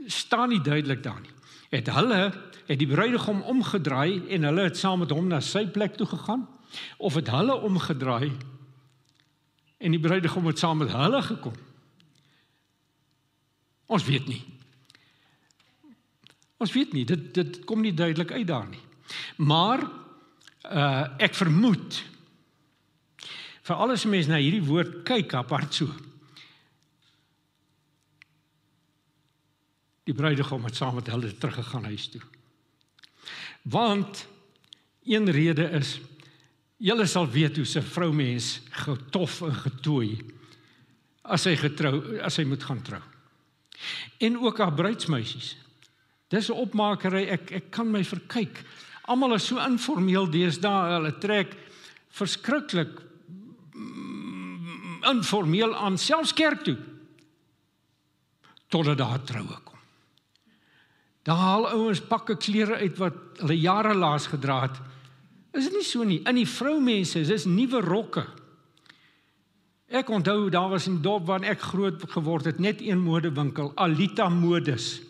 staan 0.07 0.49
nie 0.53 0.61
duidelik 0.61 1.03
daar 1.03 1.21
nie. 1.21 1.33
Het 1.73 1.89
hulle 1.93 2.33
het 2.67 2.79
die 2.79 2.89
bruidegom 2.89 3.43
omgedraai 3.43 4.23
en 4.37 4.49
hulle 4.49 4.69
het 4.69 4.79
saam 4.81 5.03
met 5.05 5.13
hom 5.13 5.29
na 5.29 5.41
sy 5.45 5.67
plek 5.67 5.97
toe 5.97 6.07
gegaan 6.09 6.47
of 6.97 7.15
het 7.15 7.29
hulle 7.31 7.55
omgedraai 7.69 8.33
en 9.85 9.93
die 9.93 10.01
bruidegom 10.01 10.47
het 10.49 10.59
saam 10.59 10.81
met 10.81 10.93
hulle 10.93 11.23
gekom. 11.23 11.57
Ons 13.87 14.05
weet 14.09 14.27
nie. 14.29 14.41
Ons 16.57 16.73
weet 16.73 16.95
nie, 16.97 17.05
dit 17.05 17.29
dit 17.37 17.61
kom 17.69 17.83
nie 17.85 17.95
duidelik 17.95 18.33
uit 18.33 18.47
daar 18.49 18.69
nie. 18.69 18.83
Maar 19.37 19.85
uh 20.65 21.05
ek 21.21 21.37
vermoed 21.37 22.01
vir 23.65 23.77
alles 23.77 24.05
mense 24.09 24.31
na 24.31 24.41
hierdie 24.41 24.65
woord 24.65 25.03
kyk 25.05 25.35
apart 25.37 25.77
so. 25.77 25.89
Die 30.05 30.15
bruidegom 30.15 30.65
het 30.65 30.77
saam 30.77 30.95
met 30.95 31.07
hulle 31.07 31.33
teruggegaan 31.39 31.85
huis 31.85 32.09
toe. 32.09 32.21
Want 33.63 34.27
een 35.05 35.31
rede 35.31 35.71
is 35.71 36.01
Julle 36.85 37.07
sal 37.07 37.29
weet 37.31 37.57
hoe 37.57 37.65
'n 37.65 37.83
vroumens 37.83 38.61
getof 38.71 39.41
en 39.43 39.55
getooi 39.55 40.19
as 41.23 41.45
hy 41.45 41.57
getrou 41.57 42.21
as 42.21 42.37
hy 42.37 42.45
moet 42.45 42.63
gaan 42.63 42.83
trou. 42.83 43.03
En 44.19 44.39
ook 44.39 44.59
haar 44.59 44.75
bruidsmeisies. 44.75 45.57
Dis 46.29 46.49
'n 46.51 46.59
opmakery 46.59 47.29
ek 47.29 47.51
ek 47.51 47.71
kan 47.71 47.91
my 47.91 48.05
verkyk. 48.05 48.65
Almal 49.07 49.35
is 49.35 49.47
so 49.47 49.57
informeel 49.59 50.31
deesdae, 50.31 50.93
hulle 50.93 51.19
trek 51.19 51.57
verskriklik 52.11 53.01
mm, 53.75 55.05
informeel 55.05 55.77
aan 55.77 55.99
selfs 55.99 56.33
kerk 56.33 56.65
toe. 56.65 56.77
Totdat 58.69 58.99
daar 58.99 59.23
troue 59.23 59.59
kom. 59.65 59.74
Daar 61.25 61.41
haal 61.41 61.69
ouens 61.73 62.01
pakke 62.05 62.37
klere 62.37 62.77
uit 62.83 62.99
wat 63.01 63.15
hulle 63.41 63.57
jare 63.59 63.95
laas 63.95 64.27
gedra 64.33 64.61
het 64.69 64.83
Is 65.55 65.69
dit 65.69 65.77
nie 65.77 65.87
so 65.87 66.03
nie? 66.03 66.19
In 66.27 66.35
die 66.35 66.49
vroumense 66.51 67.21
is 67.23 67.31
dis 67.31 67.47
nuwe 67.47 67.79
rokke. 67.85 68.25
Ek 69.95 70.09
onthou 70.11 70.51
daar 70.51 70.73
was 70.73 70.89
'n 70.89 71.03
dorp 71.03 71.27
waar 71.27 71.43
ek 71.43 71.61
groot 71.61 72.03
geword 72.11 72.45
het, 72.45 72.59
net 72.59 72.81
een 72.81 72.99
modewinkel, 72.99 73.73
Alita 73.75 74.29
Modes. 74.29 75.01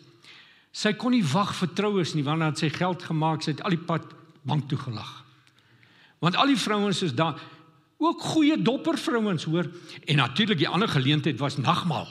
Sy 0.71 0.93
kon 0.93 1.11
nie 1.11 1.23
wag 1.23 1.55
vir 1.55 1.73
troues 1.73 2.13
nie, 2.13 2.23
want 2.23 2.39
dan 2.39 2.49
het 2.49 2.57
sy 2.57 2.69
geld 2.69 3.03
gemaak, 3.03 3.41
sy 3.41 3.51
het 3.51 3.63
al 3.63 3.69
die 3.69 3.85
pad 3.85 4.03
bank 4.43 4.69
toe 4.69 4.77
gelag. 4.77 5.23
Want 6.19 6.35
al 6.35 6.47
die 6.47 6.57
vrouens 6.57 7.01
is 7.01 7.15
daar 7.15 7.39
ook 7.97 8.21
goeie 8.21 8.61
dopper 8.61 8.97
vrouens 8.97 9.43
hoor 9.43 9.65
en 10.05 10.15
natuurlik 10.15 10.57
die 10.57 10.69
ander 10.69 10.87
geleentheid 10.87 11.39
was 11.39 11.57
nagmaal. 11.57 12.07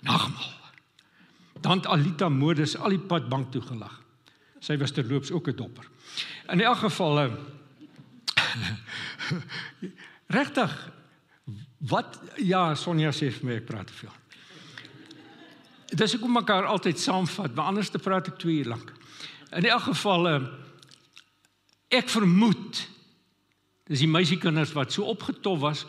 Nagmaal. 0.00 0.52
Dan 1.66 1.82
Alita 1.90 2.28
Modes 2.30 2.76
al 2.78 2.94
die 2.94 3.02
pad 3.02 3.28
bank 3.28 3.50
toe 3.52 3.62
gelag. 3.62 3.98
Sy 4.62 4.78
was 4.78 4.94
terloops 4.94 5.32
ook 5.34 5.50
'n 5.50 5.56
dopper. 5.56 5.88
In 6.48 6.60
elk 6.60 6.86
geval 6.86 7.24
uh, 7.24 7.32
Regtig. 10.38 10.92
Wat 11.78 12.20
ja, 12.36 12.74
Sonja 12.74 13.12
sê 13.14 13.30
vir 13.30 13.46
my 13.46 13.58
ek 13.60 13.68
praat 13.68 13.90
te 13.90 13.96
veel. 13.96 14.14
Dis 15.94 16.16
ek 16.16 16.22
kom 16.24 16.34
mekaar 16.34 16.66
altyd 16.66 16.98
saamvat, 16.98 17.54
maar 17.54 17.70
anders 17.70 17.92
te 17.92 18.02
praat 18.02 18.32
ek 18.32 18.40
2 18.42 18.62
uur 18.62 18.72
lank. 18.74 18.90
In 19.54 19.68
elk 19.70 19.86
geval 19.92 20.28
eh, 20.28 20.46
ek 22.00 22.10
vermoed 22.10 22.82
dis 23.86 24.02
die 24.02 24.10
meisiekinders 24.10 24.74
wat 24.74 24.90
so 24.92 25.06
opgetof 25.06 25.60
was. 25.62 25.84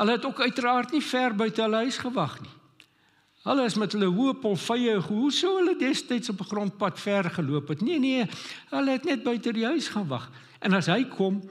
Hulle 0.00 0.16
het 0.16 0.24
ook 0.26 0.42
uiteraard 0.42 0.90
nie 0.92 1.04
ver 1.04 1.36
buite 1.38 1.62
hulle 1.62 1.84
huis 1.86 2.00
gewag 2.02 2.40
nie. 2.42 2.55
Hulle 3.46 3.64
is 3.68 3.76
met 3.78 3.92
hulle 3.94 4.08
hoë 4.10 4.40
polvye, 4.42 4.96
hoe 5.06 5.30
sou 5.32 5.52
hulle 5.60 5.76
destyds 5.78 6.32
op 6.32 6.40
'n 6.40 6.50
grondpad 6.50 6.98
ver 7.00 7.30
geloop 7.30 7.68
het? 7.68 7.80
Nee 7.80 7.98
nee, 7.98 8.26
hulle 8.70 8.90
het 8.90 9.04
net 9.04 9.22
buite 9.22 9.52
die 9.52 9.64
huis 9.64 9.88
gaan 9.88 10.08
wag. 10.08 10.30
En 10.60 10.72
as 10.72 10.86
hy 10.86 11.04
kom, 11.04 11.42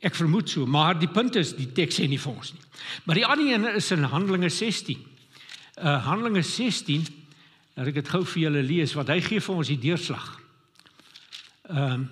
Ek 0.00 0.14
vermoed 0.14 0.48
so, 0.48 0.64
maar 0.66 0.96
die 0.96 1.10
punt 1.12 1.36
is 1.36 1.52
die 1.52 1.72
teks 1.76 1.98
sê 2.00 2.06
nie 2.08 2.18
vir 2.18 2.32
ons 2.32 2.54
nie. 2.54 2.62
Maar 3.04 3.14
die 3.14 3.26
ander 3.26 3.50
een 3.52 3.66
is 3.76 3.90
in 3.90 4.02
Handelinge 4.02 4.48
16. 4.48 4.96
Uh 5.76 6.06
Handelinge 6.06 6.42
16 6.42 7.04
Laat 7.80 7.94
ek 7.94 8.00
dit 8.00 8.08
gou 8.12 8.24
vir 8.28 8.42
julle 8.42 8.62
lees 8.66 8.92
wat 8.98 9.08
hy 9.12 9.20
gee 9.24 9.40
vir 9.40 9.60
ons 9.60 9.68
die 9.70 9.78
deurslag. 9.80 10.24
Ehm 11.70 11.92
um, 11.92 12.08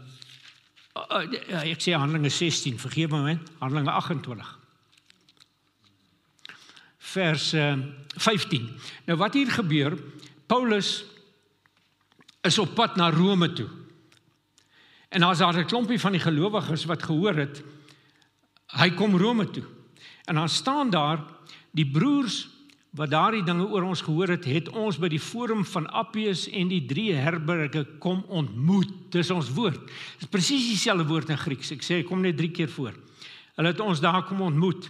ek 1.60 1.82
sê 1.84 1.92
Handelinge 1.94 2.30
16, 2.32 2.78
vergeef 2.82 3.12
my 3.12 3.36
Handelinge 3.60 3.92
28. 3.92 4.54
Vers 7.08 7.52
uh, 7.54 7.72
15. 8.18 8.68
Nou 9.06 9.18
wat 9.18 9.34
hier 9.34 9.50
gebeur, 9.50 9.96
Paulus 10.46 11.04
is 12.44 12.58
op 12.58 12.74
pad 12.74 12.96
na 12.96 13.10
Rome 13.10 13.52
toe. 13.52 13.68
En 15.08 15.20
daar's 15.20 15.38
daar 15.38 15.56
'n 15.56 15.64
klompie 15.64 16.00
van 16.00 16.12
die 16.12 16.20
gelowiges 16.20 16.84
wat 16.84 17.02
gehoor 17.02 17.34
het 17.34 17.62
hy 18.76 18.90
kom 18.90 19.16
Rome 19.16 19.48
toe. 19.50 19.64
En 20.24 20.34
dan 20.34 20.48
staan 20.48 20.90
daar 20.90 21.24
die 21.70 21.86
broers 21.90 22.48
wat 22.90 23.10
daardie 23.12 23.44
dinge 23.44 23.66
oor 23.68 23.82
ons 23.82 24.00
gehoor 24.04 24.32
het, 24.32 24.44
het 24.48 24.68
ons 24.68 24.98
by 25.00 25.10
die 25.12 25.20
forum 25.20 25.64
van 25.68 25.86
Appius 25.86 26.46
en 26.48 26.70
die 26.72 26.82
drie 26.88 27.12
herberge 27.14 27.84
kom 28.02 28.24
ontmoet. 28.28 28.90
Dis 29.12 29.30
ons 29.30 29.50
woord. 29.54 29.80
Dis 30.18 30.30
presies 30.32 30.70
dieselfde 30.72 31.06
woord 31.08 31.32
in 31.32 31.40
Grieks. 31.40 31.72
Ek 31.76 31.84
sê 31.84 32.00
kom 32.04 32.24
net 32.24 32.36
3 32.40 32.50
keer 32.50 32.72
voor. 32.72 32.96
Hulle 33.58 33.72
het 33.72 33.80
ons 33.84 34.00
daar 34.00 34.24
kom 34.24 34.40
ontmoet. 34.44 34.88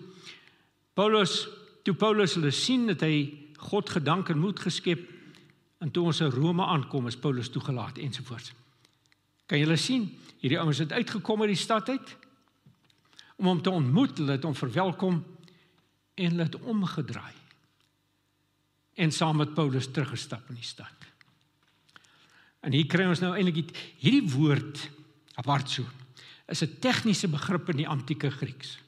Paulus, 0.94 1.48
toe 1.82 1.94
Paulus 1.94 2.34
hulle 2.38 2.50
sien 2.54 2.86
dat 2.86 3.02
hy 3.06 3.14
God 3.68 3.90
gedank 3.90 4.30
en 4.30 4.38
moed 4.38 4.60
geskep 4.60 5.04
en 5.82 5.90
toe 5.94 6.04
ons 6.10 6.20
in 6.20 6.30
Rome 6.34 6.64
aankom, 6.66 7.06
is 7.06 7.18
Paulus 7.18 7.50
toegelaat 7.50 7.98
ensovoorts. 8.02 8.52
Kan 9.46 9.60
julle 9.60 9.76
sien? 9.80 10.08
Hierdie 10.42 10.58
ouens 10.60 10.80
het 10.82 10.92
uitgekom 10.92 11.42
uit 11.42 11.54
die 11.54 11.60
stad 11.60 11.88
uit 11.88 12.16
om 13.38 13.46
hom 13.46 13.60
te 13.62 13.70
ontmoet, 13.70 14.18
hulle 14.18 14.34
het 14.34 14.46
hom 14.46 14.56
verwelkom 14.58 15.20
en 16.18 16.32
hulle 16.32 16.48
het 16.48 16.58
omgedraai. 16.58 17.34
En 18.98 19.14
saam 19.14 19.38
met 19.38 19.54
Paulus 19.54 19.86
teruggestap 19.94 20.50
in 20.50 20.58
die 20.58 20.66
stad. 20.66 21.06
En 22.66 22.74
hier 22.74 22.88
kry 22.90 23.06
ons 23.06 23.22
nou 23.22 23.30
eintlik 23.36 23.70
hierdie 24.02 24.26
woord 24.34 24.82
apartso 25.38 25.86
is 26.48 26.62
'n 26.62 26.78
tegniese 26.80 27.28
begrip 27.28 27.68
in 27.68 27.76
die 27.76 27.88
antieke 27.88 28.30
Grieks. 28.30 28.78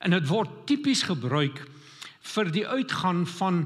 En 0.00 0.16
dit 0.16 0.26
word 0.28 0.50
tipies 0.66 1.04
gebruik 1.08 1.62
vir 2.34 2.50
die 2.52 2.66
uitgaan 2.66 3.26
van 3.36 3.62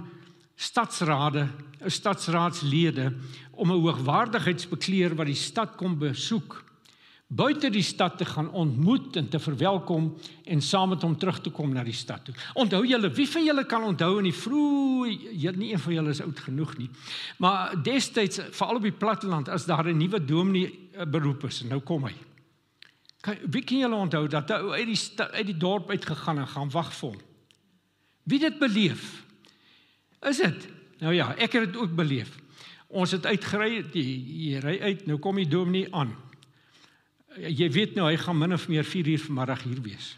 stadsrade, 0.54 1.48
stadsraadslede 1.86 3.12
om 3.52 3.70
'n 3.70 3.80
hoogwaardigheidsbekleer 3.80 5.14
wat 5.14 5.26
die 5.26 5.38
stad 5.38 5.76
kom 5.76 5.98
besoek 5.98 6.64
buite 7.34 7.70
die 7.72 7.82
stad 7.82 8.18
te 8.18 8.26
gaan 8.28 8.50
ontmoet 8.52 9.16
en 9.16 9.28
te 9.28 9.40
verwelkom 9.42 10.10
en 10.44 10.60
saam 10.62 10.92
met 10.92 11.02
hom 11.02 11.16
terug 11.18 11.40
te 11.42 11.50
kom 11.50 11.72
na 11.72 11.82
die 11.84 11.96
stad 11.96 12.24
toe. 12.24 12.34
Onthou 12.60 12.84
julle, 12.86 13.10
wie 13.16 13.26
van 13.28 13.46
julle 13.46 13.64
kan 13.66 13.86
onthou 13.88 14.18
in 14.20 14.28
die 14.28 14.36
vroeë, 14.36 15.54
nie 15.58 15.72
een 15.72 15.82
van 15.82 15.96
julle 15.96 16.14
is 16.14 16.22
oud 16.22 16.44
genoeg 16.46 16.76
nie. 16.78 16.90
Maar 17.42 17.74
destyds 17.82 18.42
veral 18.54 18.78
op 18.78 18.86
die 18.86 18.94
platteland 18.94 19.48
as 19.48 19.66
daar 19.66 19.88
'n 19.88 19.98
nuwe 19.98 20.24
dominee 20.24 20.90
eh, 20.92 21.06
beroep 21.06 21.44
is, 21.44 21.62
nou 21.62 21.80
kom 21.80 22.04
hy. 22.04 22.14
Kan 23.24 23.40
wie 23.50 23.64
kan 23.64 23.78
julle 23.78 23.96
onthou 23.96 24.26
dat 24.28 24.50
hy 24.52 24.60
uit 24.80 24.90
die 24.92 25.24
uit 25.24 25.46
die 25.48 25.56
dorp 25.56 25.90
uit 25.90 26.04
gegaan 26.04 26.42
en 26.42 26.50
gaan 26.50 26.72
wag 26.74 26.92
vir 26.92 27.08
hom? 27.08 27.20
Wie 28.28 28.40
dit 28.40 28.58
beleef? 28.60 29.24
Is 30.20 30.40
dit? 30.40 30.68
Nou 31.00 31.14
ja, 31.14 31.32
ek 31.36 31.56
het 31.56 31.72
dit 31.72 31.80
ook 31.80 31.96
beleef. 31.96 32.36
Ons 32.88 33.16
het 33.16 33.26
uitgery, 33.26 33.82
die 33.92 34.60
ry 34.60 34.78
uit, 34.80 35.06
nou 35.08 35.18
kom 35.18 35.40
die 35.40 35.48
dominee 35.48 35.88
aan 35.92 36.12
jy 37.40 37.68
weet 37.72 37.96
nou 37.98 38.08
hy 38.08 38.16
gaan 38.20 38.38
min 38.38 38.54
of 38.54 38.68
meer 38.70 38.86
4 38.86 39.08
uur 39.14 39.22
vanmiddag 39.26 39.64
hier 39.66 39.80
wees. 39.82 40.14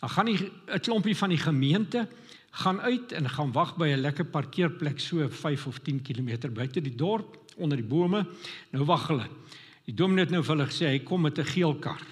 Dan 0.00 0.10
gaan 0.10 0.26
hy 0.26 0.50
'n 0.74 0.80
klompie 0.80 1.16
van 1.16 1.28
die 1.28 1.38
gemeente 1.38 2.08
gaan 2.50 2.80
uit 2.80 3.12
en 3.12 3.28
gaan 3.28 3.52
wag 3.52 3.76
by 3.76 3.88
'n 3.88 4.00
lekker 4.00 4.24
parkeerplek 4.24 5.00
so 5.00 5.28
5 5.28 5.66
of 5.66 5.78
10 5.78 6.02
km 6.02 6.52
buite 6.52 6.80
die 6.80 6.94
dorp 6.94 7.38
onder 7.56 7.76
die 7.76 7.86
bome. 7.86 8.26
Nou 8.70 8.84
wag 8.84 9.08
hulle. 9.08 9.28
Die 9.84 9.94
dominee 9.94 10.24
het 10.24 10.32
nou 10.32 10.42
vir 10.42 10.56
hulle 10.56 10.66
gesê 10.66 10.86
hy 10.86 10.98
kom 10.98 11.20
met 11.22 11.38
'n 11.38 11.44
geel 11.44 11.74
kar. 11.74 12.02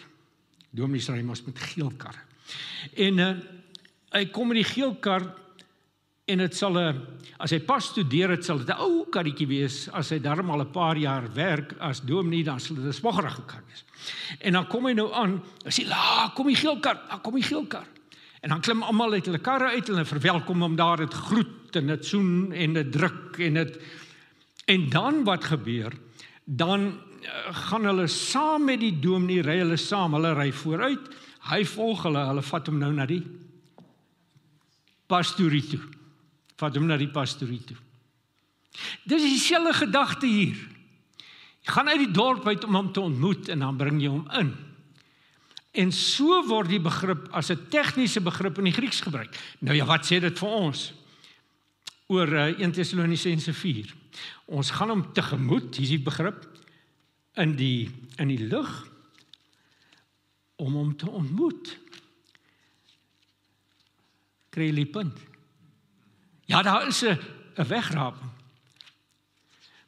Dominee 0.70 1.02
hy 1.12 1.22
moet 1.22 1.46
met 1.46 1.58
geel 1.58 1.92
kar. 1.98 2.16
En 2.94 3.18
uh, 3.18 3.36
hy 4.14 4.24
kom 4.30 4.48
met 4.48 4.60
die 4.60 4.70
geel 4.72 4.94
kar 5.02 5.26
en 6.30 6.38
dit 6.38 6.54
sal 6.54 6.78
'n 6.78 7.00
as 7.38 7.50
hy 7.50 7.60
pas 7.64 7.84
studeer 7.84 8.30
het 8.30 8.44
sal 8.44 8.58
dit 8.58 8.68
'n 8.68 8.80
ou 8.80 9.06
karretjie 9.10 9.46
wees 9.46 9.88
as 9.92 10.10
hy 10.10 10.18
darm 10.18 10.50
al 10.50 10.62
'n 10.62 10.72
paar 10.72 10.96
jaar 10.96 11.26
werk 11.34 11.74
as 11.80 12.00
dominee 12.00 12.44
dan 12.44 12.60
sal 12.60 12.76
dit 12.76 12.84
'n 12.84 12.92
smoggerige 12.92 13.42
kar 13.46 13.62
wees. 13.66 13.84
En 14.38 14.52
dan 14.52 14.66
kom 14.66 14.86
hy 14.86 14.92
nou 14.92 15.12
aan, 15.12 15.42
hy 15.64 15.70
sê 15.70 15.86
la, 15.86 16.32
kom 16.34 16.46
die 16.46 16.56
geel 16.56 16.78
kar, 16.80 17.00
dan 17.08 17.20
kom 17.20 17.34
die 17.34 17.42
geel 17.42 17.66
kar. 17.66 17.86
En 18.40 18.48
dan 18.48 18.60
klim 18.60 18.82
almal 18.82 19.12
uit 19.12 19.26
hulle 19.26 19.38
karre 19.38 19.74
uit 19.74 19.88
en 19.88 19.94
hulle 19.94 20.04
verwelkom 20.04 20.62
hom 20.62 20.76
daar 20.76 20.96
dit 20.96 21.14
groet 21.14 21.76
en 21.76 21.86
dit 21.86 22.04
soen 22.04 22.52
en 22.52 22.72
dit 22.72 22.92
druk 22.92 23.38
en 23.38 23.54
dit 23.54 23.80
en 24.66 24.88
dan 24.90 25.24
wat 25.24 25.44
gebeur? 25.44 25.92
Dan 26.44 27.00
gaan 27.66 27.84
hulle 27.84 28.06
saam 28.08 28.64
met 28.64 28.80
die 28.80 28.94
dominee 29.00 29.42
ry 29.42 29.58
hulle 29.60 29.76
saam, 29.76 30.14
hulle 30.14 30.34
ry 30.34 30.50
vooruit. 30.52 31.08
Hy 31.50 31.64
volg 31.64 32.02
hulle, 32.06 32.26
hulle 32.26 32.42
vat 32.42 32.66
hom 32.68 32.78
nou 32.78 32.92
na 32.92 33.06
die 33.06 33.22
pastorie 35.10 35.64
toe 35.66 35.80
vat 36.60 36.76
hom 36.76 36.88
na 36.88 36.98
die 37.00 37.10
pastorie 37.10 37.60
toe. 37.64 37.78
Dis 39.08 39.24
dieselfde 39.24 39.72
gedagte 39.80 40.28
hier. 40.28 40.58
Jy 41.64 41.74
gaan 41.74 41.90
uit 41.90 42.02
die 42.04 42.12
dorp 42.14 42.46
uit 42.48 42.64
om 42.66 42.76
hom 42.78 42.90
te 42.94 43.02
ontmoet 43.02 43.50
en 43.52 43.64
dan 43.64 43.78
bring 43.80 44.00
jy 44.02 44.12
hom 44.12 44.26
in. 44.38 44.52
En 45.80 45.92
so 45.94 46.40
word 46.48 46.70
die 46.72 46.82
begrip 46.82 47.28
as 47.36 47.50
'n 47.50 47.68
tegniese 47.70 48.20
begrip 48.20 48.58
in 48.58 48.64
die 48.64 48.76
Grieks 48.76 49.00
gebruik. 49.00 49.30
Nou 49.60 49.76
ja, 49.76 49.84
wat 49.84 50.04
sê 50.04 50.20
dit 50.20 50.38
vir 50.38 50.48
ons? 50.48 50.92
Oor 52.08 52.26
1 52.26 52.60
eh, 52.60 52.70
Tessalonisense 52.70 53.52
4. 53.52 53.94
Ons 54.46 54.70
gaan 54.70 54.90
hom 54.90 55.12
tegemoet, 55.12 55.76
hier 55.76 55.84
is 55.84 55.90
die 55.90 55.98
begrip 55.98 56.49
in 57.40 57.56
die 57.56 57.88
in 58.20 58.28
die 58.28 58.46
lug 58.46 58.68
om 60.60 60.74
hom 60.76 60.96
te 60.96 61.08
ontmoet. 61.08 61.72
Kry 64.52 64.68
die 64.76 64.88
punt? 64.90 65.16
Ja, 66.50 66.62
daar 66.62 66.86
is 66.86 67.02
'n 67.02 67.18
'n 67.56 67.66
wegraping. 67.66 68.30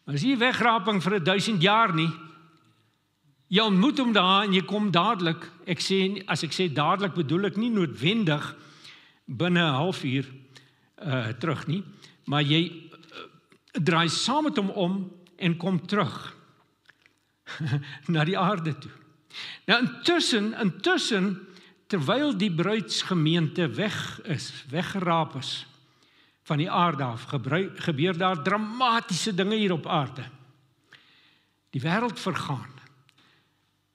Maar 0.05 0.15
as 0.15 0.23
jy 0.23 0.37
wegraping 0.37 1.03
vir 1.03 1.25
1000 1.25 1.63
jaar 1.63 1.95
nie, 1.95 2.11
jy 3.47 3.63
ontmoet 3.63 3.99
hom 3.99 4.13
daar 4.13 4.45
en 4.45 4.53
jy 4.53 4.63
kom 4.63 4.91
dadelik. 4.91 5.51
Ek 5.67 5.81
sê 5.81 6.23
as 6.27 6.43
ek 6.43 6.53
sê 6.53 6.73
dadelik 6.73 7.15
bedoel 7.15 7.45
ek 7.45 7.57
nie 7.57 7.71
noodwendig 7.71 8.57
binne 9.27 9.61
'n 9.61 9.75
halfuur 9.75 10.27
uh 11.03 11.33
terug 11.39 11.67
nie, 11.67 11.83
maar 12.25 12.43
jy 12.43 12.71
uh, 12.71 13.81
draai 13.83 14.09
saam 14.09 14.45
met 14.45 14.57
hom 14.57 14.71
om 14.71 15.11
en 15.37 15.57
kom 15.57 15.87
terug 15.87 16.42
na 18.15 18.25
die 18.25 18.39
aarde 18.39 18.75
toe. 18.79 18.93
Nou 19.67 19.79
intussen, 19.81 20.53
intussen 20.61 21.35
terwyl 21.87 22.33
die 22.37 22.53
bruidsgemeente 22.53 23.69
weg 23.77 24.21
is, 24.25 24.51
weggeraap 24.71 25.37
is 25.41 25.67
van 26.49 26.59
die 26.59 26.71
aarde 26.71 27.05
af 27.05 27.29
gebruik, 27.31 27.79
gebeur 27.85 28.17
daar 28.19 28.43
dramatiese 28.43 29.35
dinge 29.35 29.57
hier 29.57 29.73
op 29.73 29.87
aarde. 29.87 30.25
Die 31.71 31.81
wêreld 31.81 32.19
vergaan. 32.21 32.73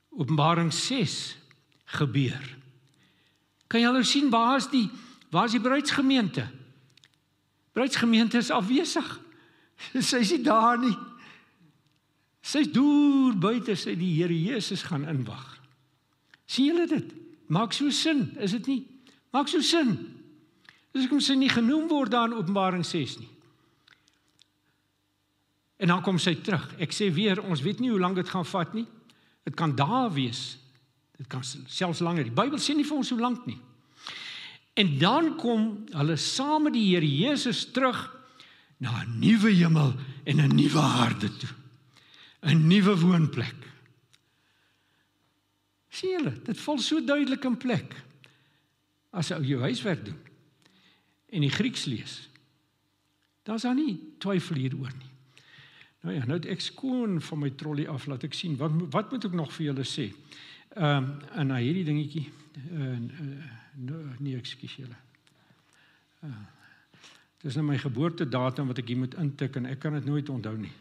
Openbaring 0.10 0.72
6 0.74 1.38
gebeur. 1.98 2.56
Kan 3.68 3.84
jy 3.84 3.92
nou 3.92 4.04
sien 4.08 4.32
waar 4.34 4.58
is 4.58 4.70
die 4.72 4.88
waar 5.30 5.50
is 5.50 5.58
die 5.58 5.62
bruidsgemeente? 5.62 6.46
Bruidsgemeente 7.76 8.40
is 8.40 8.52
afwesig. 8.52 9.08
Sy 10.10 10.22
is 10.24 10.32
nie 10.32 10.44
daar 10.46 10.80
nie. 10.80 10.96
Sy's 12.48 12.70
deur 12.72 13.36
buite 13.36 13.76
sy 13.76 13.98
die 14.00 14.14
Here 14.16 14.36
Jesus 14.36 14.86
gaan 14.88 15.08
inwag. 15.10 15.56
sien 16.48 16.72
julle 16.72 16.88
dit? 16.88 17.10
Maak 17.52 17.74
so 17.74 17.90
sin, 17.92 18.30
is 18.40 18.54
dit 18.56 18.68
nie? 18.68 18.82
Maak 19.36 19.50
so 19.52 19.60
sin. 19.62 19.98
Dis 20.94 21.04
hoekom 21.04 21.20
sy 21.24 21.36
nie 21.36 21.52
genoem 21.52 21.90
word 21.92 22.12
daar 22.12 22.30
in 22.30 22.38
Openbaring 22.38 22.86
6 22.88 23.18
nie. 23.20 23.30
En 25.78 25.92
dan 25.92 26.02
kom 26.02 26.18
sy 26.20 26.38
terug. 26.42 26.64
Ek 26.82 26.96
sê 26.96 27.10
weer, 27.14 27.42
ons 27.44 27.62
weet 27.62 27.84
nie 27.84 27.92
hoe 27.92 28.00
lank 28.00 28.18
dit 28.18 28.32
gaan 28.32 28.48
vat 28.48 28.72
nie. 28.74 28.88
Dit 29.46 29.56
kan 29.60 29.76
dae 29.76 30.08
wees. 30.16 30.58
Dit 31.20 31.28
kan 31.30 31.44
selfs 31.44 32.02
langer. 32.02 32.26
Die 32.28 32.36
Bybel 32.36 32.60
sê 32.64 32.74
nie 32.78 32.88
vir 32.88 32.98
ons 32.98 33.12
hoe 33.14 33.20
lank 33.20 33.46
nie. 33.50 33.60
En 34.78 34.96
dan 35.02 35.34
kom 35.38 35.70
hulle 35.92 36.18
saam 36.22 36.68
met 36.68 36.78
die 36.78 36.88
Here 36.90 37.06
Jesus 37.06 37.66
terug 37.76 38.00
na 38.80 39.04
'n 39.04 39.20
nuwe 39.20 39.52
hemel 39.52 39.94
en 40.26 40.42
'n 40.42 40.56
nuwe 40.56 40.82
aarde 40.82 41.30
toe. 41.38 41.57
'n 42.48 42.68
Nuwe 42.68 42.96
woonplek. 43.00 43.66
Sien 45.90 46.10
julle, 46.18 46.34
dit 46.44 46.60
val 46.60 46.80
so 46.80 47.04
duidelik 47.04 47.44
in 47.44 47.58
plek 47.58 47.96
as 49.12 49.30
jy 49.30 49.40
jou 49.42 49.62
huiswerk 49.62 50.06
doen 50.06 50.20
en 51.28 51.42
die 51.42 51.52
Grieks 51.52 51.86
lees. 51.86 52.30
Daar's 53.44 53.62
dan 53.62 53.76
nie 53.76 53.98
twyfel 54.20 54.56
hieroor 54.56 54.92
nie. 54.98 55.12
Nou 56.02 56.16
ja, 56.16 56.26
nou 56.26 56.40
ek 56.40 56.62
skoon 56.62 57.22
van 57.22 57.40
my 57.40 57.50
trolly 57.50 57.88
af 57.88 58.06
laat 58.08 58.24
ek 58.24 58.34
sien 58.34 58.58
wat 58.58 58.72
wat 58.94 59.12
moet 59.12 59.26
ek 59.26 59.34
nog 59.34 59.52
vir 59.54 59.72
julle 59.72 59.84
sê. 59.88 60.12
Ehm 60.76 61.04
um, 61.04 61.10
en 61.34 61.48
nou 61.48 61.60
hierdie 61.60 61.84
dingetjie 61.84 62.30
uh, 62.72 63.00
uh, 63.90 64.20
nee, 64.20 64.38
ekskuus 64.38 64.76
julle. 64.76 65.00
Uh, 66.24 66.46
Dis 67.44 67.56
nou 67.56 67.68
my 67.68 67.78
geboortedatum 67.78 68.72
wat 68.72 68.80
ek 68.82 68.90
hier 68.92 69.00
moet 69.00 69.16
intik 69.22 69.58
en 69.60 69.70
ek 69.70 69.80
kan 69.84 69.94
dit 69.94 70.08
nooit 70.10 70.30
onthou 70.34 70.56
nie. 70.58 70.74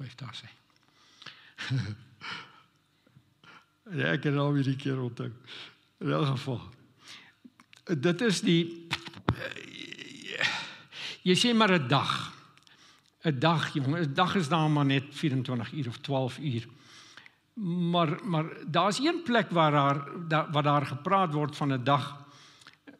Vyf 0.00 0.14
dae 0.16 0.32
sê. 0.32 0.48
ja, 4.00 4.12
ek 4.14 4.22
kan 4.24 4.38
al 4.40 4.54
weer 4.56 4.70
die 4.70 4.78
keer 4.80 5.00
onthou. 5.02 5.28
In 6.00 6.12
elk 6.16 6.30
geval. 6.34 6.60
Dit 8.00 8.22
is 8.24 8.40
die 8.46 8.62
jy 11.26 11.36
sê 11.36 11.52
maar 11.52 11.72
'n 11.76 11.88
dag. 11.88 12.32
'n 13.24 13.38
Dag, 13.38 13.72
jong, 13.74 13.96
'n 13.96 14.14
dag 14.14 14.34
is 14.34 14.48
dan 14.48 14.72
maar 14.72 14.86
net 14.86 15.04
24 15.10 15.72
uur 15.72 15.88
of 15.88 15.98
12 15.98 16.38
uur. 16.38 16.68
Maar 17.60 18.18
maar 18.24 18.46
daar's 18.66 18.98
een 18.98 19.22
plek 19.22 19.50
waar 19.50 19.72
daar 20.28 20.50
wat 20.50 20.64
daar 20.64 20.86
gepraat 20.86 21.34
word 21.34 21.56
van 21.56 21.72
'n 21.72 21.84
dag 21.84 22.16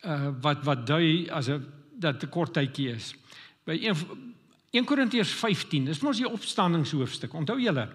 uh 0.05 0.29
wat 0.41 0.65
wat 0.65 0.87
dui 0.87 1.31
as 1.31 1.49
'n 1.49 1.65
dat 1.93 2.23
'n 2.23 2.29
kort 2.29 2.53
tydjie 2.53 2.93
is. 2.93 3.15
By 3.65 3.79
1 3.81 3.97
1 4.71 4.87
Korintiërs 4.87 5.33
15, 5.35 5.85
dis 5.91 6.01
mos 6.01 6.19
die 6.21 6.29
opstandingshoofstuk. 6.29 7.35
Onthou 7.35 7.59
julle? 7.59 7.89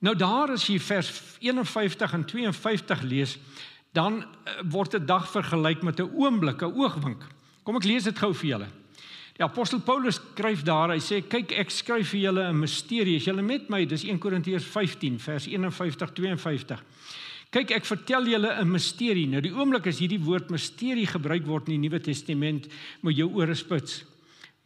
Nou 0.00 0.14
daar 0.16 0.54
as 0.54 0.64
jy 0.68 0.78
vers 0.80 1.10
51 1.44 2.14
en 2.14 2.24
52 2.24 3.02
lees, 3.02 3.36
dan 3.92 4.22
uh, 4.22 4.58
word 4.70 4.94
'n 4.96 5.06
dag 5.06 5.28
vergelyk 5.30 5.82
met 5.82 6.00
'n 6.00 6.10
oomblik, 6.14 6.62
'n 6.62 6.72
oogwink. 6.72 7.24
Kom 7.64 7.76
ek 7.76 7.84
lees 7.84 8.04
dit 8.04 8.18
gou 8.18 8.32
vir 8.34 8.48
julle. 8.48 8.68
Die 9.36 9.44
apostel 9.44 9.80
Paulus 9.80 10.16
skryf 10.16 10.62
daar, 10.62 10.90
hy 10.90 10.98
sê 10.98 11.20
kyk 11.22 11.52
ek 11.52 11.70
skryf 11.70 12.08
vir 12.10 12.20
julle 12.20 12.48
'n 12.48 12.58
misterie. 12.58 13.16
As 13.16 13.24
julle 13.24 13.42
met 13.42 13.68
my, 13.68 13.84
dis 13.84 14.04
1 14.04 14.18
Korintiërs 14.18 14.64
15 14.64 15.18
vers 15.18 15.46
51 15.46 16.12
52. 16.14 16.82
Kyk, 17.50 17.70
ek 17.70 17.84
vertel 17.84 18.24
julle 18.26 18.50
'n 18.60 18.70
misterie. 18.70 19.26
Nou 19.26 19.40
die 19.40 19.52
oomblik 19.52 19.86
as 19.86 19.98
hierdie 19.98 20.24
woord 20.24 20.50
misterie 20.50 21.06
gebruik 21.06 21.46
word 21.46 21.68
in 21.68 21.80
die 21.80 21.88
Nuwe 21.88 22.00
Testament, 22.00 22.68
moet 23.02 23.16
jou 23.16 23.30
ore 23.34 23.54
spits. 23.54 24.04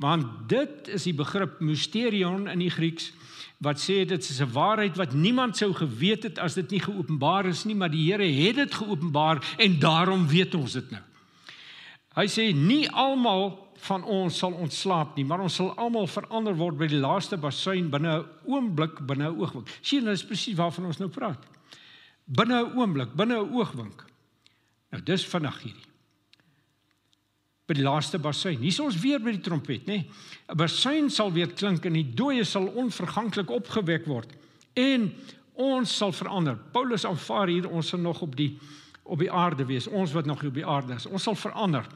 Want 0.02 0.48
dit 0.50 0.88
is 0.90 1.06
die 1.06 1.14
begrip 1.16 1.60
mysterion 1.62 2.48
in 2.50 2.62
die 2.64 2.72
Grieks 2.72 3.12
wat 3.62 3.78
sê 3.78 4.02
dit 4.02 4.18
is 4.18 4.40
'n 4.42 4.50
waarheid 4.50 4.96
wat 4.98 5.14
niemand 5.14 5.56
sou 5.56 5.70
geweet 5.72 6.22
het 6.22 6.38
as 6.38 6.54
dit 6.54 6.70
nie 6.70 6.80
geopenbaar 6.80 7.46
is 7.46 7.64
nie, 7.64 7.74
maar 7.74 7.90
die 7.90 8.10
Here 8.10 8.26
het 8.26 8.56
dit 8.56 8.74
geopenbaar 8.74 9.38
en 9.58 9.78
daarom 9.78 10.26
weet 10.26 10.54
ons 10.54 10.72
dit 10.72 10.90
nou. 10.90 11.02
Hy 12.14 12.26
sê 12.26 12.52
nie 12.54 12.90
almal 12.90 13.70
van 13.76 14.04
ons 14.04 14.38
sal 14.38 14.52
ontslaap 14.52 15.16
nie, 15.16 15.24
maar 15.24 15.40
ons 15.40 15.54
sal 15.54 15.74
almal 15.76 16.06
verander 16.06 16.56
word 16.56 16.78
by 16.78 16.86
die 16.86 17.00
laaste 17.00 17.36
basuin 17.36 17.90
binne 17.90 18.18
'n 18.18 18.26
oomblik, 18.44 19.06
binne 19.06 19.30
'n 19.30 19.38
oogwink. 19.38 19.68
Sien, 19.80 20.04
dit 20.04 20.12
is 20.12 20.24
presies 20.24 20.56
waarvan 20.56 20.86
ons 20.86 20.98
nou 20.98 21.08
praat 21.08 21.38
binne 22.26 22.64
'n 22.64 22.78
oomblik, 22.78 23.14
binne 23.14 23.36
'n 23.36 23.52
oogwink. 23.54 24.04
Nou 24.90 25.02
dis 25.02 25.26
vinnig 25.26 25.62
hierdie. 25.62 25.91
By 27.66 27.76
die 27.78 27.84
laaste 27.86 28.18
basuin. 28.18 28.58
Hier 28.58 28.72
is 28.74 28.80
ons 28.82 28.98
weer 28.98 29.20
by 29.22 29.36
die 29.36 29.44
trompet, 29.44 29.86
nê? 29.86 30.02
'n 30.50 30.56
Basuin 30.58 31.10
sal 31.10 31.30
weer 31.32 31.52
klink 31.52 31.86
en 31.86 31.94
die 31.94 32.14
dooies 32.14 32.50
sal 32.50 32.66
onverganklik 32.66 33.50
opgewek 33.50 34.06
word 34.06 34.32
en 34.74 35.12
ons 35.54 35.96
sal 35.96 36.12
verander. 36.12 36.56
Paulus 36.72 37.04
aanvaar 37.04 37.48
hier 37.48 37.68
ons 37.70 37.88
sal 37.88 38.00
nog 38.00 38.22
op 38.22 38.36
die 38.36 38.58
op 39.02 39.18
die 39.18 39.30
aarde 39.32 39.64
wees, 39.66 39.86
ons 39.86 40.12
wat 40.14 40.26
nog 40.30 40.44
op 40.46 40.54
die 40.54 40.66
aarde 40.66 40.94
is. 40.94 41.06
Ons 41.10 41.24
sal 41.26 41.34
verander. 41.34 41.86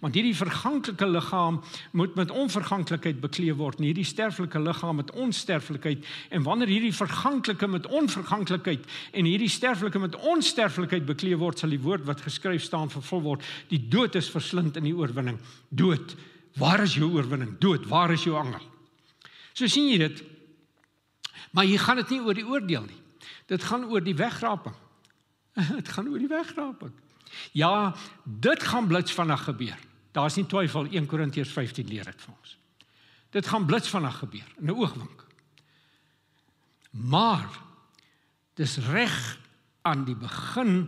Want 0.00 0.14
hierdie 0.16 0.36
verganklike 0.36 1.06
liggaam 1.06 1.60
moet 1.92 2.14
met 2.16 2.30
onverganklikheid 2.32 3.20
bekleed 3.20 3.56
word, 3.58 3.78
en 3.78 3.88
hierdie 3.90 4.06
sterflike 4.08 4.60
liggaam 4.60 4.96
met 5.02 5.12
onsterflikheid. 5.12 6.06
En 6.30 6.42
wanneer 6.42 6.72
hierdie 6.72 6.94
verganklike 6.96 7.68
met 7.68 7.86
onverganklikheid 7.86 8.86
en 9.12 9.28
hierdie 9.28 9.50
sterflike 9.52 10.00
met 10.00 10.16
onsterflikheid 10.16 11.04
bekleed 11.06 11.38
word, 11.38 11.60
sal 11.60 11.74
die 11.74 11.82
woord 11.84 12.06
wat 12.08 12.24
geskryf 12.24 12.64
staan 12.64 12.92
vervul 12.92 13.22
word: 13.22 13.44
Die 13.68 13.82
dood 13.88 14.16
is 14.16 14.30
verslind 14.32 14.80
in 14.80 14.88
die 14.88 14.96
oorwinning. 14.96 15.38
Dood, 15.68 16.16
waar 16.56 16.82
is 16.82 16.96
jou 16.96 17.10
oorwinning? 17.12 17.58
Dood, 17.60 17.84
waar 17.92 18.12
is 18.14 18.24
jou 18.24 18.38
angel? 18.40 18.64
So 19.52 19.68
sien 19.68 19.90
jy 19.92 19.98
dit. 20.00 20.24
Maar 21.54 21.68
hier 21.68 21.78
gaan 21.78 22.00
dit 22.00 22.16
nie 22.16 22.22
oor 22.24 22.34
die 22.34 22.46
oordeel 22.46 22.88
nie. 22.88 23.00
Dit 23.46 23.62
gaan 23.68 23.84
oor 23.84 24.02
die 24.02 24.16
wegraping. 24.16 24.74
Dit 25.78 25.88
gaan 25.88 26.08
oor 26.08 26.18
die 26.18 26.30
wegraping. 26.30 26.92
Ja, 27.52 27.94
dit 28.22 28.62
gaan 28.62 28.86
blits 28.86 29.12
vinnig 29.12 29.42
gebeur. 29.44 29.78
Daar's 30.14 30.36
nie 30.38 30.46
twyfel 30.46 30.86
1 30.86 31.06
Korintiërs 31.10 31.52
15 31.52 31.88
leer 31.88 32.06
dit 32.06 32.20
vir 32.22 32.34
ons. 32.34 32.56
Dit 33.34 33.46
gaan 33.50 33.66
blits 33.66 33.90
vinnig 33.90 34.18
gebeur 34.18 34.50
in 34.60 34.70
'n 34.70 34.76
oogwink. 34.78 35.24
Maar 36.90 37.48
dis 38.54 38.76
reg 38.76 39.38
aan 39.82 40.04
die 40.04 40.14
begin 40.14 40.86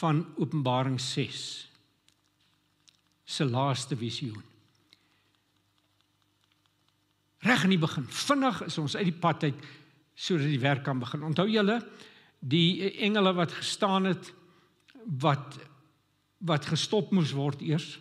van 0.00 0.26
Openbaring 0.36 1.00
6 1.00 1.68
se 3.24 3.44
laaste 3.44 3.96
visioen. 3.96 4.42
Reg 7.38 7.62
aan 7.62 7.68
die 7.68 7.78
begin. 7.78 8.06
Vinnig 8.08 8.62
is 8.62 8.78
ons 8.78 8.96
uit 8.96 9.04
die 9.04 9.20
pad 9.20 9.42
uit 9.42 9.68
sodat 10.14 10.46
die 10.46 10.60
werk 10.60 10.82
kan 10.84 10.98
begin. 10.98 11.22
Onthou 11.22 11.48
julle, 11.48 11.78
die 12.40 12.90
engele 13.04 13.32
wat 13.36 13.52
gestaan 13.52 14.04
het 14.04 14.32
wat 15.20 15.58
wat 16.40 16.64
gestop 16.66 17.10
moes 17.12 17.34
word 17.36 17.60
eers 17.60 17.98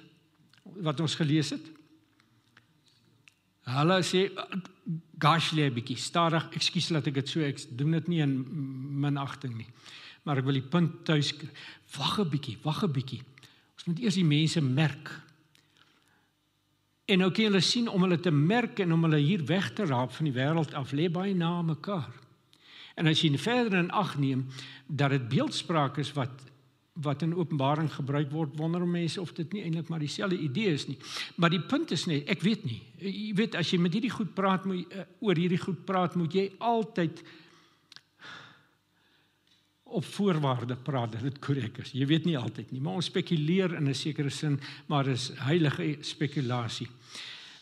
wat 0.79 0.99
ons 1.03 1.15
gelees 1.19 1.49
het. 1.51 1.65
Hulle 3.67 3.99
sê 4.05 4.29
gaslie 5.19 5.67
bietjie 5.73 5.97
stadig, 5.99 6.45
ekskuus 6.55 6.91
dat 6.95 7.09
ek 7.11 7.19
dit 7.19 7.31
so 7.31 7.43
ek 7.43 7.59
doen 7.77 7.97
dit 7.97 8.07
nie 8.07 8.21
in 8.23 8.37
minagting 9.03 9.57
nie. 9.57 9.67
Maar 10.23 10.39
ek 10.39 10.47
wil 10.47 10.59
die 10.59 10.69
punt 10.71 11.03
tuis 11.05 11.33
wag 11.97 12.19
'n 12.19 12.29
bietjie, 12.29 12.57
wag 12.63 12.83
'n 12.83 12.91
bietjie. 12.91 13.21
Ons 13.75 13.85
moet 13.87 13.99
eers 13.99 14.15
die 14.15 14.25
mense 14.25 14.61
merk. 14.61 15.11
En 17.05 17.19
nou 17.19 17.31
kan 17.31 17.45
hulle 17.45 17.61
sien 17.61 17.87
om 17.87 18.01
hulle 18.01 18.19
te 18.19 18.31
merk 18.31 18.79
en 18.79 18.93
om 18.93 19.03
hulle 19.03 19.17
hier 19.17 19.45
weg 19.45 19.73
te 19.73 19.85
raap 19.85 20.11
van 20.11 20.25
die 20.25 20.33
wêreld 20.33 20.73
af 20.73 20.91
lê 20.91 21.09
baie 21.09 21.33
na 21.33 21.61
mekaar. 21.61 22.13
En 22.99 23.07
as 23.07 23.21
jy 23.23 23.31
verder 23.39 23.79
in 23.79 23.91
ag 23.95 24.17
neem 24.19 24.45
dat 24.87 25.13
dit 25.15 25.27
beeldspraak 25.31 25.97
is 26.03 26.13
wat 26.17 26.45
wat 26.99 27.21
in 27.23 27.35
Openbaring 27.35 27.87
gebruik 27.93 28.31
word, 28.31 28.57
wonder 28.59 28.83
mense 28.87 29.21
of 29.21 29.29
dit 29.37 29.53
nie 29.55 29.61
eintlik 29.63 29.87
maar 29.87 30.01
dieselfde 30.03 30.35
idee 30.35 30.73
is 30.75 30.83
nie. 30.89 30.97
Maar 31.39 31.53
die 31.53 31.61
punt 31.63 31.93
is 31.95 32.03
net, 32.09 32.27
ek 32.27 32.41
weet 32.43 32.65
nie. 32.67 32.81
Jy 32.99 33.29
weet 33.37 33.55
as 33.55 33.69
jy 33.71 33.79
met 33.79 33.93
hierdie 33.95 34.11
goed 34.11 34.33
praat, 34.35 34.65
moet 34.67 34.83
uh, 34.91 35.05
oor 35.23 35.39
hierdie 35.39 35.61
goed 35.61 35.85
praat, 35.87 36.17
moet 36.19 36.35
jy 36.35 36.49
altyd 36.59 37.21
op 39.95 40.05
voorwaarde 40.05 40.75
praat 40.75 41.15
dat 41.15 41.23
dit 41.25 41.39
korrek 41.41 41.79
is. 41.85 41.93
Jy 41.95 42.09
weet 42.09 42.27
nie 42.27 42.35
altyd 42.37 42.75
nie, 42.75 42.81
maar 42.83 42.99
ons 42.99 43.07
spekuleer 43.09 43.77
in 43.79 43.87
'n 43.87 43.95
sekere 43.95 44.29
sin, 44.29 44.59
maar 44.87 45.07
dis 45.07 45.31
heilige 45.47 45.97
spekulasie. 46.01 46.87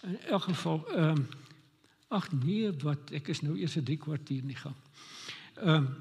In 0.04 0.18
elk 0.34 0.50
geval 0.50 0.82
ehm 0.96 1.10
um, 1.10 1.28
ag 2.10 2.32
nee, 2.32 2.72
wat 2.84 3.12
ek 3.12 3.28
is 3.28 3.42
nou 3.42 3.58
eers 3.60 3.78
'n 3.78 3.84
3 3.84 3.98
kwartier 3.98 4.44
nie 4.44 4.56
gaan. 4.56 4.76
Ehm 5.62 5.76
um, 5.76 5.96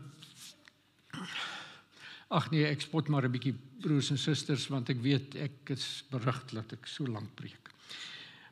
Ag 2.27 2.49
nee, 2.51 2.67
ek 2.67 2.83
spot 2.83 3.09
maar 3.09 3.25
'n 3.25 3.31
bietjie 3.31 3.55
broers 3.81 4.11
en 4.11 4.19
susters 4.19 4.67
want 4.67 4.89
ek 4.91 4.99
weet 4.99 5.35
ek 5.35 5.71
is 5.71 6.05
berig 6.11 6.41
dat 6.51 6.73
ek 6.73 6.87
so 6.87 7.07
lank 7.07 7.35
preek. 7.39 7.71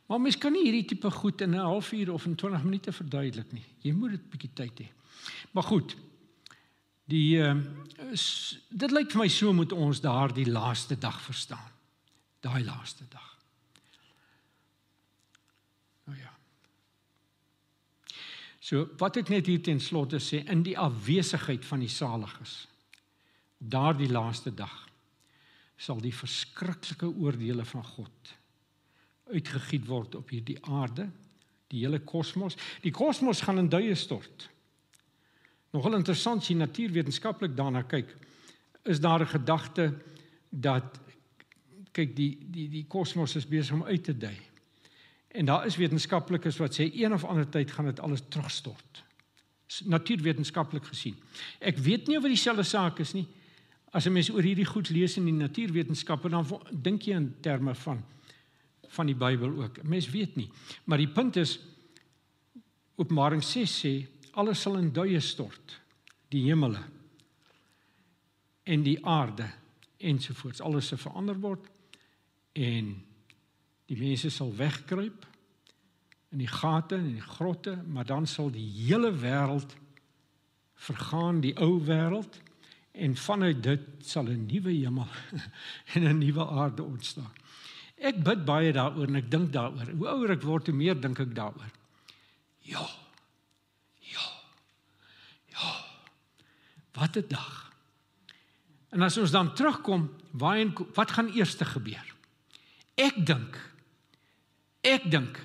Maar 0.07 0.21
mens 0.21 0.39
kan 0.39 0.53
nie 0.53 0.63
hierdie 0.63 0.85
tipe 0.85 1.11
goed 1.11 1.41
in 1.41 1.55
'n 1.55 1.67
halfuur 1.67 2.13
of 2.13 2.27
in 2.27 2.37
20 2.37 2.63
minute 2.63 2.93
verduidelik 2.93 3.53
nie. 3.53 3.65
Jy 3.83 3.93
moet 3.93 4.11
dit 4.11 4.31
bietjie 4.31 4.51
tyd 4.55 4.79
hê. 4.79 4.89
Maar 5.51 5.63
goed. 5.63 5.97
Die 7.05 7.43
ehm 7.43 7.59
uh, 7.99 8.17
dit 8.71 8.91
lyk 8.91 9.11
vir 9.11 9.21
my 9.21 9.29
so 9.29 9.53
moet 9.53 9.73
ons 9.73 10.01
daardie 10.01 10.47
laaste 10.47 10.99
dag 10.99 11.21
verstaan. 11.21 11.71
Daai 12.41 12.65
laaste 12.65 13.05
dag. 13.11 13.39
Nou 16.05 16.19
ja. 16.19 16.33
So 18.65 18.87
wat 19.01 19.19
ek 19.21 19.29
net 19.29 19.49
hier 19.51 19.61
ten 19.61 19.81
slotte 19.83 20.21
sê 20.23 20.41
in 20.49 20.63
die 20.65 20.79
afwesigheid 20.81 21.67
van 21.69 21.83
die 21.85 21.93
saliges. 21.93 22.63
Daardie 23.59 24.09
laaste 24.09 24.55
dag 24.57 24.73
sal 25.77 26.01
die 26.01 26.15
verskriklike 26.15 27.11
oordeele 27.11 27.65
van 27.69 27.85
God 27.85 28.35
uitgegiet 29.33 29.87
word 29.89 30.15
op 30.19 30.31
hierdie 30.33 30.59
aarde, 30.69 31.07
die 31.73 31.83
hele 31.83 32.01
kosmos. 32.05 32.57
Die 32.85 32.93
kosmos 32.95 33.41
gaan 33.45 33.63
in 33.63 33.71
duie 33.73 33.95
stort. 33.99 34.49
Nogal 35.75 35.97
interessant 35.99 36.45
as 36.45 36.51
jy 36.51 36.57
natuurwetenskaplik 36.61 37.57
daarna 37.57 37.83
kyk, 37.89 38.13
is 38.85 39.01
daar 39.01 39.25
'n 39.25 39.33
gedagte 39.33 39.95
dat 40.51 41.01
kyk 41.93 42.17
die 42.17 42.39
die 42.39 42.69
die 42.69 42.87
kosmos 42.87 43.37
is 43.37 43.47
besig 43.47 43.75
om 43.75 43.85
uit 43.85 44.05
te 44.05 44.17
dui. 44.17 44.37
En 45.35 45.45
daar 45.45 45.67
is 45.67 45.77
wetenskaplikes 45.77 46.57
wat 46.63 46.77
sê 46.79 46.87
een 46.95 47.13
of 47.13 47.25
ander 47.25 47.49
tyd 47.49 47.71
gaan 47.75 47.89
dit 47.91 48.01
alles 48.01 48.23
terugstort. 48.29 49.03
Natuurwetenskaplik 49.85 50.85
gesien. 50.87 51.17
Ek 51.59 51.79
weet 51.83 52.07
nie 52.07 52.17
of 52.17 52.23
dit 52.23 52.37
dieselfde 52.37 52.63
saak 52.63 53.01
is 53.03 53.13
nie. 53.17 53.27
As 53.91 54.07
'n 54.07 54.13
mens 54.13 54.31
oor 54.31 54.43
hierdie 54.43 54.67
goed 54.67 54.91
lees 54.91 55.17
in 55.17 55.25
die 55.25 55.35
natuurwetenskappe 55.35 56.29
dan 56.29 56.47
dink 56.71 57.03
jy 57.03 57.15
in 57.15 57.35
terme 57.41 57.75
van 57.75 58.05
van 58.95 59.07
die 59.07 59.15
Bybel 59.15 59.63
ook. 59.63 59.83
Mens 59.83 60.11
weet 60.11 60.37
nie. 60.37 60.51
Maar 60.85 60.99
die 60.99 61.09
punt 61.09 61.37
is 61.37 61.59
Openbaring 62.95 63.43
6 63.43 63.81
sê 63.85 64.07
alles 64.31 64.61
sal 64.61 64.77
in 64.79 64.93
duie 64.93 65.21
stort. 65.21 65.81
Die 66.29 66.45
hemele 66.47 66.83
en 68.63 68.83
die 68.83 69.07
aarde 69.07 69.51
ensovoorts. 69.97 70.61
Alles 70.61 70.89
se 70.89 70.97
verander 70.97 71.41
word 71.41 71.67
en 72.53 72.95
die 73.87 73.99
mense 73.99 74.31
sal 74.31 74.53
wegkruip 74.57 75.27
in 76.35 76.39
die 76.43 76.51
gate 76.51 76.97
en 76.97 77.05
in 77.05 77.19
die 77.21 77.29
grotte, 77.37 77.77
maar 77.87 78.07
dan 78.07 78.27
sal 78.27 78.51
die 78.51 78.67
hele 78.67 79.13
wêreld 79.13 79.77
vergaan, 80.75 81.41
die 81.45 81.55
ou 81.63 81.79
wêreld 81.87 82.41
en 82.95 83.17
vanuit 83.19 83.63
dit 83.63 83.87
sal 84.07 84.27
'n 84.31 84.47
nuwe 84.47 84.73
hemel 84.73 85.09
en 85.95 86.03
'n 86.03 86.19
nuwe 86.19 86.47
aarde 86.47 86.83
ontstaan. 86.83 87.33
Ek 87.97 88.23
bid 88.23 88.45
baie 88.45 88.73
daaroor 88.73 89.07
en 89.07 89.17
ek 89.17 89.31
dink 89.31 89.53
daaroor. 89.53 89.91
Hoe 89.97 90.09
ouer 90.09 90.31
ek 90.31 90.43
word, 90.43 90.67
hoe 90.67 90.77
meer 90.77 91.01
dink 91.01 91.19
ek 91.19 91.35
daaroor. 91.35 91.71
Ja. 92.61 92.87
Ja. 94.01 94.27
Ja. 95.47 95.71
Wat 96.93 97.17
'n 97.17 97.29
dag. 97.29 97.73
En 98.91 99.03
as 99.03 99.19
ons 99.19 99.31
dan 99.31 99.55
terugkom, 99.55 100.11
waar 100.31 100.67
wat 100.95 101.11
gaan 101.11 101.31
eers 101.35 101.55
gebeur? 101.55 102.15
Ek 102.95 103.27
dink 103.27 103.74
ek 104.85 105.09
dink 105.11 105.41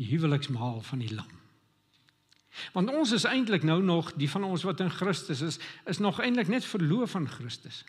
die 0.00 0.08
huweliksmaal 0.08 0.80
van 0.86 1.02
die 1.04 1.12
lam. 1.14 1.28
Want 2.74 2.90
ons 2.90 3.12
is 3.14 3.26
eintlik 3.28 3.62
nou 3.66 3.78
nog 3.84 4.12
die 4.18 4.28
van 4.30 4.44
ons 4.44 4.64
wat 4.66 4.80
in 4.80 4.90
Christus 4.90 5.42
is, 5.44 5.58
is 5.86 6.00
nog 6.02 6.20
eintlik 6.20 6.48
net 6.48 6.64
verloof 6.64 7.14
aan 7.16 7.28
Christus. 7.28 7.84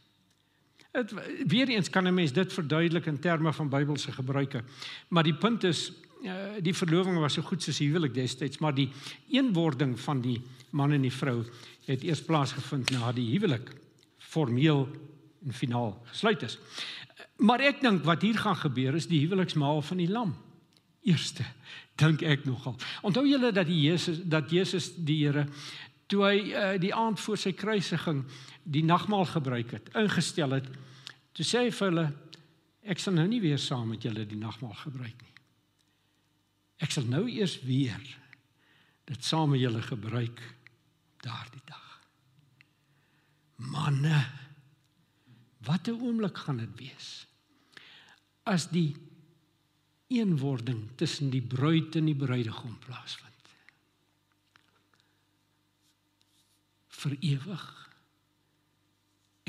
Dit 0.92 1.14
weer 1.48 1.72
eens 1.72 1.90
kan 1.90 2.08
'n 2.08 2.14
mens 2.14 2.34
dit 2.34 2.54
verduidelik 2.54 3.06
in 3.06 3.20
terme 3.20 3.54
van 3.54 3.70
Bybelse 3.70 4.12
gebruike. 4.12 4.64
Maar 5.08 5.24
die 5.24 5.36
punt 5.36 5.64
is 5.64 5.92
uh, 6.24 6.34
die 6.60 6.76
verloving 6.76 7.18
was 7.20 7.34
so 7.34 7.42
goed 7.42 7.64
soos 7.64 7.78
die 7.78 7.88
huwelik 7.88 8.14
destyds, 8.14 8.58
maar 8.58 8.76
die 8.76 8.90
eenwording 9.30 10.00
van 10.00 10.22
die 10.22 10.42
man 10.70 10.92
en 10.92 11.02
die 11.02 11.14
vrou 11.14 11.46
het 11.86 12.04
eers 12.04 12.22
plaasgevind 12.22 12.92
na 12.92 13.12
die 13.12 13.30
huwelik 13.32 13.72
formeel 14.18 14.88
en 15.46 15.54
finaal 15.54 15.96
gesluit 16.12 16.42
is. 16.42 16.58
Maar 17.42 17.64
ek 17.72 17.82
dink 17.82 18.04
wat 18.06 18.22
hier 18.22 18.38
gaan 18.38 18.60
gebeur 18.60 18.96
is 18.96 19.10
die 19.10 19.24
huweliksmaal 19.24 19.82
van 19.82 20.02
die 20.02 20.10
lam. 20.10 20.36
Eerste 21.02 21.46
dink 21.98 22.22
ek 22.26 22.46
nogal. 22.46 22.76
Onthou 23.06 23.26
julle 23.26 23.52
dat 23.54 23.70
die 23.70 23.80
Jesus 23.88 24.22
dat 24.30 24.52
Jesus 24.54 24.92
die 24.96 25.24
Here 25.26 25.48
toe 26.12 26.26
hy 26.28 26.38
uh, 26.52 26.74
die 26.82 26.94
aand 26.94 27.22
voor 27.24 27.40
sy 27.40 27.54
kruisiging 27.56 28.26
die 28.64 28.84
nagmaal 28.84 29.26
gebruik 29.32 29.72
het, 29.74 29.88
ingestel 29.98 30.58
het, 30.58 30.68
toe 31.34 31.46
sê 31.48 31.66
hy 31.66 31.72
vir 31.74 31.88
hulle 31.88 32.08
ek 32.92 33.00
sal 33.00 33.16
nou 33.16 33.26
nie 33.30 33.40
weer 33.42 33.62
saam 33.62 33.88
met 33.94 34.04
julle 34.04 34.26
die 34.28 34.40
nagmaal 34.40 34.76
gebruik 34.82 35.24
nie. 35.24 35.36
Ek 36.82 36.92
sal 36.94 37.08
nou 37.10 37.24
eers 37.30 37.60
weer 37.64 38.02
dit 39.08 39.26
saam 39.26 39.54
met 39.54 39.62
julle 39.62 39.82
gebruik 39.86 40.42
daardie 41.24 41.64
dag. 41.70 41.88
Manne, 43.72 44.26
wat 45.66 45.88
'n 45.88 46.02
oomblik 46.02 46.38
gaan 46.38 46.58
dit 46.58 46.76
wees. 46.78 47.31
As 48.44 48.70
die 48.70 48.96
eenwording 50.12 50.90
tussen 50.96 51.30
die 51.30 51.42
bruid 51.42 51.96
en 51.96 52.06
die 52.06 52.18
bruidegom 52.18 52.78
plaasvind. 52.86 53.32
vir 57.02 57.16
ewig 57.26 57.64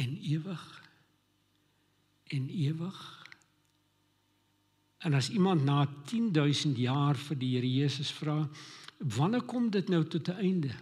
en 0.01 0.15
ewig 0.25 0.69
en 2.33 2.49
ewig. 2.49 3.01
En 5.05 5.15
as 5.19 5.29
iemand 5.35 5.67
na 5.67 5.83
10000 6.09 6.79
jaar 6.81 7.19
vir 7.19 7.37
die 7.37 7.51
Here 7.57 7.69
Jesus 7.69 8.13
vra, 8.17 8.39
wanneer 8.99 9.45
kom 9.45 9.69
dit 9.75 9.89
nou 9.93 10.05
tot 10.09 10.31
'n 10.33 10.41
einde? 10.41 10.75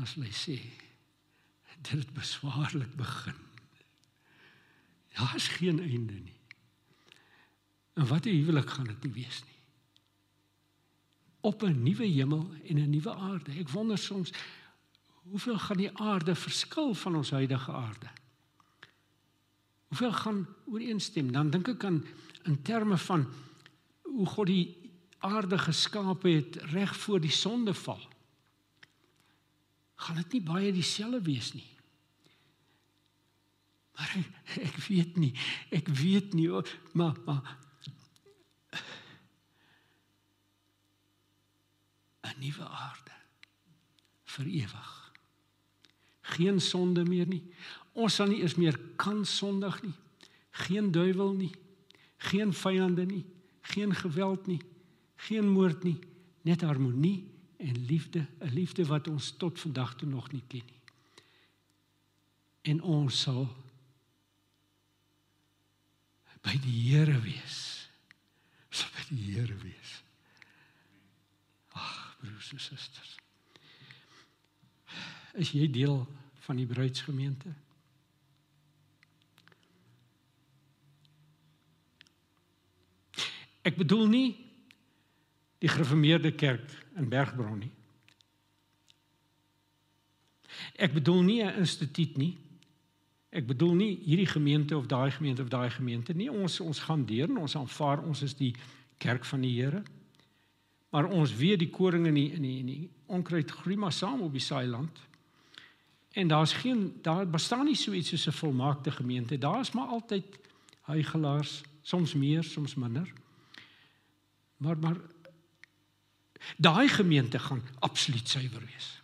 As 0.00 0.14
hy 0.14 0.32
sê, 0.32 0.56
dit 1.82 1.98
het 1.98 2.14
beswaarlik 2.14 2.96
begin. 2.96 3.40
Daar 5.12 5.34
is 5.36 5.48
geen 5.48 5.80
einde 5.80 6.14
nie. 6.14 6.40
En 7.92 8.06
wat 8.06 8.24
'n 8.24 8.28
huwelik 8.28 8.70
gaan 8.70 8.86
dit 8.86 9.02
nie 9.02 9.12
wees 9.12 9.42
nie. 9.44 9.60
Op 11.40 11.62
'n 11.62 11.82
nuwe 11.82 12.06
hemel 12.06 12.50
en 12.64 12.78
'n 12.78 12.90
nuwe 12.90 13.14
aarde. 13.14 13.52
Ek 13.52 13.68
wonder 13.68 13.98
soms 13.98 14.32
hoeveel 15.22 15.58
gaan 15.58 15.76
die 15.76 15.98
aarde 15.98 16.34
verskil 16.34 16.94
van 16.94 17.16
ons 17.16 17.30
huidige 17.30 17.72
aarde? 17.72 18.10
Hoeveel 19.86 20.12
gaan 20.12 20.46
ooreenstem? 20.64 21.32
Dan 21.32 21.50
dink 21.50 21.68
ek 21.68 21.84
aan 21.84 22.06
in 22.42 22.62
terme 22.62 22.98
van 22.98 23.26
hoe 24.02 24.26
God 24.26 24.46
die 24.46 24.90
aarde 25.18 25.58
geskaap 25.58 26.22
het 26.22 26.56
reg 26.56 26.96
voor 26.96 27.20
die 27.20 27.30
sondeval. 27.30 28.00
Gaan 29.94 30.16
dit 30.16 30.32
nie 30.32 30.42
baie 30.42 30.72
dieselfde 30.72 31.22
wees 31.22 31.52
nie? 31.52 31.68
Maar 33.94 34.16
ek 34.68 34.76
weet 34.88 35.16
nie, 35.16 35.32
ek 35.70 35.88
weet 35.88 36.32
nie, 36.34 36.48
maar 36.92 37.16
maar 37.24 37.58
'n 42.22 42.38
nuwe 42.38 42.68
aarde 42.68 43.16
vir 44.24 44.46
ewig 44.46 45.02
geen 46.22 46.60
sonde 46.60 47.04
meer 47.04 47.26
nie. 47.26 47.42
Ons 47.92 48.14
sal 48.14 48.30
nie 48.30 48.40
eens 48.42 48.56
meer 48.56 48.78
kan 48.96 49.24
sondig 49.26 49.82
nie. 49.82 49.94
Geen 50.64 50.90
duiwel 50.92 51.34
nie. 51.36 51.50
Geen 52.16 52.52
vyande 52.52 53.04
nie. 53.06 53.24
Geen 53.74 53.94
geweld 53.94 54.46
nie. 54.46 54.60
Geen 55.28 55.48
moord 55.48 55.82
nie. 55.82 55.98
Net 56.42 56.62
harmonie 56.66 57.30
en 57.62 57.84
liefde, 57.86 58.26
'n 58.40 58.52
liefde 58.54 58.86
wat 58.86 59.08
ons 59.08 59.34
tot 59.36 59.60
vandag 59.60 59.94
toe 59.94 60.08
nog 60.08 60.32
nie 60.32 60.42
ken 60.46 60.66
nie. 60.66 60.80
En 62.62 62.82
ons 62.82 63.20
sal 63.20 63.48
by 66.42 66.58
die 66.58 66.90
Here 66.90 67.20
wees. 67.20 67.88
Sal 68.70 68.88
by 68.96 69.14
die 69.14 69.34
Here 69.34 69.56
wees. 69.56 70.01
Broers 72.22 72.52
en 72.52 72.60
susters. 72.60 73.16
Is 75.34 75.50
jy 75.50 75.66
deel 75.70 76.06
van 76.44 76.60
die 76.60 76.66
bruidsgemeente? 76.66 77.50
Ek 83.66 83.78
bedoel 83.78 84.06
nie 84.10 84.28
die 85.62 85.70
gereformeerde 85.70 86.32
kerk 86.34 86.70
in 86.98 87.08
Bergbron 87.10 87.62
nie. 87.62 87.72
Ek 90.78 90.94
bedoel 90.94 91.22
nie 91.22 91.42
'n 91.42 91.58
instituut 91.62 92.16
nie. 92.16 92.36
Ek 93.30 93.46
bedoel 93.46 93.74
nie 93.74 93.98
hierdie 94.04 94.26
gemeente 94.26 94.76
of 94.76 94.86
daai 94.86 95.10
gemeente 95.10 95.42
of 95.42 95.48
daai 95.48 95.70
gemeente 95.70 96.14
nie. 96.14 96.30
Ons 96.30 96.60
ons 96.60 96.78
gaan 96.78 97.04
deur 97.06 97.28
en 97.28 97.36
ons 97.36 97.56
aanvaar 97.56 98.02
ons 98.02 98.22
is 98.22 98.34
die 98.34 98.54
kerk 98.98 99.24
van 99.24 99.40
die 99.40 99.54
Here. 99.62 99.82
Maar 100.92 101.08
ons 101.08 101.32
weet 101.34 101.62
die 101.62 101.70
koring 101.72 102.06
in 102.06 102.16
die 102.18 102.28
in 102.36 102.44
die, 102.44 102.58
die 102.64 102.90
onkruid 103.06 103.50
groei 103.50 103.76
maar 103.80 103.92
saam 103.96 104.20
op 104.20 104.32
die 104.32 104.44
saailand. 104.44 104.98
En 106.12 106.28
daar's 106.28 106.52
geen 106.52 106.90
daar 107.02 107.24
bestaan 107.28 107.64
nie 107.64 107.76
so 107.76 107.92
iets 107.92 108.08
soos 108.08 108.26
'n 108.26 108.36
volmaakte 108.36 108.90
gemeente. 108.90 109.38
Daar's 109.38 109.72
maar 109.72 109.86
altyd 109.86 110.24
huigelaars, 110.80 111.62
soms 111.82 112.14
meer, 112.14 112.44
soms 112.44 112.74
minder. 112.74 113.12
Maar 114.56 114.78
maar 114.78 114.96
daai 116.56 116.88
gemeente 116.88 117.38
gaan 117.38 117.62
absoluut 117.78 118.28
suiwer 118.28 118.62
wees. 118.72 119.00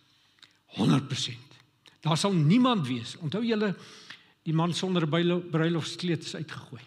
100%. 0.65 1.57
Daar 1.99 2.17
sal 2.17 2.33
niemand 2.33 2.87
wees. 2.87 3.17
Onthou 3.17 3.45
julle 3.45 3.75
die 4.43 4.53
man 4.53 4.73
sonder 4.73 5.03
'n 5.03 5.49
bruilofskleed 5.49 6.23
is 6.23 6.35
uitgegooi. 6.35 6.81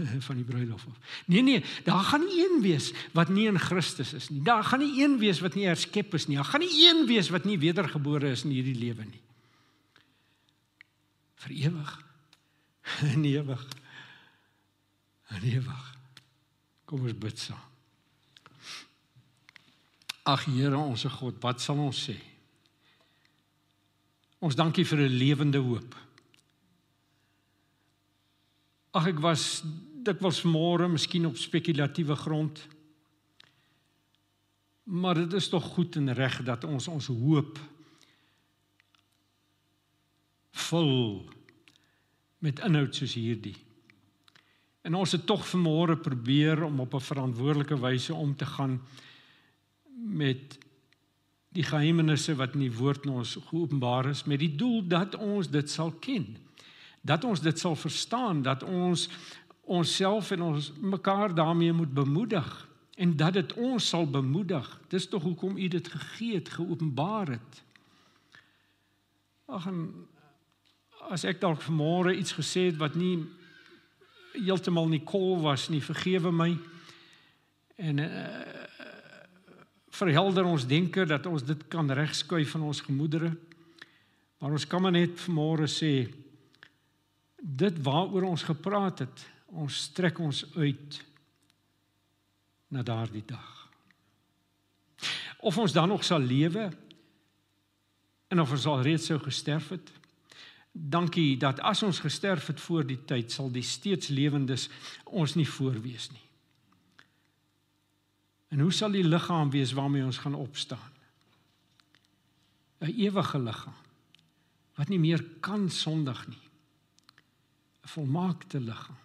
van 0.26 0.36
die 0.36 0.44
bruilof 0.44 0.86
af. 0.88 1.16
Nee 1.26 1.42
nee, 1.42 1.64
daar 1.84 2.04
gaan 2.04 2.24
nie 2.24 2.44
een 2.44 2.62
wees 2.62 2.92
wat 3.12 3.28
nie 3.28 3.46
in 3.46 3.58
Christus 3.58 4.12
is 4.12 4.28
nie. 4.28 4.42
Daar 4.42 4.64
gaan 4.64 4.80
nie 4.84 5.02
een 5.04 5.18
wees 5.18 5.40
wat 5.40 5.54
nie 5.54 5.66
herskep 5.66 6.14
is 6.14 6.26
nie. 6.26 6.36
Daar 6.36 6.50
gaan 6.50 6.64
nie 6.64 6.88
een 6.88 7.06
wees 7.06 7.28
wat 7.28 7.44
nie 7.44 7.58
wedergebore 7.58 8.30
is 8.30 8.44
in 8.44 8.54
hierdie 8.54 8.78
lewe 8.78 9.04
nie. 9.04 9.22
Vir 11.44 11.58
ewig. 11.68 11.98
En 13.14 13.24
ewig. 13.24 13.66
En 15.28 15.42
ewig. 15.42 15.84
Kom 16.84 17.04
ons 17.06 17.18
bid 17.18 17.38
saam. 17.38 17.68
Ag 20.22 20.44
Here, 20.46 20.76
ons 20.78 21.02
God, 21.18 21.38
wat 21.42 21.62
sal 21.62 21.80
ons 21.82 21.98
sê? 21.98 22.14
Ons 24.42 24.54
dankie 24.58 24.84
vir 24.86 24.98
'n 24.98 25.18
lewende 25.18 25.58
hoop. 25.58 25.94
Ag 28.92 29.08
ek 29.08 29.20
was 29.24 29.62
dikwels 30.04 30.42
môre 30.44 30.88
miskien 30.90 31.24
op 31.28 31.38
spekulatiewe 31.40 32.16
grond. 32.20 32.60
Maar 34.84 35.22
dit 35.22 35.36
is 35.38 35.48
tog 35.48 35.64
goed 35.74 35.96
en 35.96 36.12
reg 36.14 36.40
dat 36.44 36.64
ons 36.68 36.88
ons 36.88 37.06
hoop 37.06 37.60
vul 40.68 40.96
met 42.42 42.60
inhoud 42.66 42.96
soos 42.96 43.14
hierdie. 43.16 43.56
En 44.82 44.98
ons 44.98 45.12
het 45.14 45.24
tog 45.26 45.44
vanmôre 45.46 45.96
probeer 46.02 46.64
om 46.66 46.80
op 46.80 46.94
'n 46.94 47.08
verantwoordelike 47.08 47.78
wyse 47.80 48.14
om 48.14 48.36
te 48.36 48.46
gaan 48.46 48.80
met 49.94 50.58
die 51.52 51.62
geheimenisse 51.62 52.34
wat 52.34 52.54
in 52.56 52.64
die 52.66 52.76
woord 52.76 53.04
na 53.04 53.12
ons 53.12 53.38
geopenbaar 53.48 54.08
is 54.10 54.24
met 54.24 54.40
die 54.40 54.54
doel 54.56 54.86
dat 54.86 55.14
ons 55.14 55.48
dit 55.48 55.70
sal 55.70 55.92
ken. 55.92 56.36
Dat 57.02 57.24
ons 57.24 57.40
dit 57.42 57.58
sal 57.58 57.76
verstaan, 57.76 58.42
dat 58.42 58.62
ons 58.62 59.08
onsself 59.62 60.30
en 60.30 60.42
ons 60.42 60.72
mekaar 60.80 61.34
daarmee 61.34 61.72
moet 61.72 61.94
bemoedig 61.94 62.68
en 62.94 63.16
dat 63.16 63.32
dit 63.32 63.52
ons 63.52 63.88
sal 63.88 64.06
bemoedig. 64.10 64.80
Dis 64.88 65.08
tog 65.08 65.22
hoekom 65.22 65.56
U 65.56 65.68
dit 65.68 65.88
gegee 65.88 66.34
het, 66.34 66.48
geopenbaar 66.48 67.28
het. 67.28 67.62
Ag 69.46 69.66
en 69.66 69.78
as 71.10 71.24
ek 71.26 71.40
dalk 71.42 71.62
vanmôre 71.64 72.14
iets 72.14 72.34
gesê 72.36 72.68
het 72.70 72.78
wat 72.78 72.94
nie 72.94 73.16
heeltemal 74.36 74.86
nie 74.88 75.02
kol 75.04 75.40
was 75.42 75.66
nie, 75.72 75.82
vergewe 75.82 76.30
my. 76.32 76.52
En 77.82 77.98
uh, 77.98 78.12
verhelder 79.92 80.46
ons 80.48 80.66
denke 80.68 81.04
dat 81.08 81.26
ons 81.26 81.42
dit 81.44 81.66
kan 81.72 81.90
regskuif 81.90 82.54
van 82.54 82.68
ons 82.70 82.80
gemoedere. 82.86 83.32
Maar 84.38 84.56
ons 84.56 84.66
kan 84.66 84.82
maar 84.82 84.94
net 84.94 85.18
vanmôre 85.26 85.68
sê 85.70 86.06
dit 87.42 87.82
waaroor 87.82 88.22
ons 88.22 88.42
gepraat 88.46 89.02
het, 89.02 89.24
ons 89.50 89.82
strek 89.90 90.20
ons 90.22 90.44
uit 90.54 91.00
na 92.72 92.82
daardie 92.86 93.24
dag. 93.26 93.50
Of 95.42 95.58
ons 95.58 95.74
dan 95.74 95.90
nog 95.90 96.04
sal 96.06 96.22
lewe 96.22 96.70
en 98.30 98.40
of 98.40 98.50
ons 98.54 98.66
al 98.70 98.84
reeds 98.86 99.10
sou 99.10 99.18
gesterf 99.20 99.72
het. 99.74 99.90
Dankie 100.72 101.34
dat 101.36 101.60
as 101.60 101.82
ons 101.82 102.00
gesterf 102.00 102.46
het 102.46 102.60
voor 102.62 102.86
die 102.86 103.00
tyd 103.04 103.34
sal 103.34 103.50
die 103.52 103.66
steeds 103.66 104.08
lewendes 104.08 104.68
ons 105.04 105.34
nie 105.34 105.48
voorwees 105.48 106.08
nie. 106.14 106.24
En 108.54 108.62
hoe 108.62 108.72
sal 108.72 108.94
die 108.94 109.04
liggaam 109.04 109.50
wees 109.50 109.74
waarmee 109.76 110.04
ons 110.04 110.22
gaan 110.22 110.38
opstaan? 110.38 110.90
'n 112.80 112.94
Ewige 112.96 113.38
liggaam 113.38 113.80
wat 114.74 114.88
nie 114.88 114.98
meer 114.98 115.22
kan 115.40 115.70
sondig 115.70 116.28
nie. 116.28 116.51
'n 117.82 117.88
Volmaakte 117.88 118.60
liggaam. 118.60 118.98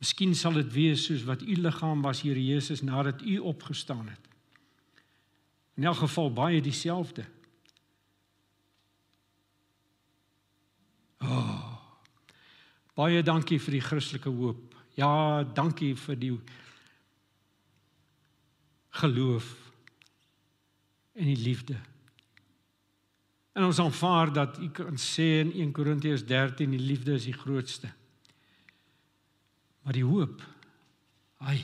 Miskien 0.00 0.34
sal 0.34 0.52
dit 0.52 0.72
wees 0.72 1.04
soos 1.04 1.24
wat 1.28 1.42
u 1.42 1.54
liggaam 1.54 2.02
was, 2.02 2.22
Here 2.22 2.44
Jesus, 2.44 2.80
nadat 2.80 3.22
u 3.22 3.38
opgestaan 3.38 4.08
het. 4.08 4.28
In 5.74 5.84
elk 5.84 5.96
geval 5.96 6.32
baie 6.32 6.60
dieselfde. 6.60 7.24
Oh, 11.18 11.76
baie 12.96 13.22
dankie 13.22 13.60
vir 13.60 13.76
die 13.76 13.84
Christelike 13.84 14.28
hoop. 14.28 14.74
Ja, 14.96 15.44
dankie 15.44 15.92
vir 15.96 16.16
die 16.16 16.32
geloof 19.00 19.52
en 21.12 21.28
die 21.28 21.36
liefde. 21.36 21.76
En 23.52 23.64
ons 23.64 23.78
aanvaar 23.78 24.32
dat 24.32 24.58
u 24.58 24.70
kan 24.70 24.98
sê 24.98 25.40
in 25.40 25.52
1 25.52 25.72
Korintiërs 25.72 26.24
13 26.24 26.70
die 26.70 26.78
liefde 26.78 27.12
is 27.12 27.24
die 27.24 27.36
grootste. 27.36 27.90
Maar 29.82 29.96
die 29.96 30.04
hoop, 30.04 30.42
hy 31.42 31.56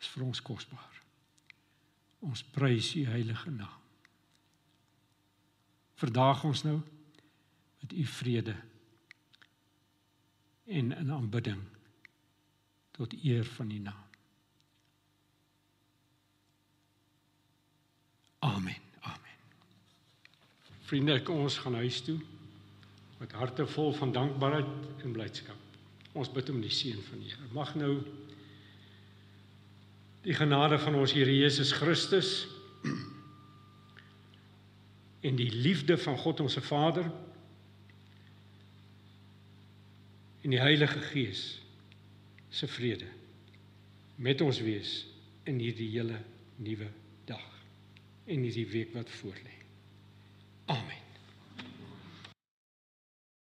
is 0.00 0.10
vir 0.14 0.24
ons 0.26 0.42
kosbaar. 0.42 1.00
Ons 2.26 2.42
prys 2.42 2.94
u 2.98 3.04
heilige 3.06 3.50
naam. 3.50 3.78
Verdaag 6.02 6.44
ons 6.44 6.62
nou 6.66 6.80
met 7.82 7.92
u 7.92 8.04
vrede 8.06 8.56
en 10.66 10.92
in 10.92 11.12
aanbidding 11.12 11.62
tot 12.90 13.14
eer 13.22 13.44
van 13.44 13.70
u 13.70 13.78
naam. 13.78 14.08
Amen. 18.38 18.91
Vriende, 20.92 21.22
kom 21.24 21.38
ons 21.40 21.54
gaan 21.56 21.78
huis 21.80 22.02
toe 22.04 22.18
met 23.16 23.30
harte 23.32 23.64
vol 23.64 23.94
van 23.96 24.10
dankbaarheid 24.12 25.04
en 25.06 25.14
blydskap. 25.14 25.78
Ons 26.12 26.28
bid 26.28 26.50
om 26.52 26.58
die 26.60 26.72
seën 26.74 26.98
van 27.06 27.22
die 27.22 27.30
Here. 27.30 27.46
Mag 27.56 27.70
nou 27.80 27.94
die 30.26 30.36
genade 30.36 30.76
van 30.82 30.98
ons 31.00 31.14
Here 31.16 31.32
Jesus 31.32 31.72
Christus 31.78 32.32
en 35.30 35.40
die 35.40 35.48
liefde 35.54 35.96
van 35.96 36.20
God 36.20 36.44
ons 36.44 36.58
Vader 36.66 37.08
en 40.44 40.52
die 40.52 40.60
Heilige 40.60 41.00
Gees 41.08 41.46
se 42.52 42.68
vrede 42.68 43.08
met 44.20 44.44
ons 44.44 44.60
wees 44.60 44.92
in 45.48 45.56
hierdie 45.56 45.88
hele 45.96 46.20
nuwe 46.60 46.92
dag 47.32 47.48
en 48.28 48.44
hierdie 48.44 48.68
week 48.76 48.92
wat 49.00 49.16
voorlê. 49.22 49.61
Amen. 50.72 51.01